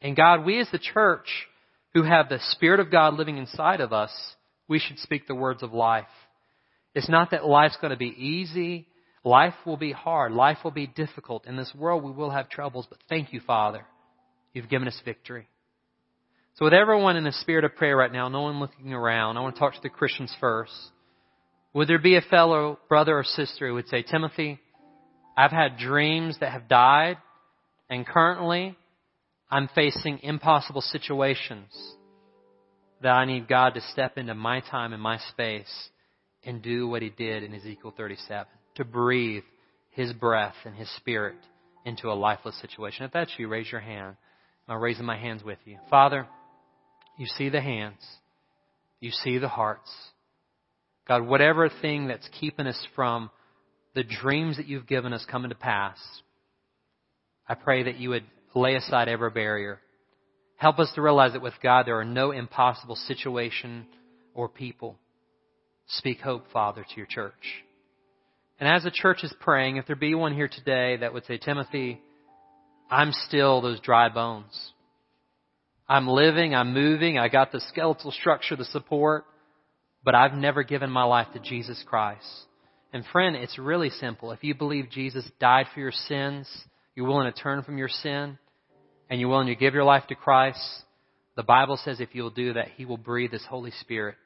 And 0.00 0.16
God, 0.16 0.44
we 0.44 0.60
as 0.60 0.68
the 0.72 0.78
church 0.78 1.28
who 1.96 2.02
have 2.02 2.28
the 2.28 2.38
Spirit 2.50 2.78
of 2.78 2.90
God 2.90 3.14
living 3.14 3.38
inside 3.38 3.80
of 3.80 3.90
us, 3.90 4.12
we 4.68 4.78
should 4.78 4.98
speak 4.98 5.26
the 5.26 5.34
words 5.34 5.62
of 5.62 5.72
life. 5.72 6.04
It's 6.94 7.08
not 7.08 7.30
that 7.30 7.46
life's 7.46 7.78
going 7.80 7.90
to 7.90 7.96
be 7.96 8.14
easy. 8.18 8.86
Life 9.24 9.54
will 9.64 9.78
be 9.78 9.92
hard. 9.92 10.32
Life 10.32 10.58
will 10.62 10.72
be 10.72 10.86
difficult. 10.86 11.46
In 11.46 11.56
this 11.56 11.72
world, 11.74 12.04
we 12.04 12.10
will 12.10 12.28
have 12.28 12.50
troubles, 12.50 12.86
but 12.86 12.98
thank 13.08 13.32
you, 13.32 13.40
Father. 13.40 13.86
You've 14.52 14.68
given 14.68 14.88
us 14.88 15.00
victory. 15.06 15.48
So 16.56 16.66
with 16.66 16.74
everyone 16.74 17.16
in 17.16 17.26
a 17.26 17.32
spirit 17.32 17.64
of 17.64 17.76
prayer 17.76 17.96
right 17.96 18.12
now, 18.12 18.28
no 18.28 18.42
one 18.42 18.60
looking 18.60 18.92
around, 18.92 19.38
I 19.38 19.40
want 19.40 19.54
to 19.54 19.58
talk 19.58 19.72
to 19.72 19.80
the 19.82 19.88
Christians 19.88 20.36
first. 20.38 20.74
Would 21.72 21.88
there 21.88 21.98
be 21.98 22.16
a 22.16 22.20
fellow 22.20 22.78
brother 22.90 23.18
or 23.18 23.24
sister 23.24 23.68
who 23.68 23.74
would 23.74 23.88
say, 23.88 24.02
Timothy, 24.02 24.60
I've 25.34 25.50
had 25.50 25.78
dreams 25.78 26.36
that 26.40 26.52
have 26.52 26.68
died, 26.68 27.16
and 27.88 28.06
currently 28.06 28.76
I'm 29.50 29.68
facing 29.74 30.20
impossible 30.22 30.80
situations 30.80 31.70
that 33.02 33.12
I 33.12 33.24
need 33.24 33.48
God 33.48 33.74
to 33.74 33.80
step 33.92 34.18
into 34.18 34.34
my 34.34 34.60
time 34.60 34.92
and 34.92 35.02
my 35.02 35.18
space 35.30 35.90
and 36.44 36.62
do 36.62 36.88
what 36.88 37.02
He 37.02 37.10
did 37.10 37.42
in 37.42 37.54
Ezekiel 37.54 37.94
37 37.96 38.46
to 38.76 38.84
breathe 38.84 39.44
His 39.90 40.12
breath 40.12 40.54
and 40.64 40.74
His 40.74 40.90
Spirit 40.96 41.36
into 41.84 42.08
a 42.08 42.14
lifeless 42.14 42.60
situation. 42.60 43.04
If 43.04 43.12
that's 43.12 43.32
you, 43.38 43.48
raise 43.48 43.70
your 43.70 43.80
hand. 43.80 44.16
I'm 44.68 44.80
raising 44.80 45.04
my 45.04 45.16
hands 45.16 45.44
with 45.44 45.58
you. 45.64 45.78
Father, 45.88 46.26
you 47.16 47.26
see 47.26 47.48
the 47.48 47.60
hands. 47.60 48.00
You 49.00 49.12
see 49.12 49.38
the 49.38 49.48
hearts. 49.48 49.90
God, 51.06 51.22
whatever 51.22 51.68
thing 51.68 52.08
that's 52.08 52.28
keeping 52.40 52.66
us 52.66 52.86
from 52.96 53.30
the 53.94 54.02
dreams 54.02 54.56
that 54.56 54.66
you've 54.66 54.88
given 54.88 55.12
us 55.12 55.24
coming 55.30 55.50
to 55.50 55.54
pass, 55.54 55.98
I 57.48 57.54
pray 57.54 57.84
that 57.84 57.98
you 57.98 58.10
would 58.10 58.24
lay 58.56 58.74
aside 58.74 59.08
every 59.08 59.30
barrier. 59.30 59.80
Help 60.56 60.78
us 60.78 60.90
to 60.94 61.02
realize 61.02 61.32
that 61.32 61.42
with 61.42 61.54
God 61.62 61.86
there 61.86 61.98
are 61.98 62.04
no 62.04 62.30
impossible 62.30 62.96
situation 62.96 63.86
or 64.34 64.48
people. 64.48 64.96
Speak 65.86 66.20
hope, 66.20 66.46
Father, 66.52 66.82
to 66.82 66.96
your 66.96 67.06
church. 67.06 67.64
And 68.58 68.68
as 68.68 68.84
the 68.84 68.90
church 68.90 69.22
is 69.22 69.34
praying, 69.40 69.76
if 69.76 69.86
there 69.86 69.96
be 69.96 70.14
one 70.14 70.34
here 70.34 70.48
today 70.48 70.96
that 70.96 71.12
would 71.12 71.26
say, 71.26 71.36
Timothy, 71.36 72.00
I'm 72.90 73.12
still 73.12 73.60
those 73.60 73.80
dry 73.80 74.08
bones. 74.08 74.72
I'm 75.88 76.08
living, 76.08 76.54
I'm 76.54 76.72
moving, 76.72 77.18
I 77.18 77.28
got 77.28 77.52
the 77.52 77.60
skeletal 77.60 78.10
structure, 78.10 78.56
the 78.56 78.64
support, 78.64 79.24
but 80.02 80.14
I've 80.14 80.32
never 80.32 80.62
given 80.62 80.90
my 80.90 81.04
life 81.04 81.28
to 81.34 81.38
Jesus 81.38 81.82
Christ. 81.86 82.26
And 82.92 83.04
friend, 83.12 83.36
it's 83.36 83.58
really 83.58 83.90
simple. 83.90 84.32
If 84.32 84.42
you 84.42 84.54
believe 84.54 84.90
Jesus 84.90 85.28
died 85.38 85.66
for 85.74 85.80
your 85.80 85.92
sins, 85.92 86.48
you're 86.94 87.06
willing 87.06 87.30
to 87.30 87.40
turn 87.40 87.62
from 87.62 87.76
your 87.76 87.88
sin, 87.88 88.38
and 89.08 89.20
you're 89.20 89.28
willing 89.28 89.46
to 89.46 89.54
give 89.54 89.74
your 89.74 89.84
life 89.84 90.06
to 90.08 90.14
Christ, 90.14 90.60
the 91.36 91.42
Bible 91.42 91.78
says 91.82 92.00
if 92.00 92.14
you'll 92.14 92.30
do 92.30 92.54
that, 92.54 92.68
He 92.76 92.84
will 92.84 92.96
breathe 92.96 93.32
His 93.32 93.44
Holy 93.44 93.70
Spirit. 93.80 94.16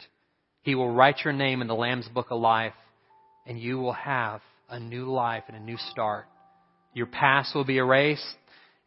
He 0.63 0.75
will 0.75 0.91
write 0.91 1.25
your 1.25 1.33
name 1.33 1.61
in 1.61 1.69
the 1.69 1.75
Lamb's 1.75 2.09
Book 2.09 2.29
of 2.31 2.41
Life, 2.41 2.75
and 3.47 3.59
you 3.59 3.79
will 3.79 3.93
have 3.93 4.41
a 4.69 4.79
new 4.79 5.11
life 5.11 5.45
and 5.49 5.57
a 5.57 5.61
new 5.61 5.77
start. 5.91 6.27
Your 6.95 7.07
past 7.07 7.55
will 7.55 7.65
be 7.65 7.79
erased, 7.79 8.37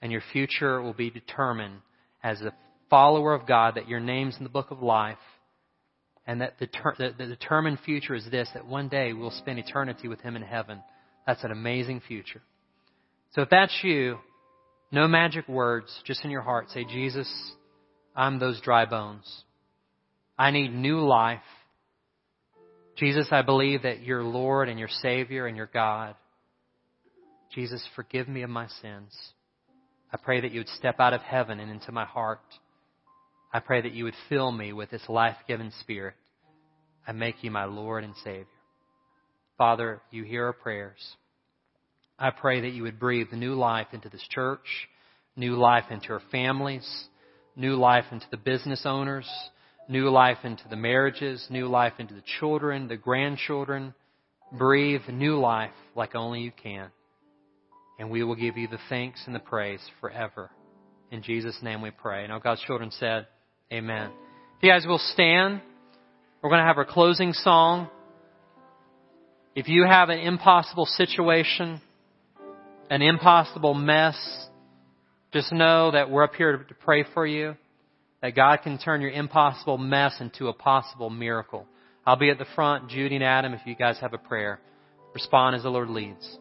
and 0.01 0.11
your 0.11 0.23
future 0.31 0.81
will 0.81 0.93
be 0.93 1.09
determined 1.09 1.79
as 2.23 2.41
a 2.41 2.53
follower 2.89 3.33
of 3.33 3.47
God, 3.47 3.75
that 3.75 3.89
your 3.89 3.99
name's 3.99 4.37
in 4.37 4.43
the 4.43 4.49
book 4.49 4.71
of 4.71 4.81
life, 4.81 5.17
and 6.25 6.41
that 6.41 6.57
the, 6.59 6.67
the, 6.97 7.13
the 7.17 7.25
determined 7.25 7.79
future 7.83 8.15
is 8.15 8.25
this, 8.31 8.49
that 8.53 8.65
one 8.65 8.87
day 8.87 9.11
we'll 9.13 9.31
spend 9.31 9.59
eternity 9.59 10.07
with 10.07 10.21
Him 10.21 10.35
in 10.35 10.43
heaven. 10.43 10.81
That's 11.27 11.43
an 11.43 11.51
amazing 11.51 12.01
future. 12.07 12.41
So 13.33 13.41
if 13.41 13.49
that's 13.49 13.77
you, 13.83 14.19
no 14.93 15.07
magic 15.07 15.47
words, 15.49 15.91
just 16.05 16.23
in 16.23 16.29
your 16.29 16.43
heart, 16.43 16.69
say, 16.69 16.85
Jesus, 16.85 17.27
I'm 18.15 18.37
those 18.39 18.61
dry 18.61 18.85
bones. 18.85 19.25
I 20.37 20.51
need 20.51 20.71
new 20.71 20.99
life. 20.99 21.39
Jesus, 22.95 23.27
I 23.31 23.41
believe 23.41 23.81
that 23.83 24.03
you're 24.03 24.23
Lord 24.23 24.69
and 24.69 24.77
you're 24.77 24.87
Savior 24.87 25.47
and 25.47 25.57
you're 25.57 25.65
God. 25.65 26.15
Jesus, 27.55 27.83
forgive 27.95 28.27
me 28.27 28.43
of 28.43 28.51
my 28.51 28.67
sins. 28.81 29.15
I 30.11 30.17
pray 30.17 30.41
that 30.41 30.51
you 30.51 30.59
would 30.59 30.69
step 30.69 30.99
out 30.99 31.13
of 31.13 31.21
heaven 31.21 31.59
and 31.59 31.71
into 31.71 31.91
my 31.91 32.05
heart. 32.05 32.41
I 33.51 33.61
pray 33.61 33.81
that 33.81 33.93
you 33.93 34.03
would 34.03 34.15
fill 34.29 34.51
me 34.51 34.73
with 34.73 34.91
this 34.91 35.09
life 35.09 35.37
giving 35.47 35.71
spirit. 35.79 36.13
I 37.07 37.13
make 37.13 37.43
you 37.43 37.49
my 37.49 37.65
Lord 37.65 38.03
and 38.03 38.13
Savior. 38.23 38.45
Father, 39.57 40.01
you 40.11 40.23
hear 40.23 40.45
our 40.45 40.53
prayers. 40.53 41.15
I 42.17 42.29
pray 42.29 42.61
that 42.61 42.73
you 42.73 42.83
would 42.83 42.99
breathe 42.99 43.31
new 43.31 43.55
life 43.55 43.87
into 43.91 44.09
this 44.09 44.25
church, 44.29 44.87
new 45.35 45.55
life 45.55 45.85
into 45.89 46.13
our 46.13 46.21
families, 46.31 46.87
new 47.55 47.75
life 47.75 48.05
into 48.11 48.25
the 48.31 48.37
business 48.37 48.83
owners, 48.85 49.29
new 49.87 50.09
life 50.09 50.37
into 50.43 50.63
the 50.69 50.75
marriages, 50.75 51.45
new 51.49 51.67
life 51.67 51.93
into 51.99 52.13
the 52.13 52.23
children, 52.39 52.87
the 52.87 52.97
grandchildren. 52.97 53.93
Breathe 54.51 55.01
new 55.09 55.39
life 55.39 55.71
like 55.95 56.15
only 56.15 56.41
you 56.41 56.51
can. 56.51 56.89
And 57.99 58.09
we 58.09 58.23
will 58.23 58.35
give 58.35 58.57
you 58.57 58.67
the 58.67 58.79
thanks 58.89 59.23
and 59.25 59.35
the 59.35 59.39
praise 59.39 59.81
forever. 59.99 60.51
In 61.11 61.21
Jesus' 61.23 61.57
name 61.61 61.81
we 61.81 61.91
pray. 61.91 62.23
And 62.23 62.31
all 62.31 62.39
God's 62.39 62.61
children 62.61 62.91
said, 62.91 63.27
Amen. 63.71 64.11
If 64.57 64.63
you 64.63 64.69
guys 64.69 64.85
will 64.85 64.99
stand, 64.99 65.61
we're 66.41 66.49
going 66.49 66.61
to 66.61 66.67
have 66.67 66.77
our 66.77 66.85
closing 66.85 67.33
song. 67.33 67.89
If 69.55 69.67
you 69.67 69.85
have 69.85 70.09
an 70.09 70.19
impossible 70.19 70.85
situation, 70.85 71.81
an 72.89 73.01
impossible 73.01 73.73
mess, 73.73 74.15
just 75.31 75.51
know 75.51 75.91
that 75.91 76.09
we're 76.09 76.23
up 76.23 76.35
here 76.35 76.57
to 76.57 76.73
pray 76.75 77.05
for 77.13 77.25
you, 77.25 77.55
that 78.21 78.35
God 78.35 78.59
can 78.63 78.77
turn 78.77 79.01
your 79.01 79.11
impossible 79.11 79.77
mess 79.77 80.13
into 80.19 80.47
a 80.47 80.53
possible 80.53 81.09
miracle. 81.09 81.65
I'll 82.05 82.17
be 82.17 82.29
at 82.29 82.37
the 82.37 82.45
front, 82.55 82.89
Judy 82.89 83.15
and 83.15 83.23
Adam, 83.23 83.53
if 83.53 83.61
you 83.65 83.75
guys 83.75 83.97
have 83.99 84.13
a 84.13 84.17
prayer. 84.17 84.59
Respond 85.13 85.55
as 85.55 85.63
the 85.63 85.69
Lord 85.69 85.89
leads. 85.89 86.37